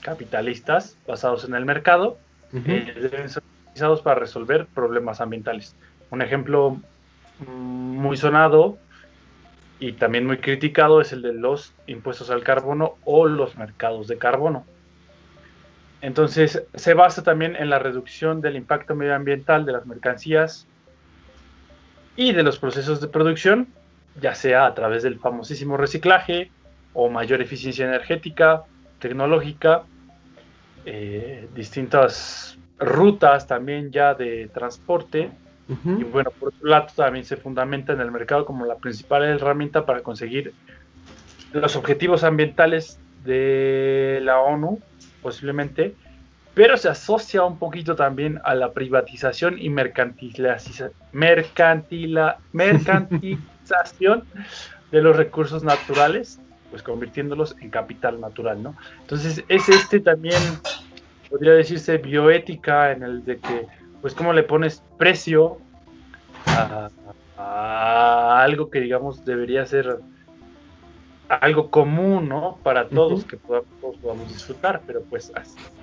capitalistas 0.00 0.96
basados 1.06 1.44
en 1.44 1.54
el 1.54 1.64
mercado 1.64 2.18
eh, 2.52 2.94
deben 3.00 3.28
ser 3.28 3.42
utilizados 3.66 4.00
para 4.02 4.20
resolver 4.20 4.66
problemas 4.66 5.20
ambientales. 5.20 5.74
Un 6.10 6.22
ejemplo 6.22 6.80
muy 7.46 8.16
sonado 8.16 8.78
y 9.80 9.92
también 9.92 10.26
muy 10.26 10.38
criticado 10.38 11.00
es 11.00 11.12
el 11.12 11.22
de 11.22 11.32
los 11.32 11.72
impuestos 11.86 12.30
al 12.30 12.42
carbono 12.42 12.96
o 13.04 13.26
los 13.26 13.56
mercados 13.56 14.08
de 14.08 14.18
carbono. 14.18 14.64
Entonces, 16.00 16.62
se 16.74 16.94
basa 16.94 17.22
también 17.22 17.56
en 17.56 17.70
la 17.70 17.78
reducción 17.78 18.40
del 18.40 18.56
impacto 18.56 18.94
medioambiental 18.94 19.66
de 19.66 19.72
las 19.72 19.86
mercancías 19.86 20.66
y 22.16 22.32
de 22.32 22.42
los 22.42 22.58
procesos 22.58 23.00
de 23.00 23.08
producción, 23.08 23.68
ya 24.20 24.34
sea 24.34 24.66
a 24.66 24.74
través 24.74 25.02
del 25.02 25.18
famosísimo 25.18 25.76
reciclaje 25.76 26.50
o 26.94 27.08
mayor 27.08 27.40
eficiencia 27.40 27.86
energética, 27.86 28.64
tecnológica, 28.98 29.84
eh, 30.84 31.48
distintas 31.54 32.58
rutas 32.78 33.46
también 33.46 33.90
ya 33.90 34.14
de 34.14 34.48
transporte. 34.48 35.30
Y 35.84 36.02
bueno, 36.04 36.30
por 36.30 36.48
otro 36.48 36.66
lado 36.66 36.86
también 36.96 37.26
se 37.26 37.36
fundamenta 37.36 37.92
en 37.92 38.00
el 38.00 38.10
mercado 38.10 38.46
como 38.46 38.64
la 38.64 38.76
principal 38.76 39.22
herramienta 39.24 39.84
para 39.84 40.00
conseguir 40.00 40.54
los 41.52 41.76
objetivos 41.76 42.24
ambientales 42.24 42.98
de 43.24 44.20
la 44.22 44.40
ONU 44.40 44.80
posiblemente, 45.22 45.94
pero 46.54 46.76
se 46.78 46.88
asocia 46.88 47.44
un 47.44 47.58
poquito 47.58 47.94
también 47.96 48.40
a 48.44 48.54
la 48.54 48.72
privatización 48.72 49.58
y 49.58 49.68
mercantilización, 49.68 50.92
de 54.90 55.02
los 55.02 55.16
recursos 55.16 55.64
naturales, 55.64 56.40
pues 56.70 56.82
convirtiéndolos 56.82 57.56
en 57.60 57.70
capital 57.70 58.20
natural, 58.20 58.62
¿no? 58.62 58.76
Entonces 59.00 59.44
es 59.48 59.68
este 59.68 60.00
también, 60.00 60.40
podría 61.30 61.52
decirse, 61.52 61.98
bioética 61.98 62.92
en 62.92 63.02
el 63.02 63.24
de 63.24 63.38
que, 63.38 63.66
pues, 64.00 64.14
¿cómo 64.14 64.32
le 64.32 64.42
pones 64.42 64.82
precio 64.98 65.58
a, 66.46 66.88
a 67.36 68.42
algo 68.42 68.70
que, 68.70 68.80
digamos, 68.80 69.24
debería 69.24 69.64
ser 69.66 69.98
algo 71.28 71.70
común, 71.70 72.28
¿no? 72.28 72.58
Para 72.62 72.88
todos, 72.88 73.24
que 73.24 73.36
podamos, 73.36 74.28
disfrutar, 74.28 74.82
pero 74.86 75.02
pues 75.02 75.32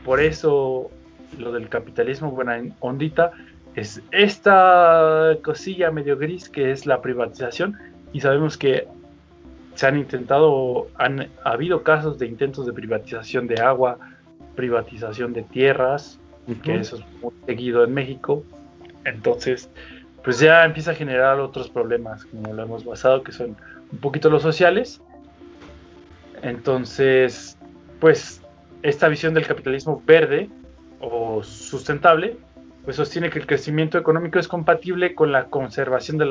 por 0.03 0.19
eso 0.19 0.89
lo 1.37 1.51
del 1.51 1.69
capitalismo, 1.69 2.31
buena 2.31 2.61
ondita, 2.79 3.31
es 3.75 4.01
esta 4.11 5.37
cosilla 5.43 5.91
medio 5.91 6.17
gris 6.17 6.49
que 6.49 6.71
es 6.71 6.85
la 6.85 7.01
privatización 7.01 7.77
y 8.13 8.21
sabemos 8.21 8.57
que 8.57 8.87
se 9.75 9.87
han 9.87 9.97
intentado, 9.97 10.87
han 10.95 11.29
ha 11.43 11.51
habido 11.51 11.83
casos 11.83 12.17
de 12.17 12.27
intentos 12.27 12.65
de 12.65 12.73
privatización 12.73 13.47
de 13.47 13.61
agua, 13.61 13.97
privatización 14.55 15.33
de 15.33 15.43
tierras, 15.43 16.19
que 16.63 16.75
eso 16.75 16.97
es 16.97 17.03
muy 17.21 17.33
seguido 17.45 17.83
en 17.83 17.93
México, 17.93 18.43
entonces 19.03 19.69
pues 20.23 20.39
ya 20.39 20.63
empieza 20.63 20.91
a 20.91 20.95
generar 20.95 21.39
otros 21.39 21.69
problemas, 21.69 22.25
como 22.25 22.53
lo 22.53 22.63
hemos 22.63 22.85
basado, 22.85 23.21
que 23.21 23.31
son 23.31 23.55
un 23.91 23.99
poquito 23.99 24.29
los 24.29 24.41
sociales, 24.41 25.01
entonces, 26.41 27.57
pues 27.99 28.41
esta 28.83 29.07
visión 29.07 29.33
del 29.33 29.47
capitalismo 29.47 30.01
verde 30.05 30.49
o 30.99 31.43
sustentable, 31.43 32.37
pues 32.85 32.97
sostiene 32.97 33.31
que 33.31 33.39
el 33.39 33.47
crecimiento 33.47 33.97
económico 33.97 34.37
es 34.37 34.47
compatible 34.47 35.15
con 35.15 35.31
la 35.31 35.45
conservación 35.45 36.17
de 36.17 36.25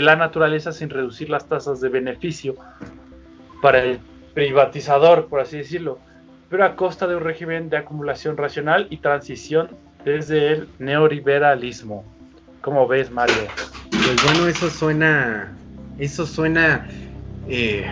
la, 0.00 0.16
naturaleza 0.16 0.72
sin 0.72 0.88
reducir 0.88 1.28
las 1.28 1.48
tasas 1.48 1.80
de 1.80 1.88
beneficio 1.88 2.54
para 3.60 3.82
el 3.82 3.98
privatizador, 4.34 5.26
por 5.26 5.40
así 5.40 5.58
decirlo, 5.58 5.98
pero 6.48 6.64
a 6.64 6.76
costa 6.76 7.08
de 7.08 7.16
un 7.16 7.24
régimen 7.24 7.68
de 7.68 7.76
acumulación 7.76 8.36
racional 8.36 8.86
y 8.88 8.98
transición 8.98 9.70
desde 10.04 10.52
el 10.52 10.68
neoliberalismo. 10.78 12.04
¿Cómo 12.60 12.86
ves, 12.86 13.10
Mario? 13.10 13.34
Pues 13.90 14.24
bueno, 14.24 14.46
eso 14.46 14.70
suena, 14.70 15.56
eso 15.98 16.24
suena 16.24 16.86
eh, 17.48 17.84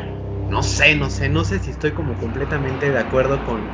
no 0.49 0.63
sé, 0.63 0.97
no 0.97 1.11
sé, 1.11 1.29
no 1.29 1.45
sé 1.45 1.59
si 1.59 1.71
estoy 1.71 1.93
como 1.93 2.17
completamente 2.17 2.91
de 2.91 2.99
acuerdo 2.99 3.43
con, 3.43 3.71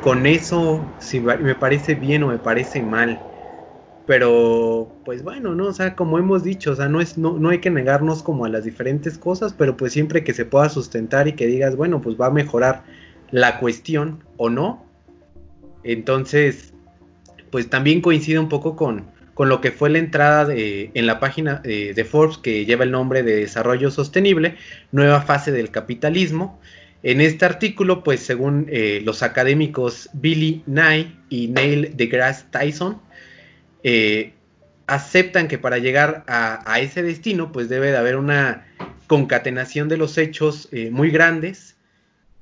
con 0.00 0.26
eso, 0.26 0.84
si 0.98 1.20
me 1.20 1.54
parece 1.54 1.94
bien 1.94 2.22
o 2.22 2.28
me 2.28 2.38
parece 2.38 2.82
mal. 2.82 3.20
Pero, 4.06 4.90
pues 5.04 5.22
bueno, 5.22 5.54
¿no? 5.54 5.66
O 5.66 5.72
sea, 5.72 5.94
como 5.94 6.18
hemos 6.18 6.42
dicho, 6.42 6.72
o 6.72 6.76
sea, 6.76 6.88
no, 6.88 7.00
es, 7.00 7.18
no, 7.18 7.38
no 7.38 7.50
hay 7.50 7.58
que 7.58 7.70
negarnos 7.70 8.22
como 8.22 8.46
a 8.46 8.48
las 8.48 8.64
diferentes 8.64 9.18
cosas, 9.18 9.52
pero 9.52 9.76
pues 9.76 9.92
siempre 9.92 10.24
que 10.24 10.32
se 10.32 10.46
pueda 10.46 10.70
sustentar 10.70 11.28
y 11.28 11.34
que 11.34 11.46
digas, 11.46 11.76
bueno, 11.76 12.00
pues 12.00 12.18
va 12.18 12.26
a 12.26 12.30
mejorar 12.30 12.84
la 13.30 13.58
cuestión 13.58 14.24
o 14.38 14.48
no. 14.48 14.86
Entonces, 15.84 16.72
pues 17.50 17.68
también 17.68 18.00
coincide 18.00 18.38
un 18.38 18.48
poco 18.48 18.76
con, 18.76 19.04
con 19.34 19.48
lo 19.48 19.60
que 19.60 19.72
fue 19.72 19.90
la 19.90 19.98
entrada 19.98 20.52
en 20.52 21.06
la 21.06 21.20
página 21.20 21.60
eh, 21.64 21.92
de 21.94 22.04
Forbes 22.04 22.38
que 22.38 22.64
lleva 22.64 22.84
el 22.84 22.90
nombre 22.90 23.22
de 23.22 23.36
Desarrollo 23.36 23.90
Sostenible, 23.90 24.56
nueva 24.90 25.20
fase 25.20 25.52
del 25.52 25.70
capitalismo. 25.70 26.58
En 27.02 27.20
este 27.20 27.44
artículo, 27.44 28.02
pues 28.02 28.20
según 28.20 28.66
eh, 28.68 29.00
los 29.04 29.22
académicos 29.22 30.10
Billy 30.12 30.62
Nye 30.66 31.12
y 31.28 31.48
Neil 31.48 31.96
deGrasse 31.96 32.46
Tyson, 32.50 33.00
eh, 33.84 34.32
aceptan 34.86 35.48
que 35.48 35.58
para 35.58 35.78
llegar 35.78 36.24
a, 36.26 36.70
a, 36.70 36.80
ese 36.80 37.02
destino, 37.02 37.52
pues 37.52 37.68
debe 37.68 37.90
de 37.90 37.96
haber 37.96 38.16
una 38.16 38.66
concatenación 39.06 39.88
de 39.88 39.96
los 39.96 40.18
hechos 40.18 40.68
muy 40.90 41.10
grandes 41.10 41.78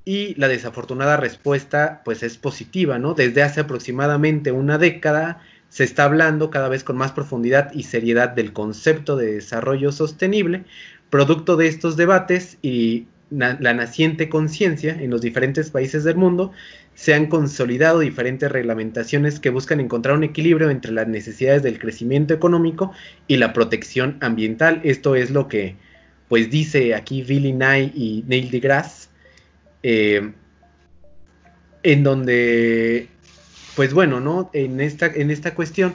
y 0.07 0.35
la 0.35 0.47
desafortunada 0.47 1.17
respuesta, 1.17 2.01
pues 2.05 2.23
es 2.23 2.37
positiva, 2.37 2.97
¿no? 2.97 3.13
Desde 3.13 3.43
hace 3.43 3.59
aproximadamente 3.59 4.53
una 4.53 4.77
década, 4.77 5.41
se 5.67 5.83
está 5.83 6.05
hablando 6.05 6.49
cada 6.49 6.69
vez 6.69 6.85
con 6.85 6.95
más 6.95 7.11
profundidad 7.11 7.73
y 7.73 7.83
seriedad 7.83 8.29
del 8.29 8.53
concepto 8.53 9.17
de 9.17 9.33
desarrollo 9.33 9.91
sostenible, 9.91 10.63
producto 11.09 11.57
de 11.57 11.67
estos 11.67 11.97
debates 11.97 12.57
y 12.61 13.07
la 13.29 13.73
naciente 13.73 14.29
conciencia 14.29 14.95
en 14.99 15.09
los 15.09 15.21
diferentes 15.21 15.69
países 15.69 16.03
del 16.03 16.15
mundo, 16.15 16.53
se 16.97 17.13
han 17.13 17.27
consolidado 17.27 17.99
diferentes 17.99 18.51
reglamentaciones 18.51 19.39
que 19.39 19.51
buscan 19.51 19.79
encontrar 19.79 20.17
un 20.17 20.23
equilibrio 20.23 20.71
entre 20.71 20.91
las 20.91 21.07
necesidades 21.07 21.61
del 21.61 21.77
crecimiento 21.77 22.33
económico 22.33 22.91
y 23.27 23.37
la 23.37 23.53
protección 23.53 24.17
ambiental. 24.19 24.81
Esto 24.83 25.15
es 25.15 25.29
lo 25.29 25.47
que 25.47 25.75
pues 26.27 26.49
dice 26.49 26.95
aquí 26.95 27.21
Billy 27.21 27.53
Nye 27.53 27.91
y 27.93 28.23
Neil 28.27 28.49
deGrasse, 28.49 29.09
eh, 29.83 30.31
en 31.83 32.03
donde 32.03 33.09
pues 33.75 33.93
bueno, 33.93 34.19
¿no? 34.19 34.49
En 34.53 34.81
esta, 34.81 35.05
en 35.05 35.29
esta 35.29 35.53
cuestión 35.53 35.93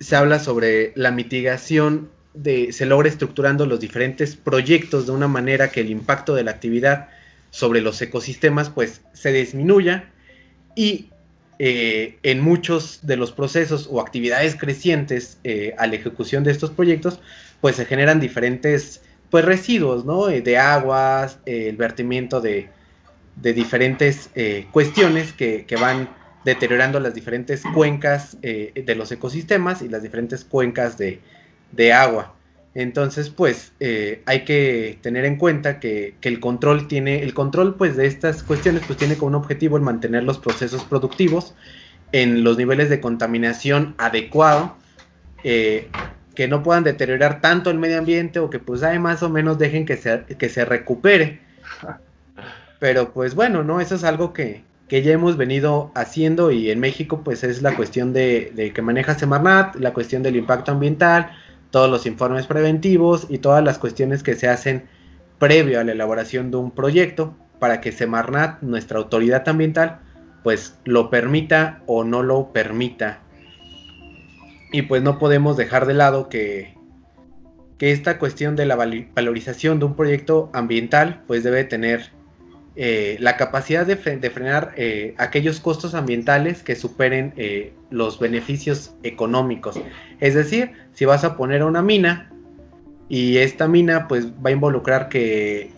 se 0.00 0.16
habla 0.16 0.40
sobre 0.40 0.90
la 0.96 1.12
mitigación 1.12 2.10
de, 2.36 2.72
se 2.72 2.86
logra 2.86 3.08
estructurando 3.08 3.66
los 3.66 3.80
diferentes 3.80 4.36
proyectos 4.36 5.06
de 5.06 5.12
una 5.12 5.26
manera 5.26 5.70
que 5.70 5.80
el 5.80 5.90
impacto 5.90 6.34
de 6.34 6.44
la 6.44 6.52
actividad 6.52 7.08
sobre 7.50 7.80
los 7.80 8.00
ecosistemas 8.02 8.68
pues 8.68 9.00
se 9.14 9.32
disminuya 9.32 10.10
y 10.74 11.10
eh, 11.58 12.18
en 12.22 12.42
muchos 12.42 13.00
de 13.02 13.16
los 13.16 13.32
procesos 13.32 13.88
o 13.90 14.00
actividades 14.00 14.56
crecientes 14.56 15.38
eh, 15.42 15.74
a 15.78 15.86
la 15.86 15.94
ejecución 15.94 16.44
de 16.44 16.50
estos 16.50 16.70
proyectos, 16.70 17.18
pues 17.62 17.76
se 17.76 17.86
generan 17.86 18.20
diferentes 18.20 19.00
pues 19.30 19.44
residuos, 19.44 20.04
¿no? 20.04 20.28
Eh, 20.28 20.42
de 20.42 20.58
aguas, 20.58 21.38
el 21.46 21.76
vertimiento 21.76 22.40
de, 22.40 22.68
diferentes 23.36 24.30
cuestiones 24.70 25.32
que, 25.32 25.66
van 25.78 26.08
deteriorando 26.44 27.00
las 27.00 27.14
diferentes 27.14 27.62
cuencas 27.74 28.40
de 28.40 28.94
los 28.96 29.12
ecosistemas 29.12 29.82
y 29.82 29.88
las 29.90 30.02
diferentes 30.02 30.42
cuencas 30.42 30.96
de, 30.96 31.20
de 31.72 31.92
agua. 31.92 32.34
Entonces, 32.74 33.30
pues 33.30 33.72
hay 34.26 34.44
que 34.44 34.98
tener 35.00 35.24
en 35.24 35.36
cuenta 35.36 35.80
que, 35.80 36.14
que, 36.20 36.28
el 36.28 36.40
control 36.40 36.88
tiene, 36.88 37.22
el 37.22 37.32
control 37.32 37.76
pues 37.76 37.96
de 37.96 38.06
estas 38.06 38.42
cuestiones 38.42 38.82
pues 38.86 38.98
tiene 38.98 39.16
como 39.16 39.28
un 39.28 39.34
objetivo 39.36 39.78
el 39.78 39.82
mantener 39.82 40.24
los 40.24 40.38
procesos 40.38 40.84
productivos 40.84 41.54
en 42.12 42.44
los 42.44 42.56
niveles 42.56 42.88
de 42.88 43.00
contaminación 43.00 43.94
adecuado, 43.98 44.76
eh, 45.44 45.88
que 46.34 46.48
no 46.48 46.62
puedan 46.62 46.84
deteriorar 46.84 47.40
tanto 47.40 47.70
el 47.70 47.78
medio 47.78 47.98
ambiente 47.98 48.38
o 48.38 48.50
que 48.50 48.58
pues 48.58 48.82
ahí 48.82 48.98
más 48.98 49.22
o 49.22 49.30
menos 49.30 49.58
dejen 49.58 49.86
que 49.86 49.96
se, 49.96 50.24
que 50.24 50.48
se 50.48 50.64
recupere. 50.64 51.40
Pero 52.78 53.12
pues 53.12 53.34
bueno, 53.34 53.64
¿no? 53.64 53.80
Eso 53.80 53.94
es 53.94 54.04
algo 54.04 54.32
que, 54.32 54.62
que 54.88 55.02
ya 55.02 55.12
hemos 55.12 55.36
venido 55.36 55.90
haciendo 55.94 56.50
y 56.50 56.70
en 56.70 56.78
México 56.78 57.22
pues 57.24 57.42
es 57.42 57.62
la 57.62 57.74
cuestión 57.74 58.12
de, 58.12 58.52
de 58.54 58.72
que 58.72 58.82
maneja 58.82 59.18
Semarnat, 59.18 59.76
la 59.76 59.94
cuestión 59.94 60.22
del 60.22 60.36
impacto 60.36 60.72
ambiental, 60.72 61.32
todos 61.70 61.90
los 61.90 62.06
informes 62.06 62.46
preventivos 62.46 63.26
y 63.28 63.38
todas 63.38 63.62
las 63.62 63.78
cuestiones 63.78 64.22
que 64.22 64.34
se 64.34 64.48
hacen 64.48 64.88
previo 65.38 65.80
a 65.80 65.84
la 65.84 65.92
elaboración 65.92 66.50
de 66.50 66.56
un 66.56 66.70
proyecto 66.70 67.34
para 67.58 67.80
que 67.80 67.92
Semarnat, 67.92 68.62
nuestra 68.62 68.98
autoridad 68.98 69.48
ambiental, 69.48 70.00
pues 70.42 70.78
lo 70.84 71.10
permita 71.10 71.82
o 71.86 72.04
no 72.04 72.22
lo 72.22 72.52
permita. 72.52 73.20
Y 74.72 74.82
pues 74.82 75.02
no 75.02 75.18
podemos 75.18 75.56
dejar 75.56 75.86
de 75.86 75.94
lado 75.94 76.28
que, 76.28 76.76
que 77.78 77.92
esta 77.92 78.18
cuestión 78.18 78.56
de 78.56 78.66
la 78.66 78.76
valorización 78.76 79.78
de 79.78 79.86
un 79.86 79.96
proyecto 79.96 80.50
ambiental 80.52 81.22
pues 81.26 81.42
debe 81.44 81.64
tener 81.64 82.15
eh, 82.78 83.16
la 83.20 83.38
capacidad 83.38 83.86
de, 83.86 83.96
frenar 83.96 84.74
eh, 84.76 85.14
aquellos 85.16 85.60
costos 85.60 85.94
ambientales 85.94 86.62
que 86.62 86.76
superen 86.76 87.32
eh, 87.38 87.72
los 87.88 88.18
beneficios 88.18 88.92
económicos. 89.02 89.80
Es 90.20 90.34
decir, 90.34 90.72
si 90.92 91.06
vas 91.06 91.24
a 91.24 91.38
poner 91.38 91.64
una 91.64 91.80
mina 91.80 92.30
y 93.08 93.38
esta 93.38 93.66
mina 93.66 94.06
pues 94.08 94.26
va 94.26 94.50
a 94.50 94.52
involucrar 94.52 95.08
que, 95.08 95.70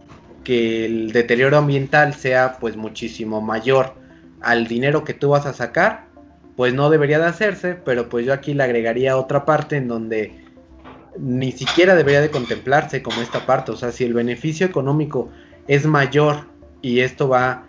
que 0.42 0.86
el 0.86 1.12
deterioro 1.12 1.58
ambiental 1.58 2.14
sea 2.14 2.56
pues 2.58 2.76
muchísimo 2.76 3.40
mayor 3.40 3.94
al 4.40 4.66
dinero 4.66 5.04
que 5.04 5.14
tú 5.14 5.28
vas 5.28 5.46
a 5.46 5.52
sacar, 5.52 6.06
pues 6.56 6.74
no 6.74 6.90
debería 6.90 7.20
de 7.20 7.26
hacerse, 7.26 7.74
pero 7.74 8.08
pues 8.08 8.26
yo 8.26 8.32
aquí 8.32 8.54
le 8.54 8.64
agregaría 8.64 9.16
otra 9.16 9.44
parte 9.44 9.76
en 9.76 9.86
donde 9.86 10.34
ni 11.16 11.52
siquiera 11.52 11.94
debería 11.94 12.20
de 12.20 12.30
contemplarse 12.30 13.04
como 13.04 13.22
esta 13.22 13.46
parte, 13.46 13.70
o 13.70 13.76
sea, 13.76 13.92
si 13.92 14.02
el 14.02 14.14
beneficio 14.14 14.66
económico 14.66 15.30
es 15.68 15.86
mayor 15.86 16.57
y 16.82 17.00
esto 17.00 17.28
va, 17.28 17.64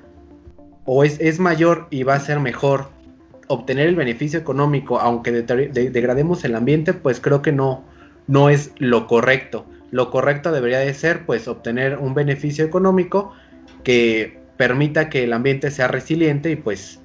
o 0.85 1.03
es, 1.03 1.19
es 1.19 1.39
mayor 1.39 1.87
y 1.89 2.03
va 2.03 2.15
a 2.15 2.19
ser 2.19 2.39
mejor 2.39 2.89
obtener 3.47 3.87
el 3.87 3.95
beneficio 3.95 4.39
económico, 4.39 4.99
aunque 4.99 5.31
degrademos 5.31 6.43
el 6.45 6.55
ambiente, 6.55 6.93
pues 6.93 7.19
creo 7.19 7.41
que 7.41 7.51
no, 7.51 7.83
no 8.27 8.49
es 8.49 8.71
lo 8.77 9.07
correcto. 9.07 9.65
Lo 9.91 10.11
correcto 10.11 10.51
debería 10.51 10.79
de 10.79 10.93
ser, 10.93 11.25
pues, 11.25 11.47
obtener 11.47 11.97
un 11.97 12.13
beneficio 12.13 12.63
económico 12.63 13.33
que 13.83 14.39
permita 14.55 15.09
que 15.09 15.23
el 15.23 15.33
ambiente 15.33 15.71
sea 15.71 15.87
resiliente 15.87 16.51
y 16.51 16.57
pues 16.57 16.99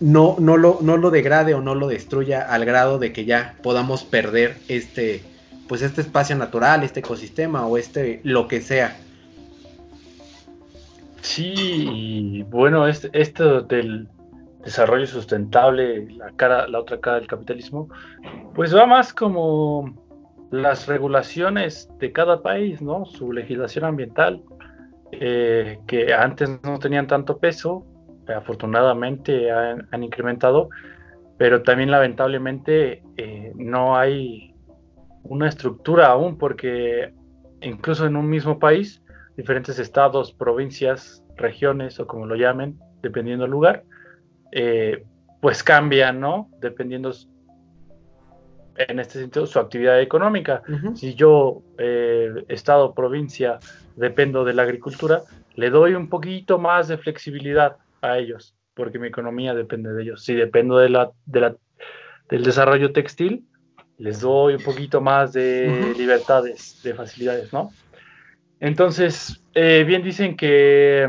no, 0.00 0.36
no, 0.38 0.56
lo, 0.56 0.78
no 0.82 0.96
lo 0.96 1.10
degrade 1.10 1.54
o 1.54 1.60
no 1.60 1.74
lo 1.74 1.88
destruya 1.88 2.42
al 2.42 2.64
grado 2.64 2.98
de 2.98 3.12
que 3.12 3.24
ya 3.24 3.56
podamos 3.62 4.04
perder 4.04 4.58
este, 4.68 5.22
pues 5.66 5.82
este 5.82 6.02
espacio 6.02 6.36
natural, 6.36 6.84
este 6.84 7.00
ecosistema 7.00 7.66
o 7.66 7.78
este 7.78 8.20
lo 8.22 8.48
que 8.48 8.60
sea. 8.60 8.96
Sí, 11.20 12.44
bueno, 12.48 12.86
este, 12.86 13.10
esto 13.12 13.62
del 13.62 14.08
desarrollo 14.64 15.06
sustentable, 15.06 16.10
la 16.12 16.30
cara, 16.32 16.68
la 16.68 16.80
otra 16.80 17.00
cara 17.00 17.18
del 17.18 17.28
capitalismo, 17.28 17.88
pues 18.54 18.74
va 18.74 18.86
más 18.86 19.12
como 19.12 19.94
las 20.50 20.86
regulaciones 20.86 21.88
de 21.98 22.12
cada 22.12 22.42
país, 22.42 22.80
¿no? 22.80 23.04
Su 23.04 23.32
legislación 23.32 23.84
ambiental. 23.84 24.42
Eh, 25.10 25.78
que 25.86 26.12
antes 26.12 26.60
no 26.62 26.78
tenían 26.78 27.06
tanto 27.06 27.38
peso, 27.38 27.86
afortunadamente 28.28 29.50
han, 29.50 30.02
incrementado, 30.02 30.68
pero 31.38 31.62
también 31.62 31.90
lamentablemente 31.90 33.02
eh, 33.16 33.52
no 33.54 33.96
hay 33.96 34.54
una 35.22 35.48
estructura 35.48 36.08
aún 36.08 36.36
porque 36.36 37.14
incluso 37.62 38.06
en 38.06 38.16
un 38.16 38.28
mismo 38.28 38.58
país, 38.58 39.02
diferentes 39.38 39.78
estados, 39.78 40.32
provincias, 40.32 41.24
regiones 41.36 42.00
o 42.00 42.08
como 42.08 42.26
lo 42.26 42.34
llamen, 42.34 42.76
dependiendo 43.02 43.44
del 43.44 43.52
lugar, 43.52 43.84
eh, 44.50 45.04
pues 45.40 45.62
cambian, 45.62 46.18
¿no? 46.18 46.50
Dependiendo 46.60 47.12
en 48.76 48.98
este 48.98 49.20
sentido 49.20 49.46
su 49.46 49.60
actividad 49.60 50.00
económica. 50.00 50.62
Si 50.94 51.14
yo, 51.14 51.62
estado, 52.48 52.94
provincia, 52.94 53.60
dependo 53.94 54.44
de 54.44 54.54
la 54.54 54.62
agricultura, 54.62 55.22
le 55.54 55.70
doy 55.70 55.94
un 55.94 56.08
poquito 56.08 56.58
más 56.58 56.88
de 56.88 56.98
flexibilidad 56.98 57.76
a 58.02 58.18
ellos, 58.18 58.56
porque 58.74 58.98
mi 58.98 59.06
economía 59.06 59.54
depende 59.54 59.92
de 59.92 60.02
ellos. 60.02 60.24
Si 60.24 60.34
dependo 60.34 60.78
de 60.78 60.88
la, 60.88 61.12
del 61.26 62.42
desarrollo 62.42 62.92
textil, 62.92 63.44
les 63.98 64.20
doy 64.20 64.54
un 64.54 64.62
poquito 64.62 65.00
más 65.00 65.32
de 65.32 65.94
libertades, 65.96 66.80
de 66.82 66.94
facilidades, 66.94 67.52
¿no? 67.52 67.70
Entonces, 68.60 69.42
eh, 69.54 69.84
bien 69.86 70.02
dicen 70.02 70.36
que 70.36 71.08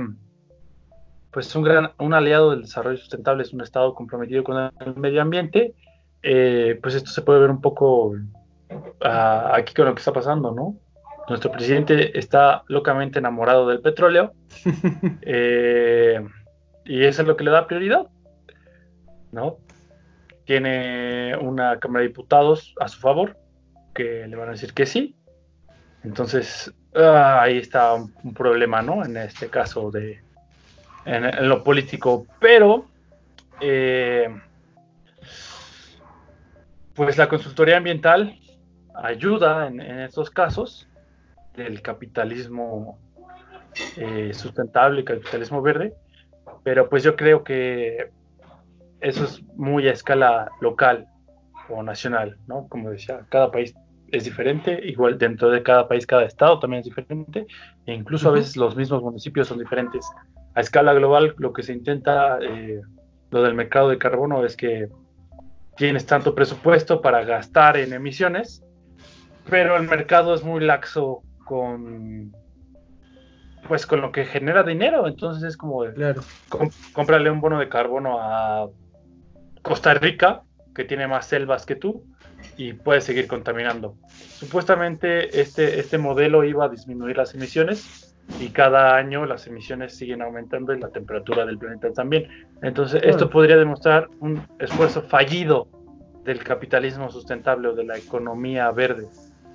pues 1.32 1.56
un 1.56 1.64
gran 1.64 1.92
un 2.00 2.14
aliado 2.14 2.52
del 2.52 2.64
desarrollo 2.64 2.98
sustentable 2.98 3.44
es 3.44 3.54
un 3.54 3.62
estado 3.62 3.94
comprometido 3.94 4.44
con 4.44 4.72
el 4.80 4.96
medio 4.96 5.22
ambiente. 5.22 5.74
Eh, 6.22 6.78
pues 6.82 6.96
esto 6.96 7.10
se 7.12 7.22
puede 7.22 7.40
ver 7.40 7.50
un 7.50 7.62
poco 7.62 8.14
ah, 9.02 9.52
aquí 9.54 9.74
con 9.74 9.86
lo 9.86 9.96
que 9.96 10.00
está 10.00 10.12
pasando, 10.12 10.52
¿no? 10.52 10.76
nuestro 11.30 11.52
presidente 11.52 12.18
está 12.18 12.64
locamente 12.68 13.20
enamorado 13.20 13.68
del 13.68 13.82
petróleo 13.82 14.34
eh, 15.22 16.26
y 16.86 17.04
eso 17.04 17.22
es 17.22 17.28
lo 17.28 17.38
que 17.38 17.44
le 17.44 17.52
da 17.52 17.68
prioridad, 17.68 18.08
¿no? 19.32 19.58
Tiene 20.46 21.38
una 21.40 21.80
Cámara 21.80 22.02
de 22.02 22.08
Diputados 22.08 22.74
a 22.80 22.88
su 22.88 23.00
favor 23.00 23.38
que 23.94 24.26
le 24.28 24.36
van 24.36 24.50
a 24.50 24.54
decir 24.54 24.74
que 24.74 24.88
sí. 24.88 25.16
Entonces, 26.04 26.74
ah, 26.96 27.42
ahí 27.42 27.58
está 27.58 27.94
un, 27.94 28.34
problema, 28.34 28.82
¿no? 28.82 29.04
En 29.04 29.18
este 29.18 29.50
caso 29.50 29.92
de 29.92 30.22
en, 31.06 31.48
lo 31.48 31.64
político, 31.64 32.26
pero 32.40 32.86
eh, 33.62 34.30
pues 36.94 37.18
la 37.18 37.28
consultoría 37.30 37.78
ambiental 37.78 38.40
ayuda 38.96 39.68
en, 39.68 39.82
en 39.82 40.00
estos 40.02 40.30
casos 40.30 40.88
del 41.56 41.82
capitalismo 41.82 42.98
eh, 43.98 44.34
sustentable, 44.34 45.04
capitalismo 45.04 45.62
verde, 45.62 45.94
pero 46.64 46.90
pues 46.90 47.04
yo 47.04 47.16
creo 47.16 47.44
que 47.44 48.12
eso 49.00 49.24
es 49.24 49.44
muy 49.56 49.88
a 49.88 49.92
escala 49.92 50.52
local 50.60 51.08
o 51.70 51.84
nacional, 51.84 52.38
¿no? 52.48 52.68
Como 52.68 52.90
decía, 52.90 53.22
cada 53.30 53.52
país 53.52 53.76
es 54.12 54.24
diferente, 54.24 54.80
igual 54.84 55.18
dentro 55.18 55.50
de 55.50 55.64
cada 55.64 55.88
país, 55.88 56.06
cada 56.06 56.26
estado 56.26 56.60
también 56.60 56.82
es 56.82 56.86
diferente, 56.86 57.46
e 57.86 57.94
incluso 57.94 58.30
a 58.30 58.34
veces 58.34 58.58
los 58.58 58.76
mismos 58.76 59.02
municipios 59.02 59.48
son 59.48 59.60
diferentes. 59.60 60.10
A 60.56 60.62
escala 60.62 60.94
global, 60.94 61.36
lo 61.38 61.54
que 61.54 61.64
se 61.64 61.74
intenta, 61.74 62.40
eh, 62.42 62.82
lo 63.32 63.44
del 63.44 63.54
mercado 63.54 63.90
de 63.90 63.98
carbono, 63.98 64.46
es 64.46 64.56
que 64.56 64.90
tienes 65.78 66.06
tanto 66.06 66.36
presupuesto 66.36 67.02
para 67.02 67.24
gastar 67.24 67.78
en 67.78 67.94
emisiones, 67.94 68.64
pero 69.50 69.78
el 69.78 69.88
mercado 69.88 70.34
es 70.34 70.44
muy 70.44 70.64
laxo 70.64 71.22
con 71.46 72.32
pues 73.68 73.86
con 73.86 74.02
lo 74.02 74.12
que 74.12 74.26
genera 74.26 74.64
dinero. 74.64 75.08
Entonces 75.08 75.44
es 75.44 75.56
como 75.56 75.86
claro. 75.94 76.22
cómprale 76.94 77.30
un 77.30 77.40
bono 77.40 77.60
de 77.60 77.70
carbono 77.70 78.20
a 78.20 78.68
Costa 79.62 79.94
Rica, 79.94 80.42
que 80.74 80.84
tiene 80.84 81.08
más 81.08 81.28
selvas 81.28 81.66
que 81.66 81.76
tú, 81.76 82.04
y 82.58 82.74
puedes 82.74 83.04
seguir 83.04 83.28
contaminando. 83.28 83.96
Supuestamente 84.10 85.40
este, 85.40 85.80
este 85.80 85.98
modelo 85.98 86.44
iba 86.44 86.66
a 86.66 86.70
disminuir 86.70 87.18
las 87.18 87.34
emisiones 87.34 88.16
y 88.40 88.50
cada 88.50 88.96
año 88.96 89.26
las 89.26 89.48
emisiones 89.48 89.96
siguen 89.96 90.22
aumentando 90.22 90.74
y 90.74 90.80
la 90.80 90.90
temperatura 90.90 91.46
del 91.46 91.58
planeta 91.58 91.92
también. 91.92 92.28
Entonces 92.62 93.02
esto 93.04 93.30
podría 93.30 93.58
demostrar 93.58 94.10
un 94.20 94.46
esfuerzo 94.60 95.02
fallido 95.02 95.68
del 96.24 96.44
capitalismo 96.44 97.10
sustentable 97.10 97.70
o 97.70 97.76
de 97.76 97.86
la 97.86 97.98
economía 97.98 98.70
verde, 98.72 99.08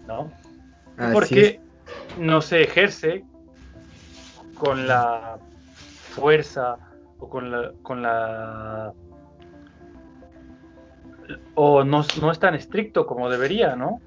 ¿no? 0.09 0.33
Porque 1.13 1.61
no 2.19 2.41
se 2.41 2.63
ejerce 2.63 3.25
con 4.55 4.87
la 4.87 5.39
fuerza 6.11 6.79
o 7.19 7.29
con 7.29 7.51
la, 7.51 7.73
con 7.83 8.03
la 8.03 8.93
o 11.55 11.85
no, 11.85 12.05
no 12.21 12.31
es 12.31 12.39
tan 12.39 12.55
estricto 12.55 13.07
como 13.07 13.31
debería, 13.31 13.77
¿no? 13.77 14.01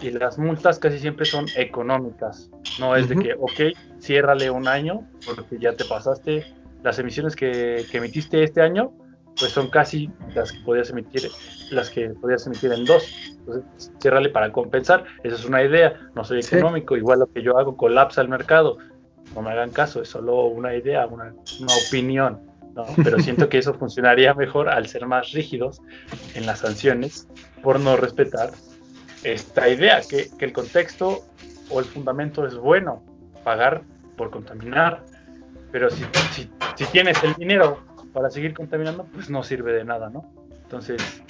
Y 0.00 0.10
las 0.10 0.38
multas 0.38 0.78
casi 0.78 0.98
siempre 0.98 1.24
son 1.24 1.46
económicas. 1.56 2.50
No 2.78 2.96
es 2.96 3.08
de 3.08 3.16
que, 3.16 3.34
ok, 3.34 3.76
ciérrale 4.00 4.50
un 4.50 4.68
año 4.68 5.08
porque 5.24 5.58
ya 5.58 5.74
te 5.74 5.84
pasaste 5.84 6.44
las 6.82 6.98
emisiones 6.98 7.34
que, 7.34 7.86
que, 7.90 7.98
emitiste 7.98 8.42
este 8.42 8.60
año, 8.60 8.92
pues 9.38 9.52
son 9.52 9.70
casi 9.70 10.10
las 10.34 10.52
que 10.52 10.58
podías 10.60 10.90
emitir, 10.90 11.30
las 11.70 11.90
que 11.90 12.10
podías 12.10 12.46
emitir 12.46 12.72
en 12.72 12.84
dos. 12.84 13.06
Entonces, 13.38 13.92
ciérrale 14.00 14.28
para 14.28 14.52
compensar. 14.52 15.04
Esa 15.22 15.36
es 15.36 15.44
una 15.44 15.62
idea. 15.62 15.98
No 16.14 16.24
soy 16.24 16.40
económico. 16.40 16.96
Igual 16.96 17.20
lo 17.20 17.26
que 17.26 17.42
yo 17.42 17.56
hago 17.58 17.76
colapsa 17.76 18.20
el 18.20 18.28
mercado. 18.28 18.78
No 19.34 19.42
me 19.42 19.50
hagan 19.50 19.70
caso, 19.70 20.02
es 20.02 20.08
solo 20.08 20.46
una 20.46 20.74
idea, 20.74 21.06
una, 21.06 21.34
una 21.60 21.74
opinión. 21.88 22.40
¿No? 22.74 22.86
Pero 23.02 23.18
siento 23.20 23.48
que 23.48 23.58
eso 23.58 23.74
funcionaría 23.74 24.34
mejor 24.34 24.68
al 24.68 24.86
ser 24.86 25.06
más 25.06 25.32
rígidos 25.32 25.80
en 26.34 26.46
las 26.46 26.60
sanciones 26.60 27.28
por 27.62 27.80
no 27.80 27.96
respetar 27.96 28.50
esta 29.22 29.68
idea, 29.68 30.00
que, 30.08 30.28
que 30.38 30.44
el 30.44 30.52
contexto 30.52 31.24
o 31.70 31.80
el 31.80 31.86
fundamento 31.86 32.46
es 32.46 32.54
bueno, 32.56 33.02
pagar 33.42 33.82
por 34.16 34.30
contaminar, 34.30 35.02
pero 35.72 35.90
si, 35.90 36.04
si, 36.32 36.50
si, 36.76 36.84
tienes 36.92 37.22
el 37.24 37.34
dinero 37.34 37.80
para 38.12 38.30
seguir 38.30 38.54
contaminando, 38.54 39.04
pues 39.12 39.30
no 39.30 39.42
sirve 39.42 39.72
de 39.72 39.84
nada, 39.84 40.10
¿no? 40.10 40.30
Entonces, 40.62 41.22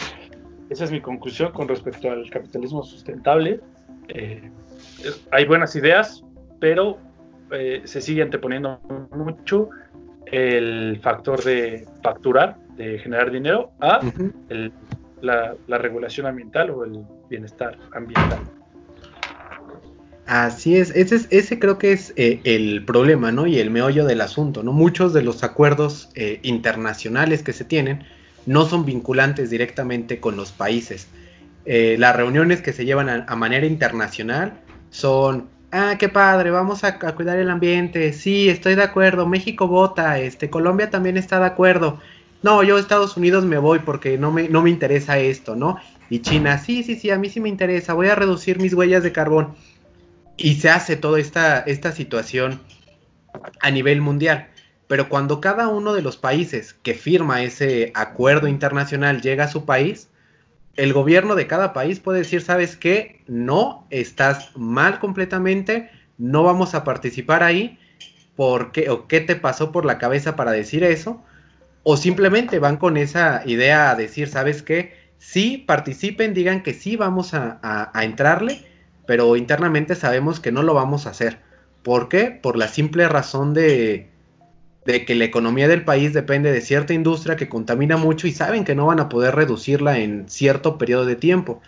esa 0.70 0.84
es 0.84 0.90
mi 0.90 1.00
conclusión 1.00 1.52
con 1.52 1.68
respecto 1.68 2.10
al 2.10 2.28
capitalismo 2.30 2.82
sustentable. 2.82 3.60
Eh, 4.08 4.50
hay 5.30 5.44
buenas 5.46 5.76
ideas, 5.76 6.24
pero 6.60 6.98
eh, 7.50 7.82
se 7.84 8.00
sigue 8.00 8.22
anteponiendo 8.22 8.80
mucho 9.12 9.70
el 10.26 11.00
factor 11.02 11.42
de 11.42 11.86
facturar, 12.02 12.56
de 12.76 12.98
generar 12.98 13.30
dinero, 13.30 13.70
a 13.80 14.00
el, 14.48 14.72
la, 15.20 15.54
la, 15.66 15.78
regulación 15.78 16.26
ambiental 16.26 16.70
o 16.70 16.84
el 16.84 17.02
bienestar 17.28 17.78
ambiental. 17.92 18.40
Así 20.26 20.76
es, 20.76 20.90
ese, 20.96 21.16
es, 21.16 21.28
ese 21.30 21.58
creo 21.58 21.76
que 21.76 21.92
es 21.92 22.14
eh, 22.16 22.40
el 22.44 22.84
problema, 22.84 23.30
¿no? 23.30 23.46
Y 23.46 23.58
el 23.58 23.70
meollo 23.70 24.06
del 24.06 24.22
asunto, 24.22 24.62
¿no? 24.62 24.72
Muchos 24.72 25.12
de 25.12 25.22
los 25.22 25.44
acuerdos 25.44 26.08
eh, 26.14 26.40
internacionales 26.42 27.42
que 27.42 27.52
se 27.52 27.64
tienen 27.64 28.04
no 28.46 28.64
son 28.64 28.86
vinculantes 28.86 29.50
directamente 29.50 30.20
con 30.20 30.36
los 30.36 30.50
países. 30.50 31.08
Eh, 31.66 31.96
las 31.98 32.16
reuniones 32.16 32.62
que 32.62 32.72
se 32.72 32.86
llevan 32.86 33.08
a, 33.10 33.26
a, 33.28 33.36
manera 33.36 33.66
internacional 33.66 34.54
son, 34.90 35.48
ah, 35.74 35.96
qué 35.98 36.08
padre, 36.08 36.50
vamos 36.50 36.84
a, 36.84 36.88
a, 36.88 37.14
cuidar 37.14 37.38
el 37.38 37.50
ambiente, 37.50 38.12
sí, 38.12 38.48
estoy 38.48 38.76
de 38.76 38.84
acuerdo, 38.84 39.26
México 39.26 39.66
vota, 39.66 40.18
este, 40.20 40.48
Colombia 40.48 40.88
también 40.90 41.16
está 41.16 41.40
de 41.40 41.46
acuerdo. 41.46 42.00
No, 42.42 42.62
yo 42.62 42.78
Estados 42.78 43.16
Unidos 43.16 43.44
me 43.44 43.58
voy 43.58 43.80
porque 43.80 44.18
no 44.18 44.30
me, 44.30 44.48
no 44.48 44.62
me 44.62 44.70
interesa 44.70 45.18
esto, 45.18 45.56
¿no? 45.56 45.78
Y 46.10 46.20
China, 46.20 46.58
sí, 46.58 46.82
sí, 46.82 46.94
sí, 46.96 47.10
a 47.10 47.18
mí 47.18 47.28
sí 47.28 47.40
me 47.40 47.48
interesa, 47.48 47.94
voy 47.94 48.08
a 48.08 48.14
reducir 48.14 48.60
mis 48.60 48.74
huellas 48.74 49.02
de 49.02 49.12
carbón 49.12 49.54
y 50.36 50.56
se 50.56 50.70
hace 50.70 50.96
toda 50.96 51.18
esta, 51.18 51.60
esta 51.60 51.92
situación 51.92 52.60
a 53.60 53.70
nivel 53.70 54.00
mundial. 54.00 54.48
Pero 54.86 55.08
cuando 55.08 55.40
cada 55.40 55.68
uno 55.68 55.94
de 55.94 56.02
los 56.02 56.16
países 56.16 56.74
que 56.74 56.94
firma 56.94 57.42
ese 57.42 57.90
acuerdo 57.94 58.46
internacional 58.46 59.22
llega 59.22 59.44
a 59.44 59.48
su 59.48 59.64
país, 59.64 60.08
el 60.76 60.92
gobierno 60.92 61.34
de 61.34 61.46
cada 61.46 61.72
país 61.72 62.00
puede 62.00 62.18
decir, 62.18 62.42
¿sabes 62.42 62.76
qué? 62.76 63.22
No, 63.26 63.86
estás 63.90 64.50
mal 64.56 64.98
completamente, 64.98 65.90
no 66.18 66.42
vamos 66.42 66.74
a 66.74 66.84
participar 66.84 67.42
ahí, 67.42 67.78
¿por 68.36 68.72
qué? 68.72 68.90
¿O 68.90 69.06
qué 69.06 69.20
te 69.20 69.36
pasó 69.36 69.72
por 69.72 69.84
la 69.84 69.98
cabeza 69.98 70.36
para 70.36 70.52
decir 70.52 70.84
eso? 70.84 71.22
O 71.82 71.96
simplemente 71.96 72.58
van 72.58 72.76
con 72.76 72.96
esa 72.96 73.42
idea 73.46 73.90
a 73.90 73.94
decir, 73.94 74.28
¿sabes 74.28 74.62
qué? 74.62 74.94
Sí, 75.18 75.58
participen, 75.66 76.34
digan 76.34 76.62
que 76.62 76.74
sí, 76.74 76.96
vamos 76.96 77.34
a, 77.34 77.58
a, 77.62 77.90
a 77.98 78.04
entrarle, 78.04 78.62
pero 79.06 79.36
internamente 79.36 79.94
sabemos 79.94 80.40
que 80.40 80.52
no 80.52 80.62
lo 80.62 80.74
vamos 80.74 81.06
a 81.06 81.10
hacer. 81.10 81.40
¿Por 81.82 82.08
qué? 82.08 82.30
Por 82.30 82.56
la 82.56 82.68
simple 82.68 83.08
razón 83.08 83.54
de, 83.54 84.08
de, 84.84 85.04
que 85.04 85.14
la 85.14 85.24
economía 85.24 85.68
del 85.68 85.84
país 85.84 86.12
depende 86.12 86.52
de 86.52 86.60
cierta 86.60 86.92
industria 86.92 87.36
que 87.36 87.48
contamina 87.48 87.96
mucho 87.96 88.26
y 88.26 88.32
saben 88.32 88.64
que 88.64 88.74
no 88.74 88.86
van 88.86 89.00
a 89.00 89.08
poder 89.08 89.34
reducirla 89.34 89.98
en 89.98 90.28
cierto 90.28 90.78
periodo 90.78 91.06
de 91.06 91.16
tiempo. 91.16 91.62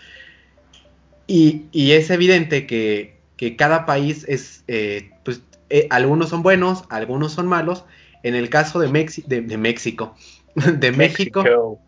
Y, 1.27 1.67
y 1.73 1.93
es 1.93 2.11
evidente 2.11 2.67
que, 2.67 3.17
que, 3.37 3.57
cada 3.57 3.87
país 3.87 4.25
es, 4.29 4.65
eh, 4.69 5.11
pues, 5.25 5.43
eh, 5.71 5.89
algunos 5.91 6.29
son 6.29 6.43
buenos, 6.43 6.85
algunos 6.89 7.33
son 7.33 7.47
malos. 7.47 7.85
En 8.23 8.35
el 8.35 8.49
caso 8.49 8.79
de, 8.79 8.89
Mexi 8.89 9.23
de, 9.27 9.41
de 9.41 9.57
México, 9.57 10.15
de 10.55 10.93
México, 10.93 11.43
México 11.43 11.81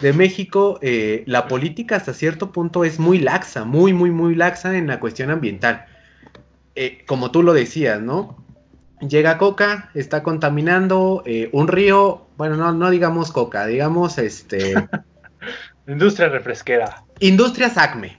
de 0.00 0.12
México, 0.12 0.78
eh, 0.80 1.24
la 1.26 1.48
política 1.48 1.96
hasta 1.96 2.14
cierto 2.14 2.52
punto 2.52 2.84
es 2.84 3.00
muy 3.00 3.18
laxa, 3.18 3.64
muy, 3.64 3.92
muy, 3.92 4.10
muy 4.10 4.36
laxa 4.36 4.76
en 4.76 4.86
la 4.86 5.00
cuestión 5.00 5.30
ambiental. 5.30 5.86
Como 7.06 7.32
tú 7.32 7.42
lo 7.42 7.52
decías, 7.52 8.00
¿no? 8.00 8.37
Llega 9.00 9.38
Coca, 9.38 9.90
está 9.94 10.22
contaminando 10.22 11.22
eh, 11.26 11.48
un 11.52 11.68
río, 11.68 12.26
bueno, 12.36 12.56
no, 12.56 12.72
no 12.72 12.90
digamos 12.90 13.30
Coca, 13.32 13.66
digamos 13.66 14.18
este... 14.18 14.74
Industria 15.86 16.28
refresquera. 16.28 17.04
Industria 17.20 17.70
SACME. 17.70 18.18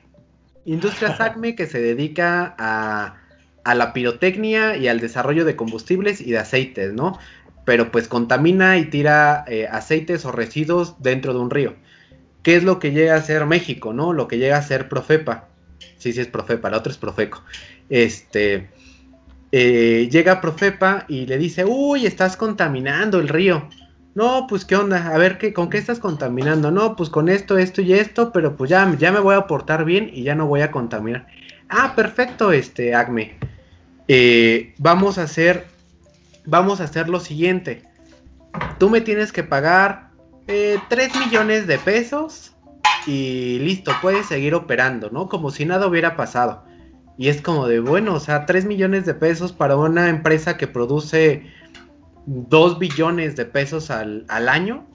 Industria 0.65 1.15
SACME 1.15 1.55
que 1.55 1.67
se 1.67 1.81
dedica 1.81 2.55
a, 2.57 3.17
a 3.63 3.75
la 3.75 3.93
pirotecnia 3.93 4.77
y 4.77 4.87
al 4.87 4.99
desarrollo 4.99 5.45
de 5.45 5.55
combustibles 5.55 6.21
y 6.21 6.31
de 6.31 6.39
aceites, 6.39 6.93
¿no? 6.93 7.19
pero 7.69 7.91
pues 7.91 8.07
contamina 8.07 8.79
y 8.79 8.85
tira 8.85 9.45
eh, 9.47 9.67
aceites 9.71 10.25
o 10.25 10.31
residuos 10.31 10.95
dentro 11.03 11.35
de 11.35 11.39
un 11.39 11.51
río. 11.51 11.75
¿Qué 12.41 12.55
es 12.55 12.63
lo 12.63 12.79
que 12.79 12.93
llega 12.93 13.13
a 13.13 13.21
ser 13.21 13.45
México, 13.45 13.93
no? 13.93 14.11
Lo 14.11 14.27
que 14.27 14.39
llega 14.39 14.57
a 14.57 14.63
ser 14.63 14.89
Profepa. 14.89 15.49
Sí, 15.99 16.11
sí 16.11 16.19
es 16.19 16.25
Profepa, 16.25 16.71
la 16.71 16.77
otra 16.77 16.91
es 16.91 16.97
Profeco. 16.97 17.43
Este, 17.87 18.71
eh, 19.51 20.07
llega 20.11 20.41
Profepa 20.41 21.05
y 21.07 21.25
le 21.25 21.37
dice, 21.37 21.65
uy, 21.65 22.05
estás 22.05 22.37
contaminando 22.37 23.19
el 23.19 23.27
río. 23.27 23.67
No, 24.15 24.47
pues 24.47 24.65
qué 24.65 24.75
onda, 24.75 25.13
a 25.13 25.17
ver, 25.17 25.37
¿qué, 25.37 25.53
¿con 25.53 25.69
qué 25.69 25.77
estás 25.77 25.99
contaminando? 25.99 26.71
No, 26.71 26.95
pues 26.95 27.09
con 27.09 27.29
esto, 27.29 27.57
esto 27.57 27.81
y 27.81 27.93
esto, 27.93 28.31
pero 28.31 28.55
pues 28.55 28.69
ya, 28.69 28.93
ya 28.97 29.11
me 29.11 29.19
voy 29.19 29.35
a 29.35 29.47
portar 29.47 29.85
bien 29.85 30.09
y 30.13 30.23
ya 30.23 30.35
no 30.35 30.47
voy 30.47 30.61
a 30.61 30.71
contaminar. 30.71 31.27
Ah, 31.69 31.93
perfecto, 31.95 32.51
este, 32.51 32.95
Acme. 32.95 33.37
Eh, 34.07 34.73
vamos 34.79 35.19
a 35.19 35.23
hacer 35.23 35.65
vamos 36.49 36.81
a 36.81 36.85
hacer 36.85 37.09
lo 37.09 37.19
siguiente. 37.19 37.83
Tú 38.77 38.89
me 38.89 39.01
tienes 39.01 39.31
que 39.31 39.43
pagar 39.43 40.09
eh, 40.47 40.79
3 40.89 41.15
millones 41.25 41.67
de 41.67 41.77
pesos 41.77 42.53
y 43.05 43.59
listo, 43.59 43.91
puedes 44.01 44.25
seguir 44.25 44.55
operando, 44.55 45.09
¿no? 45.11 45.29
Como 45.29 45.51
si 45.51 45.65
nada 45.65 45.87
hubiera 45.87 46.15
pasado. 46.15 46.63
Y 47.19 47.27
es 47.27 47.41
como 47.41 47.67
de, 47.67 47.81
bueno, 47.81 48.13
o 48.13 48.19
sea, 48.21 48.45
3 48.45 48.63
millones 48.63 49.05
de 49.05 49.13
pesos 49.13 49.51
para 49.51 49.75
una 49.75 50.07
empresa 50.07 50.55
que 50.55 50.67
produce 50.67 51.43
2 52.25 52.79
billones 52.79 53.35
de 53.35 53.43
pesos 53.43 53.91
al, 53.91 54.23
al 54.29 54.47
año. 54.47 54.87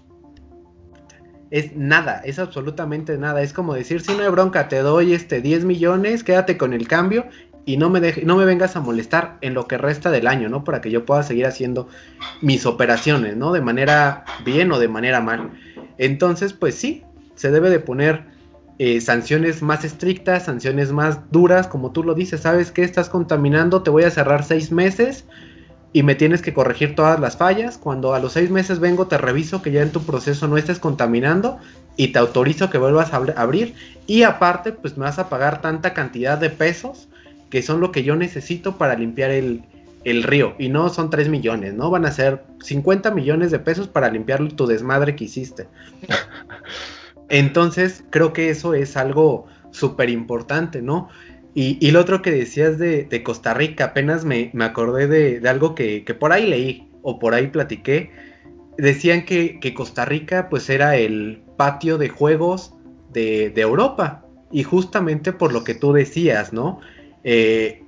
Es 1.50 1.76
nada, 1.76 2.22
es 2.24 2.38
absolutamente 2.38 3.18
nada. 3.18 3.42
Es 3.42 3.52
como 3.52 3.74
decir, 3.74 4.00
si 4.00 4.14
no 4.14 4.22
hay 4.22 4.30
bronca, 4.30 4.68
te 4.68 4.78
doy 4.78 5.12
este 5.12 5.42
10 5.42 5.66
millones, 5.66 6.24
quédate 6.24 6.56
con 6.56 6.72
el 6.72 6.88
cambio 6.88 7.26
y 7.66 7.76
no 7.76 7.90
me, 7.90 8.00
deje, 8.00 8.24
no 8.24 8.36
me 8.36 8.46
vengas 8.46 8.74
a 8.74 8.80
molestar 8.80 9.36
en 9.42 9.52
lo 9.52 9.68
que 9.68 9.76
resta 9.76 10.10
del 10.10 10.26
año, 10.26 10.48
¿no? 10.48 10.64
Para 10.64 10.80
que 10.80 10.90
yo 10.90 11.04
pueda 11.04 11.22
seguir 11.24 11.44
haciendo 11.44 11.88
mis 12.40 12.64
operaciones, 12.64 13.36
¿no? 13.36 13.52
De 13.52 13.60
manera 13.60 14.24
bien 14.46 14.72
o 14.72 14.78
de 14.78 14.88
manera 14.88 15.20
mal. 15.20 15.50
Entonces, 15.98 16.54
pues 16.54 16.74
sí, 16.74 17.04
se 17.34 17.50
debe 17.50 17.68
de 17.68 17.80
poner 17.80 18.32
eh, 18.78 19.00
sanciones 19.00 19.62
más 19.62 19.84
estrictas, 19.84 20.46
sanciones 20.46 20.90
más 20.90 21.30
duras, 21.30 21.68
como 21.68 21.92
tú 21.92 22.02
lo 22.02 22.14
dices, 22.14 22.40
¿sabes 22.40 22.72
qué? 22.72 22.82
Estás 22.82 23.08
contaminando, 23.08 23.82
te 23.82 23.90
voy 23.90 24.02
a 24.02 24.10
cerrar 24.10 24.44
seis 24.44 24.72
meses 24.72 25.24
y 25.92 26.02
me 26.02 26.16
tienes 26.16 26.42
que 26.42 26.52
corregir 26.52 26.96
todas 26.96 27.20
las 27.20 27.36
fallas. 27.36 27.78
Cuando 27.78 28.14
a 28.14 28.18
los 28.18 28.32
seis 28.32 28.50
meses 28.50 28.80
vengo, 28.80 29.06
te 29.06 29.16
reviso 29.16 29.62
que 29.62 29.70
ya 29.70 29.82
en 29.82 29.92
tu 29.92 30.02
proceso 30.02 30.48
no 30.48 30.56
estés 30.56 30.80
contaminando 30.80 31.58
y 31.96 32.08
te 32.08 32.18
autorizo 32.18 32.68
que 32.68 32.78
vuelvas 32.78 33.12
a 33.12 33.18
abrir. 33.36 33.74
Y 34.08 34.24
aparte, 34.24 34.72
pues 34.72 34.96
me 34.98 35.04
vas 35.04 35.20
a 35.20 35.28
pagar 35.28 35.60
tanta 35.60 35.94
cantidad 35.94 36.36
de 36.36 36.50
pesos 36.50 37.08
que 37.50 37.62
son 37.62 37.80
lo 37.80 37.92
que 37.92 38.02
yo 38.02 38.16
necesito 38.16 38.76
para 38.76 38.96
limpiar 38.96 39.30
el, 39.30 39.62
el 40.02 40.24
río. 40.24 40.56
Y 40.58 40.68
no 40.68 40.88
son 40.88 41.10
3 41.10 41.28
millones, 41.28 41.74
¿no? 41.74 41.90
Van 41.90 42.06
a 42.06 42.10
ser 42.10 42.42
50 42.60 43.12
millones 43.12 43.52
de 43.52 43.60
pesos 43.60 43.86
para 43.86 44.10
limpiar 44.10 44.48
tu 44.48 44.66
desmadre 44.66 45.14
que 45.14 45.24
hiciste. 45.24 45.68
Entonces, 47.34 48.04
creo 48.10 48.32
que 48.32 48.48
eso 48.48 48.74
es 48.74 48.96
algo 48.96 49.46
súper 49.72 50.08
importante, 50.08 50.82
¿no? 50.82 51.08
Y, 51.52 51.90
lo 51.90 52.00
otro 52.00 52.22
que 52.22 52.30
decías 52.30 52.78
de, 52.78 53.22
Costa 53.24 53.54
Rica, 53.54 53.86
apenas 53.86 54.24
me, 54.24 54.50
me 54.54 54.64
acordé 54.64 55.08
de, 55.08 55.40
de 55.40 55.48
algo 55.48 55.74
que, 55.74 56.04
que, 56.04 56.14
por 56.14 56.32
ahí 56.32 56.46
leí 56.46 56.88
o 57.02 57.18
por 57.18 57.34
ahí 57.34 57.48
platiqué. 57.48 58.12
Decían 58.78 59.24
que, 59.24 59.58
que 59.58 59.74
Costa 59.74 60.04
Rica 60.04 60.48
pues 60.48 60.70
era 60.70 60.94
el 60.96 61.42
patio 61.56 61.98
de 61.98 62.08
juegos 62.08 62.74
de, 63.12 63.50
de 63.50 63.62
Europa. 63.62 64.24
Y 64.52 64.62
justamente 64.62 65.32
por 65.32 65.52
lo 65.52 65.64
que 65.64 65.74
tú 65.74 65.92
decías, 65.92 66.52
¿no? 66.52 66.78
Eh, 67.24 67.82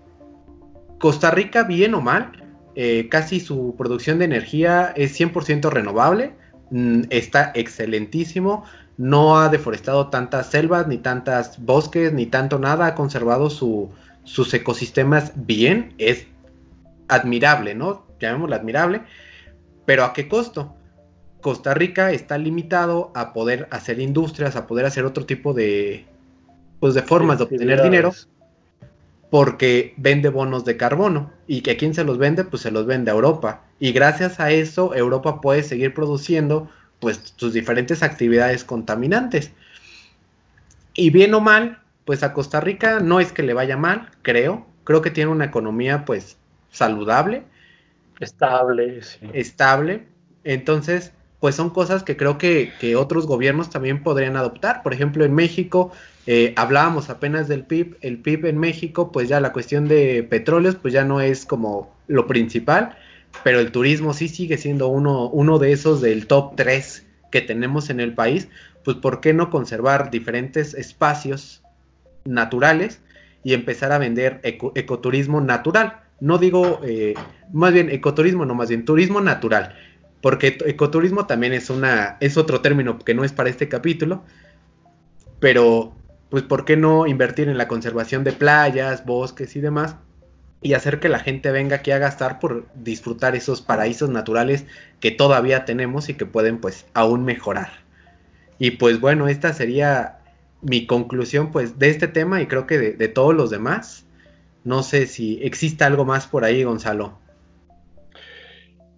Costa 0.99 1.31
Rica, 1.31 1.63
bien 1.63 1.95
o 1.95 2.01
mal, 2.01 2.33
eh, 2.75 3.09
casi 3.09 3.39
su 3.39 3.77
producción 3.79 4.19
de 4.19 4.25
energía 4.25 4.93
es 4.97 5.17
100% 5.21 5.71
renovable, 5.71 6.33
mm, 6.71 7.03
está 7.11 7.53
excelentísimo, 7.55 8.65
no 8.99 9.39
ha 9.39 9.49
deforestado 9.49 10.09
tantas 10.09 10.47
selvas, 10.47 10.87
ni 10.87 10.99
tantas 10.99 11.63
bosques, 11.63 12.13
ni 12.13 12.27
tanto 12.27 12.59
nada, 12.59 12.87
ha 12.87 12.95
conservado 12.95 13.51
sus 13.51 14.55
ecosistemas 14.55 15.33
bien, 15.35 15.95
es 15.99 16.27
admirable, 17.09 17.75
¿no? 17.75 18.07
Llamémoslo 18.21 18.57
admirable, 18.57 19.03
pero 19.85 20.05
¿a 20.05 20.13
qué 20.13 20.29
costo? 20.29 20.75
Costa 21.41 21.75
Rica 21.75 22.11
está 22.11 22.39
limitado 22.39 23.13
a 23.15 23.33
poder 23.33 23.69
hacer 23.71 24.01
industrias, 24.01 24.57
a 24.57 24.67
poder 24.67 24.87
hacer 24.87 25.05
otro 25.05 25.27
tipo 25.27 25.53
de, 25.53 26.07
pues, 26.81 26.95
de 26.95 27.03
formas 27.03 27.39
de 27.39 27.45
obtener 27.45 27.83
dinero, 27.83 28.13
porque 29.31 29.95
vende 29.97 30.31
bonos 30.31 30.65
de 30.65 30.77
carbono. 30.77 31.31
¿Y 31.47 31.61
que 31.61 31.73
a 31.73 31.77
quién 31.77 31.95
se 31.95 32.03
los 32.03 32.19
vende? 32.19 32.45
Pues 32.45 32.63
se 32.63 32.71
los 32.71 32.87
vende 32.87 33.11
a 33.11 33.15
Europa. 33.15 33.63
Y 33.79 33.93
gracias 33.93 34.41
a 34.41 34.51
eso, 34.51 34.95
Europa 34.95 35.41
puede 35.41 35.63
seguir 35.63 35.95
produciendo 35.95 36.69
pues 37.07 37.35
sus 37.37 37.53
diferentes 37.53 38.03
actividades 38.03 38.65
contaminantes. 38.65 39.53
Y 40.93 41.11
bien 41.11 41.33
o 41.35 41.41
mal, 41.41 41.79
pues 42.05 42.25
a 42.25 42.33
Costa 42.33 42.61
Rica 42.61 42.99
no 42.99 43.21
es 43.21 43.31
que 43.31 43.45
le 43.45 43.55
vaya 43.55 43.77
mal, 43.77 44.11
creo. 44.23 44.67
Creo 44.83 45.03
que 45.03 45.13
tiene 45.13 45.31
una 45.31 45.45
economía 45.45 46.05
pues 46.05 46.37
saludable. 46.73 47.45
Estable, 48.19 49.05
sí. 49.05 49.21
Estable. 49.35 50.09
Entonces, 50.43 51.13
pues 51.39 51.55
son 51.55 51.71
cosas 51.71 52.03
que 52.03 52.17
creo 52.17 52.39
que, 52.39 52.73
otros 52.97 53.29
gobiernos 53.29 53.71
también 53.71 54.03
podrían 54.03 54.37
adoptar. 54.37 54.83
Por 54.83 54.93
ejemplo, 54.93 55.25
en 55.25 55.33
México, 55.33 55.93
eh, 56.27 56.55
hablábamos 56.57 57.09
apenas 57.09 57.47
del 57.47 57.63
PIB. 57.63 57.99
El 58.01 58.19
PIB 58.19 58.47
en 58.47 58.59
México, 58.59 59.13
pues 59.13 59.29
ya 59.29 59.39
la 59.39 59.53
cuestión 59.53 59.87
de 59.87 60.27
petróleos, 60.29 60.75
pues 60.75 60.93
ya 60.93 61.05
no 61.05 61.21
es 61.21 61.47
como 61.47 61.95
lo 62.09 62.27
principal 62.27 62.97
pero 63.45 63.61
el 63.61 63.73
turismo 63.73 64.15
sí 64.15 64.29
sigue 64.29 64.59
siendo 64.59 64.89
uno, 64.89 65.29
uno 65.29 65.59
de 65.59 65.73
esos 65.73 66.01
del 66.01 66.27
top 66.27 66.57
3 66.57 67.07
que 67.31 67.41
tenemos 67.41 67.91
en 67.91 68.01
el 68.01 68.15
país, 68.15 68.49
pues 68.85 68.97
¿por 68.97 69.21
qué 69.21 69.33
no 69.33 69.51
conservar 69.51 70.11
diferentes 70.11 70.75
espacios 70.75 71.63
naturales 72.25 73.01
y 73.43 73.55
empezar 73.55 73.93
a 73.93 73.99
vender 73.99 74.41
ecoturismo 74.43 75.41
natural? 75.41 76.01
No 76.21 76.39
digo, 76.39 76.81
eh, 76.85 77.15
más 77.53 77.73
bien 77.73 77.91
ecoturismo, 77.91 78.47
no 78.47 78.55
más 78.55 78.69
bien 78.69 78.85
turismo 78.85 79.21
natural, 79.21 79.75
porque 80.23 80.59
ecoturismo 80.67 81.27
también 81.27 81.53
es, 81.53 81.71
una, 81.71 82.17
es 82.21 82.37
otro 82.37 82.61
término 82.61 82.99
que 82.99 83.15
no 83.15 83.25
es 83.25 83.33
para 83.33 83.51
este 83.51 83.69
capítulo, 83.69 84.25
pero 85.41 85.95
pues 86.31 86.43
¿por 86.43 86.65
qué 86.65 86.77
no 86.77 87.07
invertir 87.07 87.49
en 87.49 87.59
la 87.59 87.69
conservación 87.69 88.25
de 88.25 88.33
playas, 88.33 89.05
bosques 89.05 89.55
y 89.57 89.61
demás? 89.61 89.97
Y 90.63 90.75
hacer 90.75 91.01
que 91.01 91.09
la 91.09 91.19
gente 91.19 91.51
venga 91.51 91.77
aquí 91.77 91.91
a 91.91 91.99
gastar 91.99 92.39
por 92.39 92.67
disfrutar 92.75 93.37
esos 93.37 93.61
paraísos 93.61 94.09
naturales 94.09 94.65
que 95.01 95.11
todavía 95.11 95.65
tenemos 95.65 96.09
y 96.09 96.15
que 96.15 96.27
pueden 96.27 96.59
pues 96.59 96.87
aún 96.95 97.25
mejorar. 97.25 97.71
Y 98.59 98.73
pues 98.73 99.01
bueno, 99.01 99.29
esta 99.29 99.53
sería 99.53 100.19
mi 100.63 100.87
conclusión 100.87 101.53
pues 101.53 101.79
de 101.79 101.91
este 101.91 102.09
tema 102.09 102.41
y 102.41 102.47
creo 102.47 102.67
que 102.67 102.79
de, 102.79 103.09
todos 103.09 103.35
los 103.35 103.51
demás. 103.51 104.05
No 104.65 104.83
sé 104.83 105.07
si 105.07 105.39
existe 105.43 105.85
algo 105.85 106.05
más 106.05 106.27
por 106.27 106.45
ahí, 106.45 106.65
Gonzalo. 106.65 107.19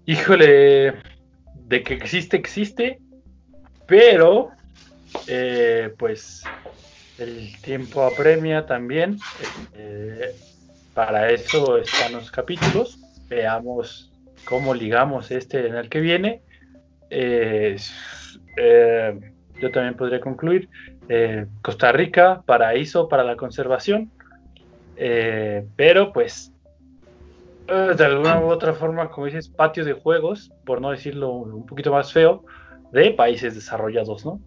Híjole, 0.07 0.95
de 1.67 1.83
que 1.83 1.95
existe, 1.95 2.39
existe, 2.39 2.99
pero 3.87 4.51
eh, 5.27 5.93
pues 5.99 6.43
el 7.19 7.55
tiempo 7.61 8.05
apremia 8.05 8.65
también. 8.65 9.19
Eh, 9.75 10.35
para 10.99 11.31
eso 11.31 11.79
están 11.79 12.15
los 12.15 12.29
capítulos. 12.33 12.99
Veamos 13.29 14.11
cómo 14.45 14.75
ligamos 14.75 15.31
este 15.31 15.69
en 15.69 15.77
el 15.77 15.89
que 15.89 16.01
viene. 16.01 16.43
Eh, 17.09 17.77
yo 19.61 19.71
también 19.71 19.95
podría 19.95 20.21
concluir. 20.21 20.69
Eh, 21.09 21.47
Costa 21.63 21.93
Rica, 21.93 22.43
paraíso 22.45 23.09
para 23.09 23.23
la 23.23 23.37
conservación. 23.37 24.11
Eh, 24.97 25.65
pero 25.77 26.13
pues 26.13 26.53
de 27.69 28.05
alguna 28.05 28.41
u 28.41 28.47
otra 28.47 28.73
forma, 28.73 29.09
como 29.09 29.27
dices, 29.27 29.49
patios 29.49 29.87
de 29.87 29.93
juegos, 29.93 30.51
por 30.67 30.81
no 30.81 30.91
decirlo 30.91 31.31
un 31.31 31.65
poquito 31.65 31.93
más 31.93 32.13
feo, 32.13 32.45
de 32.91 33.13
países 33.13 33.55
desarrollados, 33.55 34.27
¿no? 34.27 34.41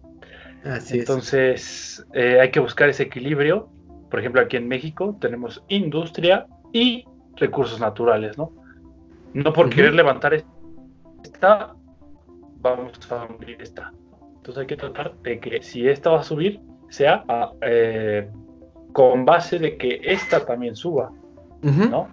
Así 0.66 0.98
Entonces, 0.98 2.04
hay 2.12 2.50
que 2.50 2.60
buscar 2.60 2.90
ese 2.90 3.04
equilibrio 3.04 3.70
por 4.12 4.20
ejemplo, 4.20 4.42
aquí 4.42 4.58
en 4.58 4.68
México 4.68 5.16
tenemos 5.18 5.64
industria 5.68 6.46
y 6.70 7.06
recursos 7.36 7.80
naturales, 7.80 8.36
¿no? 8.36 8.52
No 9.32 9.54
por 9.54 9.70
querer 9.70 9.94
levantar 9.94 10.34
esta, 11.24 11.74
vamos 12.60 13.10
a 13.10 13.24
hundir 13.24 13.56
esta. 13.62 13.90
Entonces 14.36 14.60
hay 14.60 14.66
que 14.66 14.76
tratar 14.76 15.14
de 15.22 15.40
que 15.40 15.62
si 15.62 15.88
esta 15.88 16.10
va 16.10 16.20
a 16.20 16.24
subir, 16.24 16.60
sea 16.90 17.24
eh, 17.62 18.28
con 18.92 19.24
base 19.24 19.58
de 19.58 19.78
que 19.78 20.02
esta 20.04 20.44
también 20.44 20.76
suba, 20.76 21.10
¿no? 21.62 22.08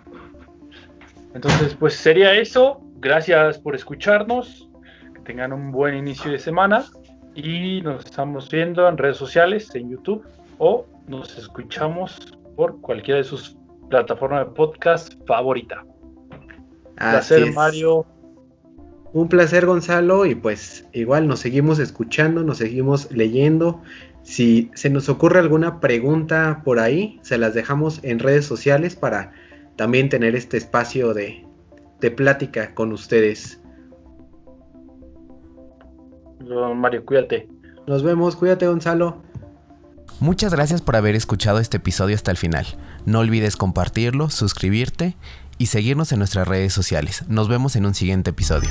Entonces, 1.34 1.76
pues 1.76 1.96
sería 1.96 2.34
eso. 2.34 2.80
Gracias 3.02 3.58
por 3.58 3.76
escucharnos. 3.76 4.70
Que 5.16 5.20
tengan 5.24 5.52
un 5.52 5.74
buen 5.74 5.98
inicio 5.98 6.32
de 6.32 6.40
semana. 6.40 6.86
Y 7.36 7.82
nos 7.82 8.06
estamos 8.06 8.50
viendo 8.50 8.88
en 8.88 8.98
redes 8.98 9.18
sociales, 9.18 9.76
en 9.76 9.90
YouTube 9.90 10.26
o 10.60 10.86
nos 11.10 11.38
escuchamos 11.38 12.38
por 12.56 12.80
cualquiera 12.82 13.18
de 13.18 13.24
sus 13.24 13.58
plataformas 13.90 14.46
de 14.46 14.54
podcast 14.54 15.14
favorita. 15.26 15.84
Un 15.84 16.96
placer, 16.96 17.52
Mario. 17.54 18.06
Un 19.12 19.28
placer, 19.28 19.66
Gonzalo, 19.66 20.28
y 20.28 20.36
pues 20.36 20.88
igual 20.94 21.28
nos 21.28 21.40
seguimos 21.40 21.80
escuchando, 21.80 22.44
nos 22.44 22.60
seguimos 22.60 23.12
leyendo. 23.12 23.82
Si 24.22 24.70
se 24.76 24.92
nos 24.92 25.10
ocurre 25.10 25.40
alguna 25.40 25.80
pregunta 25.80 26.62
por 26.64 26.80
ahí, 26.80 27.20
se 27.24 27.40
las 27.40 27.56
dejamos 27.56 28.04
en 28.04 28.20
redes 28.20 28.46
sociales 28.46 28.96
para 28.96 29.32
también 29.78 30.10
tener 30.10 30.36
este 30.36 30.58
espacio 30.58 31.16
de, 31.16 31.44
de 32.02 32.12
plática 32.12 32.76
con 32.76 32.92
ustedes. 32.92 33.60
Mario, 36.76 37.04
cuídate. 37.04 37.50
Nos 37.88 38.04
vemos, 38.04 38.36
cuídate, 38.36 38.68
Gonzalo. 38.68 39.24
Muchas 40.20 40.54
gracias 40.54 40.82
por 40.82 40.98
haber 40.98 41.16
escuchado 41.16 41.60
este 41.60 41.78
episodio 41.78 42.16
hasta 42.16 42.32
el 42.32 42.38
final. 42.38 42.66
No 43.06 43.20
olvides 43.20 43.56
compartirlo, 43.56 44.30
suscribirte 44.30 45.16
y 45.58 45.68
seguirnos 45.68 46.12
en 46.12 46.20
nuestras 46.20 46.48
redes 46.48 46.74
sociales. 46.74 47.24
Nos 47.30 47.48
vemos 47.48 47.78
en 47.78 47.86
un 47.86 47.96
siguiente 47.96 48.32
episodio. 48.32 48.70